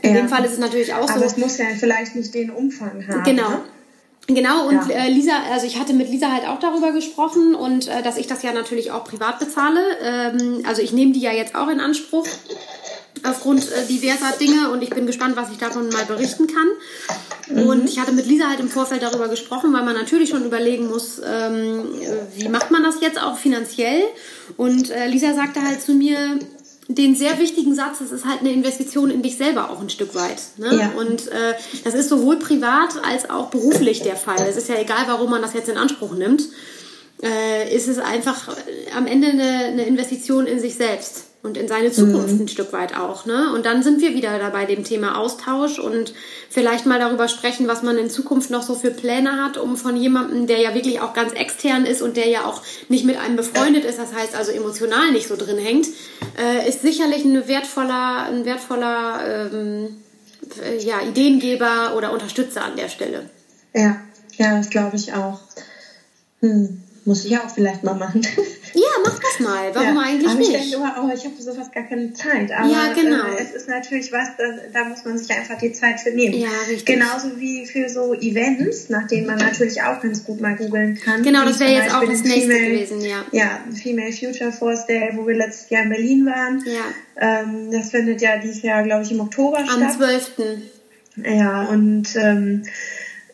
in 0.01 0.15
ja. 0.15 0.21
dem 0.21 0.29
Fall 0.29 0.45
ist 0.45 0.53
es 0.53 0.59
natürlich 0.59 0.93
auch 0.93 0.99
Aber 0.99 1.07
so. 1.07 1.13
Aber 1.15 1.25
es 1.25 1.37
muss 1.37 1.57
ja 1.57 1.65
vielleicht 1.77 2.15
nicht 2.15 2.33
den 2.33 2.51
Umfang 2.51 3.05
haben. 3.07 3.23
Genau. 3.23 3.49
Ne? 3.49 3.61
Genau, 4.27 4.67
und 4.67 4.89
ja. 4.89 5.05
äh, 5.05 5.09
Lisa, 5.09 5.33
also 5.51 5.67
ich 5.67 5.79
hatte 5.79 5.93
mit 5.93 6.09
Lisa 6.09 6.31
halt 6.31 6.47
auch 6.47 6.59
darüber 6.59 6.91
gesprochen 6.91 7.53
und 7.53 7.87
äh, 7.87 8.01
dass 8.01 8.17
ich 8.17 8.25
das 8.25 8.41
ja 8.41 8.53
natürlich 8.53 8.91
auch 8.91 9.03
privat 9.03 9.37
bezahle. 9.37 9.79
Ähm, 10.01 10.63
also 10.65 10.81
ich 10.81 10.93
nehme 10.93 11.13
die 11.13 11.19
ja 11.19 11.31
jetzt 11.31 11.53
auch 11.53 11.69
in 11.69 11.79
Anspruch. 11.79 12.25
Aufgrund 13.23 13.71
äh, 13.71 13.85
diverser 13.87 14.37
Dinge 14.39 14.69
und 14.71 14.81
ich 14.81 14.89
bin 14.89 15.07
gespannt, 15.07 15.35
was 15.35 15.51
ich 15.51 15.57
davon 15.57 15.89
mal 15.89 16.05
berichten 16.05 16.47
kann. 16.47 16.67
Mhm. 17.55 17.67
Und 17.67 17.89
ich 17.89 17.99
hatte 17.99 18.11
mit 18.11 18.25
Lisa 18.25 18.49
halt 18.49 18.59
im 18.59 18.69
Vorfeld 18.69 19.01
darüber 19.01 19.27
gesprochen, 19.27 19.73
weil 19.73 19.83
man 19.83 19.95
natürlich 19.95 20.29
schon 20.29 20.45
überlegen 20.45 20.87
muss, 20.87 21.21
ähm, 21.25 21.83
wie 22.35 22.49
macht 22.49 22.71
man 22.71 22.83
das 22.83 23.01
jetzt 23.01 23.21
auch 23.21 23.37
finanziell. 23.37 24.03
Und 24.57 24.89
äh, 24.89 25.07
Lisa 25.07 25.33
sagte 25.33 25.61
halt 25.61 25.81
zu 25.81 25.93
mir, 25.93 26.39
den 26.87 27.15
sehr 27.15 27.39
wichtigen 27.39 27.73
Satz, 27.73 28.01
es 28.01 28.11
ist 28.11 28.25
halt 28.25 28.41
eine 28.41 28.51
Investition 28.51 29.09
in 29.09 29.23
dich 29.23 29.37
selber 29.37 29.71
auch 29.71 29.81
ein 29.81 29.89
Stück 29.89 30.13
weit. 30.13 30.39
Ne? 30.57 30.75
Ja. 30.75 30.91
Und 30.99 31.27
äh, 31.29 31.55
das 31.83 31.95
ist 31.95 32.09
sowohl 32.09 32.37
privat 32.37 33.03
als 33.03 33.29
auch 33.29 33.47
beruflich 33.47 34.01
der 34.01 34.15
Fall. 34.15 34.45
Es 34.47 34.55
ist 34.55 34.69
ja 34.69 34.75
egal, 34.75 35.05
warum 35.07 35.31
man 35.31 35.41
das 35.41 35.53
jetzt 35.53 35.69
in 35.69 35.77
Anspruch 35.77 36.13
nimmt. 36.13 36.43
Äh, 37.23 37.73
ist 37.75 37.87
es 37.87 37.97
einfach 37.97 38.55
am 38.95 39.07
Ende 39.07 39.29
eine, 39.29 39.65
eine 39.65 39.85
Investition 39.85 40.45
in 40.45 40.59
sich 40.59 40.75
selbst 40.75 41.25
und 41.45 41.57
in 41.57 41.67
seine 41.67 41.91
Zukunft 41.91 42.33
mhm. 42.33 42.41
ein 42.41 42.47
Stück 42.47 42.73
weit 42.73 42.97
auch. 42.97 43.25
Ne? 43.25 43.53
Und 43.53 43.65
dann 43.65 43.83
sind 43.83 44.01
wir 44.01 44.13
wieder 44.13 44.37
dabei 44.39 44.65
dem 44.65 44.83
Thema 44.83 45.17
Austausch 45.17 45.79
und 45.79 46.13
vielleicht 46.49 46.85
mal 46.85 46.99
darüber 46.99 47.27
sprechen, 47.27 47.67
was 47.67 47.83
man 47.83 47.97
in 47.97 48.09
Zukunft 48.09 48.49
noch 48.49 48.63
so 48.63 48.75
für 48.75 48.91
Pläne 48.91 49.43
hat, 49.43 49.57
um 49.57 49.77
von 49.77 49.95
jemandem, 49.95 50.47
der 50.47 50.59
ja 50.59 50.73
wirklich 50.73 51.01
auch 51.01 51.13
ganz 51.13 51.33
extern 51.33 51.85
ist 51.85 52.01
und 52.01 52.17
der 52.17 52.27
ja 52.27 52.45
auch 52.45 52.61
nicht 52.89 53.05
mit 53.05 53.17
einem 53.17 53.35
befreundet 53.35 53.85
ist, 53.85 53.99
das 53.99 54.13
heißt 54.13 54.35
also 54.35 54.51
emotional 54.51 55.11
nicht 55.11 55.27
so 55.27 55.35
drin 55.35 55.57
hängt, 55.57 55.87
äh, 56.37 56.67
ist 56.67 56.81
sicherlich 56.81 57.23
ein 57.23 57.47
wertvoller, 57.47 58.25
ein 58.25 58.45
wertvoller 58.45 59.51
ähm, 59.53 59.97
äh, 60.63 60.83
ja, 60.83 61.01
Ideengeber 61.01 61.95
oder 61.95 62.11
Unterstützer 62.11 62.63
an 62.63 62.75
der 62.75 62.89
Stelle. 62.89 63.29
Ja, 63.73 64.01
ja, 64.37 64.57
das 64.57 64.69
glaube 64.69 64.95
ich 64.95 65.13
auch. 65.13 65.39
Hm. 66.41 66.81
Muss 67.05 67.23
ich 67.23 67.37
auch 67.37 67.49
vielleicht 67.53 67.83
mal 67.83 67.93
machen. 67.93 68.21
Ja, 68.75 68.81
mach 69.05 69.17
das 69.19 69.39
mal. 69.39 69.73
Warum 69.73 69.95
ja, 69.95 70.01
eigentlich 70.01 70.29
aber 70.29 70.37
nicht? 70.37 70.49
Ich 70.51 70.57
denke 70.57 70.75
immer, 70.75 70.95
oh, 71.01 71.09
ich 71.15 71.23
habe 71.23 71.41
sowas 71.41 71.71
gar 71.71 71.83
keine 71.83 72.11
Zeit. 72.11 72.51
Aber 72.51 72.67
ja, 72.69 72.91
genau. 72.93 73.27
Äh, 73.27 73.41
es 73.41 73.51
ist 73.51 73.69
natürlich 73.69 74.11
was, 74.11 74.35
da, 74.37 74.43
da, 74.73 74.89
muss 74.89 75.05
man 75.05 75.17
sich 75.17 75.31
einfach 75.31 75.57
die 75.57 75.71
Zeit 75.71 76.01
für 76.01 76.11
nehmen. 76.11 76.33
Ja, 76.33 76.49
richtig. 76.67 76.85
Genauso 76.85 77.39
wie 77.39 77.65
für 77.65 77.87
so 77.87 78.13
Events, 78.13 78.89
nach 78.89 79.07
denen 79.07 79.27
man 79.27 79.37
natürlich 79.37 79.81
auch 79.81 80.01
ganz 80.01 80.25
gut 80.25 80.41
mal 80.41 80.57
googeln 80.57 80.99
kann. 80.99 81.23
Genau, 81.23 81.45
das 81.45 81.61
wäre 81.61 81.71
jetzt 81.71 81.95
auch 81.95 82.03
das 82.03 82.23
nächste 82.23 82.51
Female, 82.51 82.71
gewesen, 82.71 82.99
ja. 82.99 83.23
Ja, 83.31 83.63
Female 83.81 84.11
Future 84.11 84.51
Force 84.51 84.85
Day, 84.87 85.11
wo 85.13 85.25
wir 85.25 85.35
letztes 85.35 85.69
Jahr 85.69 85.83
in 85.83 85.89
Berlin 85.89 86.25
waren. 86.25 86.61
Ja. 86.65 87.41
Ähm, 87.41 87.71
das 87.71 87.91
findet 87.91 88.21
ja 88.21 88.39
dieses 88.39 88.61
Jahr, 88.61 88.83
glaube 88.83 89.03
ich, 89.03 89.11
im 89.13 89.21
Oktober 89.21 89.59
Am 89.59 89.67
statt. 89.67 89.83
Am 89.83 89.97
12. 89.97 90.31
Ja, 91.23 91.63
und 91.69 92.13
ähm, 92.17 92.63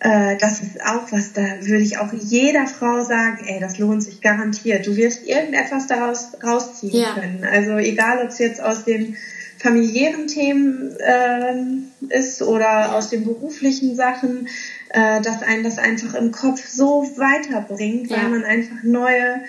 äh, 0.03 0.35
das 0.37 0.61
ist 0.61 0.83
auch 0.83 1.11
was, 1.11 1.33
da 1.33 1.43
würde 1.61 1.83
ich 1.83 1.99
auch 1.99 2.11
jeder 2.11 2.65
Frau 2.65 3.03
sagen, 3.03 3.45
ey, 3.45 3.59
das 3.59 3.77
lohnt 3.77 4.01
sich 4.01 4.19
garantiert. 4.19 4.87
Du 4.87 4.95
wirst 4.95 5.27
irgendetwas 5.27 5.85
daraus 5.85 6.29
rausziehen 6.43 7.03
ja. 7.03 7.13
können. 7.13 7.45
Also 7.45 7.77
egal, 7.77 8.23
ob 8.23 8.29
es 8.29 8.39
jetzt 8.39 8.63
aus 8.63 8.83
den 8.83 9.15
familiären 9.59 10.25
Themen 10.25 10.97
äh, 10.97 12.17
ist 12.17 12.41
oder 12.41 12.61
ja. 12.61 12.91
aus 12.93 13.11
den 13.11 13.25
beruflichen 13.25 13.95
Sachen, 13.95 14.47
äh, 14.89 15.21
dass 15.21 15.43
einen 15.43 15.63
das 15.63 15.77
einfach 15.77 16.15
im 16.15 16.31
Kopf 16.31 16.67
so 16.67 17.03
weiterbringt, 17.17 18.09
ja. 18.09 18.17
weil 18.17 18.29
man 18.29 18.43
einfach 18.43 18.81
neue 18.81 19.41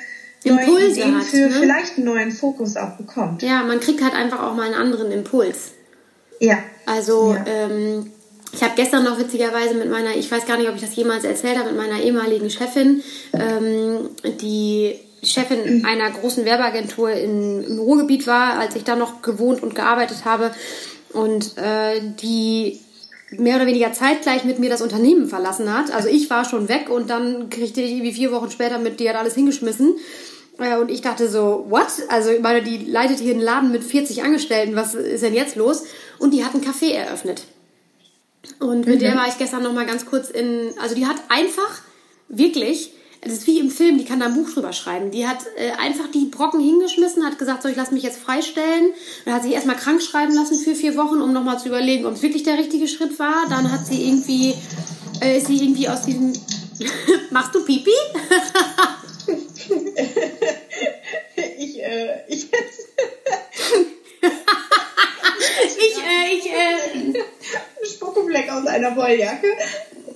Impulse 0.45 1.01
neue 1.01 1.19
hat, 1.19 1.25
für 1.25 1.49
ne? 1.49 1.51
vielleicht 1.51 1.97
einen 1.97 2.05
neuen 2.05 2.31
Fokus 2.31 2.77
auch 2.77 2.99
bekommt. 2.99 3.43
Ja, 3.43 3.63
man 3.63 3.81
kriegt 3.81 4.03
halt 4.03 4.13
einfach 4.13 4.43
auch 4.43 4.55
mal 4.55 4.67
einen 4.67 4.75
anderen 4.75 5.13
Impuls. 5.13 5.71
Ja. 6.41 6.59
Also 6.85 7.35
ähm, 7.47 8.13
ich 8.53 8.63
habe 8.63 8.75
gestern 8.77 9.05
noch 9.05 9.19
witzigerweise 9.19 9.75
mit 9.75 9.91
meiner, 9.91 10.15
ich 10.15 10.31
weiß 10.31 10.47
gar 10.47 10.59
nicht, 10.59 10.69
ob 10.69 10.75
ich 10.75 10.83
das 10.83 10.95
jemals 10.95 11.25
erzählt 11.25 11.59
habe, 11.59 11.71
mit 11.71 11.79
meiner 11.79 12.03
ehemaligen 12.03 12.51
Chefin, 12.51 13.03
ähm, 13.33 14.11
die 14.41 14.99
Chefin 15.23 15.85
einer 15.87 16.11
großen 16.11 16.45
Werbeagentur 16.45 17.11
in, 17.11 17.63
im 17.63 17.79
Ruhrgebiet 17.79 18.27
war, 18.27 18.59
als 18.59 18.77
ich 18.77 18.85
da 18.85 18.97
noch 18.97 19.23
gewohnt 19.23 19.63
und 19.63 19.75
gearbeitet 19.75 20.25
habe 20.25 20.51
und 21.13 21.57
äh, 21.57 22.01
die 22.21 22.81
mehr 23.31 23.57
oder 23.57 23.67
weniger 23.67 23.93
zeitgleich 23.93 24.45
mit 24.45 24.59
mir 24.59 24.69
das 24.69 24.83
Unternehmen 24.83 25.29
verlassen 25.29 25.73
hat. 25.73 25.91
Also 25.91 26.09
ich 26.09 26.29
war 26.29 26.45
schon 26.45 26.69
weg 26.69 26.91
und 26.91 27.09
dann 27.09 27.49
kriegte 27.49 27.81
ich 27.81 27.93
irgendwie 27.93 28.13
vier 28.13 28.33
Wochen 28.33 28.51
später 28.51 28.79
mit, 28.79 29.01
die 29.01 29.09
hat 29.09 29.17
alles 29.17 29.35
hingeschmissen. 29.35 29.95
Äh, 30.59 30.77
und 30.77 30.91
ich 30.91 31.01
dachte 31.01 31.29
so, 31.29 31.67
what? 31.69 31.87
Also 32.09 32.31
ich 32.31 32.41
meine, 32.41 32.63
die 32.63 32.79
leitet 32.79 33.21
hier 33.21 33.33
einen 33.33 33.41
Laden 33.41 33.73
mit 33.73 33.85
40 33.85 34.23
Angestellten, 34.23 34.77
was 34.77 34.95
ist 34.95 35.23
denn 35.23 35.35
jetzt 35.35 35.57
los? 35.57 35.85
Und 36.19 36.35
die 36.35 36.45
hat 36.45 36.55
einen 36.55 36.65
Café 36.65 36.93
eröffnet. 36.93 37.45
Und 38.59 38.87
mit 38.87 38.97
mhm. 38.97 39.01
der 39.01 39.17
war 39.17 39.29
ich 39.29 39.39
gestern 39.39 39.63
noch 39.63 39.73
mal 39.73 39.87
ganz 39.87 40.07
kurz 40.07 40.31
in, 40.31 40.73
also 40.81 40.95
die 40.95 41.07
hat 41.07 41.17
einfach 41.29 41.81
wirklich, 42.29 42.93
das 43.21 43.33
ist 43.35 43.47
wie 43.47 43.61
im 43.61 43.71
Film, 43.71 43.99
die 43.99 44.05
kann 44.05 44.19
da 44.21 44.27
ein 44.27 44.35
Buch 44.35 44.51
drüber 44.51 44.73
schreiben. 44.73 45.11
Die 45.13 45.27
hat 45.27 45.39
äh, 45.57 45.71
einfach 45.79 46.11
die 46.13 46.25
Brocken 46.25 46.61
hingeschmissen, 46.61 47.25
hat 47.25 47.39
gesagt, 47.39 47.63
so 47.63 47.69
ich 47.69 47.77
lasse 47.77 47.95
mich 47.95 48.03
jetzt 48.03 48.19
freistellen. 48.19 48.93
Dann 49.25 49.35
hat 49.35 49.43
sich 49.43 49.53
erstmal 49.53 49.77
krank 49.77 50.03
schreiben 50.03 50.35
lassen 50.35 50.59
für 50.59 50.75
vier 50.75 50.97
Wochen, 50.97 51.21
um 51.21 51.33
nochmal 51.33 51.59
zu 51.59 51.69
überlegen, 51.69 52.07
ob 52.07 52.15
es 52.15 52.23
wirklich 52.23 52.43
der 52.43 52.59
richtige 52.59 52.89
Schritt 52.89 53.19
war. 53.19 53.47
Dann 53.49 53.71
hat 53.71 53.87
sie 53.87 54.09
irgendwie, 54.09 54.55
äh, 55.21 55.39
ist 55.39 55.47
sie 55.47 55.63
irgendwie 55.63 55.89
aus 55.89 56.03
diesem, 56.03 56.33
machst 57.31 57.55
du 57.55 57.65
Pipi? 57.65 57.91
ich, 61.59 61.81
äh, 61.81 62.25
ich 62.29 62.49
ich, 65.67 65.99
äh, 65.99 66.35
ich, 66.35 66.47
äh, 66.47 67.23
Spuckefleck 67.87 68.51
aus 68.51 68.67
einer 68.85 68.97
Wolljacke. 68.97 69.49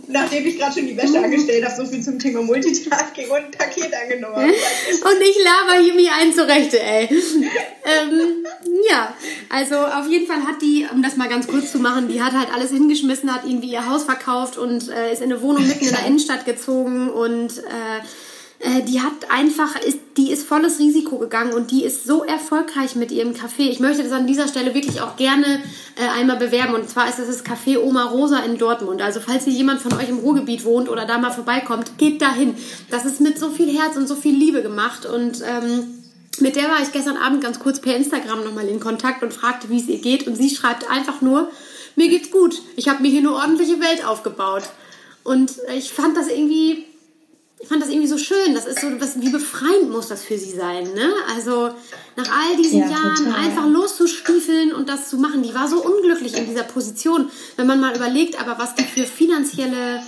Nachdem 0.08 0.46
ich 0.46 0.56
gerade 0.56 0.72
schon 0.72 0.86
die 0.86 0.96
Wäsche 0.96 1.18
angestellt 1.18 1.64
habe, 1.64 1.74
so 1.74 1.84
viel 1.84 2.00
zum 2.00 2.16
Thema 2.20 2.40
Multitasking 2.40 3.28
und 3.28 3.36
ein 3.38 3.50
Paket 3.50 3.92
angenommen 3.92 4.36
habe. 4.36 4.46
Und 4.52 5.20
ich 5.20 5.36
laber 5.42 5.82
hier 5.82 5.94
mich 5.94 6.08
ein 6.12 6.32
zurechte, 6.32 6.80
ey. 6.80 7.08
ähm, 7.10 8.46
ja, 8.88 9.12
also 9.48 9.74
auf 9.74 10.08
jeden 10.08 10.28
Fall 10.28 10.46
hat 10.46 10.62
die, 10.62 10.86
um 10.92 11.02
das 11.02 11.16
mal 11.16 11.28
ganz 11.28 11.48
kurz 11.48 11.72
zu 11.72 11.80
machen, 11.80 12.06
die 12.06 12.22
hat 12.22 12.34
halt 12.34 12.54
alles 12.54 12.70
hingeschmissen, 12.70 13.34
hat 13.34 13.44
irgendwie 13.44 13.72
ihr 13.72 13.90
Haus 13.90 14.04
verkauft 14.04 14.58
und 14.58 14.88
äh, 14.90 15.12
ist 15.12 15.22
in 15.22 15.32
eine 15.32 15.42
Wohnung 15.42 15.66
mitten 15.66 15.84
in 15.84 15.90
der 15.90 16.06
Innenstadt 16.06 16.44
gezogen 16.44 17.08
und 17.10 17.58
äh, 17.58 18.04
äh, 18.66 18.82
die 18.82 19.00
hat 19.00 19.30
einfach, 19.30 19.80
ist, 19.80 19.98
die 20.16 20.32
ist 20.32 20.44
volles 20.44 20.80
Risiko 20.80 21.18
gegangen 21.18 21.52
und 21.52 21.70
die 21.70 21.84
ist 21.84 22.04
so 22.04 22.24
erfolgreich 22.24 22.96
mit 22.96 23.12
ihrem 23.12 23.32
Café. 23.32 23.68
Ich 23.70 23.78
möchte 23.78 24.02
das 24.02 24.10
an 24.10 24.26
dieser 24.26 24.48
Stelle 24.48 24.74
wirklich 24.74 25.00
auch 25.00 25.16
gerne 25.16 25.62
äh, 25.94 26.08
einmal 26.18 26.36
bewerben. 26.36 26.74
Und 26.74 26.90
zwar 26.90 27.08
ist 27.08 27.20
das 27.20 27.28
das 27.28 27.44
Café 27.44 27.78
Oma 27.78 28.06
Rosa 28.06 28.40
in 28.40 28.58
Dortmund. 28.58 29.02
Also 29.02 29.20
falls 29.20 29.44
hier 29.44 29.52
jemand 29.52 29.80
von 29.80 29.92
euch 29.92 30.08
im 30.08 30.18
Ruhrgebiet 30.18 30.64
wohnt 30.64 30.88
oder 30.88 31.06
da 31.06 31.18
mal 31.18 31.30
vorbeikommt, 31.30 31.96
geht 31.96 32.20
dahin. 32.20 32.56
Das 32.90 33.04
ist 33.04 33.20
mit 33.20 33.38
so 33.38 33.50
viel 33.50 33.72
Herz 33.78 33.96
und 33.96 34.08
so 34.08 34.16
viel 34.16 34.34
Liebe 34.34 34.62
gemacht 34.62 35.06
und 35.06 35.42
ähm, 35.42 35.84
mit 36.40 36.56
der 36.56 36.64
war 36.64 36.82
ich 36.82 36.92
gestern 36.92 37.16
Abend 37.16 37.42
ganz 37.42 37.60
kurz 37.60 37.80
per 37.80 37.96
Instagram 37.96 38.44
nochmal 38.44 38.68
in 38.68 38.80
Kontakt 38.80 39.22
und 39.22 39.32
fragte, 39.32 39.70
wie 39.70 39.80
es 39.80 39.86
ihr 39.86 39.98
geht. 39.98 40.26
Und 40.26 40.36
sie 40.36 40.50
schreibt 40.50 40.90
einfach 40.90 41.22
nur, 41.22 41.50
mir 41.94 42.08
geht's 42.08 42.30
gut. 42.30 42.60
Ich 42.76 42.88
habe 42.88 43.00
mir 43.00 43.08
hier 43.08 43.20
eine 43.20 43.32
ordentliche 43.32 43.80
Welt 43.80 44.04
aufgebaut. 44.04 44.64
Und 45.24 45.52
ich 45.74 45.92
fand 45.92 46.14
das 46.14 46.28
irgendwie 46.28 46.84
ich 47.58 47.68
fand 47.68 47.82
das 47.82 47.88
irgendwie 47.88 48.08
so 48.08 48.18
schön. 48.18 48.54
Das 48.54 48.66
ist 48.66 48.80
so, 48.80 48.88
was, 49.00 49.20
wie 49.20 49.30
befreiend 49.30 49.90
muss 49.90 50.08
das 50.08 50.22
für 50.22 50.36
sie 50.36 50.52
sein, 50.52 50.92
ne? 50.92 51.10
Also 51.34 51.70
nach 52.16 52.30
all 52.30 52.56
diesen 52.56 52.80
ja, 52.80 52.90
Jahren 52.90 53.16
total. 53.16 53.34
einfach 53.34 53.66
loszustiefeln 53.66 54.72
und 54.72 54.88
das 54.88 55.08
zu 55.08 55.16
machen. 55.16 55.42
Die 55.42 55.54
war 55.54 55.66
so 55.66 55.82
unglücklich 55.82 56.36
in 56.36 56.46
dieser 56.46 56.64
Position, 56.64 57.30
wenn 57.56 57.66
man 57.66 57.80
mal 57.80 57.96
überlegt, 57.96 58.38
aber 58.40 58.58
was 58.58 58.74
die 58.74 58.84
für 58.84 59.04
finanzielle 59.04 60.02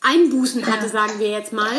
Einbußen 0.00 0.64
hatte, 0.66 0.86
ja. 0.86 0.92
sagen 0.92 1.18
wir 1.18 1.28
jetzt 1.28 1.52
mal. 1.52 1.72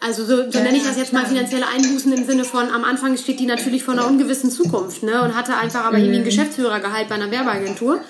Also 0.00 0.24
so, 0.24 0.36
so 0.50 0.58
ja, 0.58 0.64
nenne 0.64 0.76
ich 0.76 0.84
das 0.84 0.98
jetzt 0.98 1.12
mal 1.12 1.24
finanzielle 1.24 1.68
Einbußen 1.68 2.12
im 2.12 2.26
Sinne 2.26 2.44
von, 2.44 2.70
am 2.70 2.84
Anfang 2.84 3.16
steht 3.16 3.40
die 3.40 3.46
natürlich 3.46 3.84
vor 3.84 3.94
einer 3.94 4.06
ungewissen 4.06 4.50
Zukunft, 4.50 5.04
ne? 5.04 5.22
Und 5.22 5.36
hatte 5.36 5.56
einfach 5.56 5.84
aber 5.84 5.98
mhm. 5.98 6.04
irgendwie 6.04 6.18
ein 6.18 6.22
mhm. 6.22 6.26
Geschäftsführergehalt 6.26 7.08
bei 7.08 7.14
einer 7.14 7.30
Werbeagentur. 7.30 8.00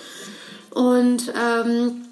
Und 0.71 1.33
ähm, 1.39 2.07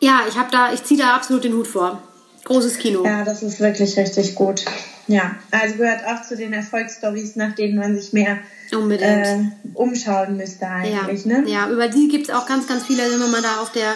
ja, 0.00 0.22
ich 0.26 0.36
habe 0.38 0.50
da, 0.50 0.72
ich 0.72 0.82
ziehe 0.84 0.98
da 0.98 1.14
absolut 1.14 1.44
den 1.44 1.52
Hut 1.54 1.66
vor. 1.66 2.02
Großes 2.44 2.78
Kino. 2.78 3.04
Ja, 3.04 3.24
das 3.24 3.42
ist 3.42 3.60
wirklich 3.60 3.96
richtig 3.96 4.34
gut. 4.34 4.64
Ja, 5.06 5.36
also 5.50 5.76
gehört 5.76 6.04
auch 6.06 6.22
zu 6.22 6.36
den 6.36 6.52
Erfolgsstories, 6.52 7.36
nach 7.36 7.54
denen 7.54 7.76
man 7.76 7.98
sich 7.98 8.12
mehr 8.12 8.38
äh, 8.70 9.44
umschauen 9.74 10.36
müsste 10.36 10.66
eigentlich. 10.66 11.24
Ja, 11.24 11.40
ne? 11.40 11.48
ja 11.48 11.70
über 11.70 11.88
die 11.88 12.08
gibt 12.08 12.28
es 12.28 12.34
auch 12.34 12.46
ganz, 12.46 12.66
ganz 12.66 12.84
viele, 12.84 13.02
wenn 13.02 13.30
man 13.30 13.42
da 13.42 13.60
auf 13.60 13.72
der, 13.72 13.92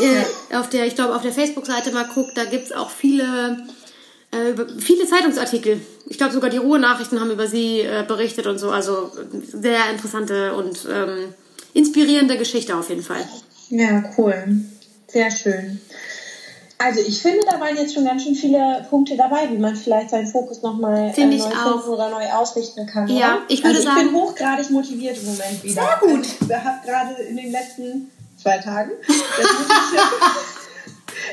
äh, 0.00 0.24
ja. 0.50 0.60
auf 0.60 0.68
der 0.68 0.86
ich 0.86 0.94
glaube, 0.94 1.14
auf 1.14 1.22
der 1.22 1.32
Facebook-Seite 1.32 1.92
mal 1.92 2.06
guckt, 2.12 2.36
da 2.36 2.44
gibt 2.44 2.66
es 2.66 2.72
auch 2.72 2.90
viele, 2.90 3.64
äh, 4.30 4.80
viele 4.80 5.06
Zeitungsartikel. 5.06 5.80
Ich 6.06 6.18
glaube, 6.18 6.32
sogar 6.32 6.50
die 6.50 6.58
Ruhe-Nachrichten 6.58 7.20
haben 7.20 7.30
über 7.30 7.46
sie 7.46 7.80
äh, 7.80 8.04
berichtet 8.06 8.46
und 8.46 8.58
so. 8.58 8.70
Also 8.70 9.12
sehr 9.42 9.90
interessante 9.90 10.54
und 10.54 10.86
ähm, 10.92 11.34
inspirierende 11.74 12.38
Geschichte 12.38 12.76
auf 12.76 12.88
jeden 12.88 13.02
Fall. 13.02 13.24
Ja, 13.70 14.04
cool. 14.16 14.64
Sehr 15.08 15.30
schön. 15.30 15.80
Also 16.78 17.00
ich 17.00 17.22
finde, 17.22 17.40
da 17.48 17.60
waren 17.60 17.76
jetzt 17.76 17.94
schon 17.94 18.04
ganz 18.04 18.24
schön 18.24 18.34
viele 18.34 18.84
Punkte 18.90 19.16
dabei, 19.16 19.48
wie 19.50 19.58
man 19.58 19.76
vielleicht 19.76 20.10
seinen 20.10 20.26
Fokus 20.26 20.62
nochmal 20.62 20.96
äh, 20.96 21.06
neu 21.06 21.12
finden 21.12 21.40
oder 21.88 22.10
neu 22.10 22.26
ausrichten 22.30 22.86
kann. 22.86 23.06
Ja, 23.08 23.36
oder? 23.36 23.42
ich 23.48 23.62
würde 23.62 23.76
also 23.76 23.88
sagen. 23.88 24.00
Ich 24.00 24.06
bin 24.06 24.14
hochgradig 24.14 24.70
motiviert 24.70 25.16
im 25.18 25.26
Moment 25.26 25.62
wieder. 25.62 25.82
Sehr 25.82 25.98
gut. 26.00 26.26
Also 26.40 26.46
ich 26.48 26.64
habe 26.64 26.86
gerade 26.86 27.22
in 27.22 27.36
den 27.36 27.52
letzten 27.52 28.10
zwei 28.36 28.58
Tagen 28.58 28.90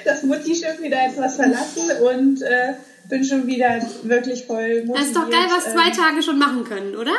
das 0.06 0.24
Mutti-Schiff, 0.24 0.74
Mutti 0.78 0.84
wieder 0.84 1.06
etwas 1.06 1.36
verlassen 1.36 1.92
und 2.04 2.42
äh, 2.44 2.74
bin 3.10 3.24
schon 3.24 3.48
wieder 3.48 3.82
wirklich 4.04 4.46
voll 4.46 4.86
motiviert. 4.86 4.98
Das 4.98 5.08
ist 5.08 5.16
doch 5.16 5.30
geil, 5.30 5.48
was 5.50 5.74
zwei 5.74 5.88
ähm, 5.88 5.94
Tage 5.94 6.24
schon 6.24 6.38
machen 6.40 6.64
können, 6.64 6.96
oder? 6.96 7.14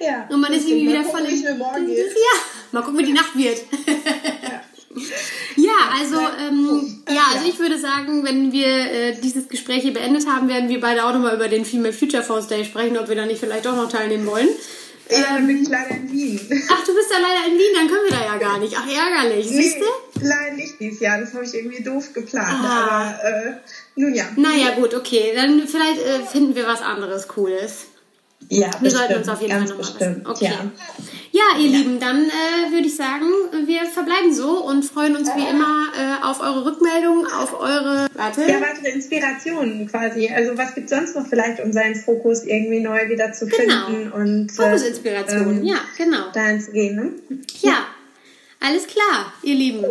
Ja. 0.00 0.26
Und 0.28 0.40
man 0.40 0.52
ist 0.52 0.68
irgendwie 0.68 0.86
Mal 0.86 0.92
wieder 0.92 1.04
gucken, 1.04 1.20
voll 1.20 1.30
wie 1.30 1.34
es 1.34 1.42
mir 1.42 1.54
morgen 1.54 1.86
geht. 1.86 1.98
Ja, 1.98 2.40
mal 2.72 2.82
gucken, 2.82 2.98
wie 2.98 3.04
die 3.04 3.12
Nacht 3.12 3.36
wird. 3.36 3.58
ja, 4.42 4.62
also, 5.98 6.20
ähm, 6.20 7.02
ja, 7.08 7.22
also 7.34 7.48
ich 7.48 7.58
würde 7.58 7.78
sagen, 7.78 8.24
wenn 8.24 8.52
wir 8.52 8.66
äh, 8.66 9.16
dieses 9.20 9.48
Gespräch 9.48 9.82
hier 9.82 9.92
beendet 9.92 10.26
haben, 10.26 10.48
werden 10.48 10.68
wir 10.68 10.80
beide 10.80 11.04
auch 11.04 11.12
nochmal 11.12 11.34
über 11.34 11.48
den 11.48 11.64
Female 11.64 11.92
Future 11.92 12.22
Force 12.22 12.48
Day 12.48 12.64
sprechen, 12.64 12.96
ob 12.98 13.08
wir 13.08 13.16
da 13.16 13.26
nicht 13.26 13.40
vielleicht 13.40 13.66
auch 13.66 13.76
noch 13.76 13.90
teilnehmen 13.90 14.26
wollen. 14.26 14.48
Ja, 15.10 15.34
dann 15.34 15.46
bin 15.46 15.62
ich 15.62 15.68
leider 15.68 15.90
in 15.90 16.12
Wien. 16.12 16.40
Ach, 16.70 16.84
du 16.84 16.94
bist 16.94 17.10
ja 17.10 17.16
leider 17.18 17.46
in 17.50 17.58
Wien, 17.58 17.74
dann 17.74 17.88
können 17.88 18.10
wir 18.10 18.18
da 18.18 18.24
ja 18.24 18.36
gar 18.36 18.58
nicht. 18.58 18.76
Ach, 18.76 18.86
ärgerlich, 18.86 19.48
siehst 19.48 19.78
du? 19.78 20.08
leider 20.20 20.54
nicht 20.54 20.78
dieses 20.80 21.00
Jahr. 21.00 21.20
Das 21.20 21.32
habe 21.34 21.44
ich 21.44 21.54
irgendwie 21.54 21.82
doof 21.82 22.12
geplant. 22.12 22.48
Ah. 22.62 23.14
Aber 23.20 23.24
äh, 23.24 23.52
nun 23.96 24.14
ja. 24.14 24.24
Naja, 24.36 24.74
gut, 24.76 24.94
okay. 24.94 25.32
Dann 25.34 25.66
vielleicht 25.66 26.00
äh, 26.00 26.20
finden 26.26 26.54
wir 26.54 26.66
was 26.66 26.82
anderes 26.82 27.28
Cooles. 27.28 27.86
Ja, 28.48 28.70
Wir 28.80 28.90
sollten 28.90 29.14
uns 29.14 29.28
auf 29.28 29.40
jeden 29.40 29.52
Fall 29.52 29.62
nochmal 29.62 29.78
bestimmt. 29.78 30.26
Okay. 30.26 30.44
Ja. 30.46 30.70
Ja, 31.30 31.58
ihr 31.58 31.68
Lieben, 31.68 32.00
dann 32.00 32.24
äh, 32.24 32.72
würde 32.72 32.86
ich 32.86 32.96
sagen, 32.96 33.26
wir 33.66 33.84
verbleiben 33.84 34.32
so 34.32 34.64
und 34.64 34.84
freuen 34.84 35.14
uns 35.16 35.28
wie 35.36 35.46
immer 35.46 35.88
äh, 35.94 36.24
auf 36.24 36.40
eure 36.40 36.64
Rückmeldungen, 36.64 37.26
auf 37.26 37.58
eure. 37.60 38.08
Warte. 38.14 38.42
Ja, 38.42 38.60
weitere 38.60 38.90
Inspirationen 38.92 39.86
quasi. 39.88 40.28
Also 40.28 40.56
was 40.56 40.74
gibt 40.74 40.88
sonst 40.88 41.14
noch 41.14 41.26
vielleicht, 41.26 41.60
um 41.62 41.72
seinen 41.72 41.94
Fokus 41.96 42.44
irgendwie 42.44 42.80
neu 42.80 43.08
wieder 43.08 43.32
zu 43.32 43.46
Genau. 43.46 43.86
finden 43.86 44.12
und 44.12 44.52
Fokusinspiration, 44.52 45.58
ähm, 45.58 45.64
ja, 45.64 45.76
genau. 45.96 46.30
dahin 46.32 46.60
zu 46.60 46.72
gehen. 46.72 46.96
Ne? 46.96 47.12
Ja, 47.60 47.86
alles 48.60 48.86
klar, 48.86 49.32
ihr 49.42 49.54
Lieben. 49.54 49.84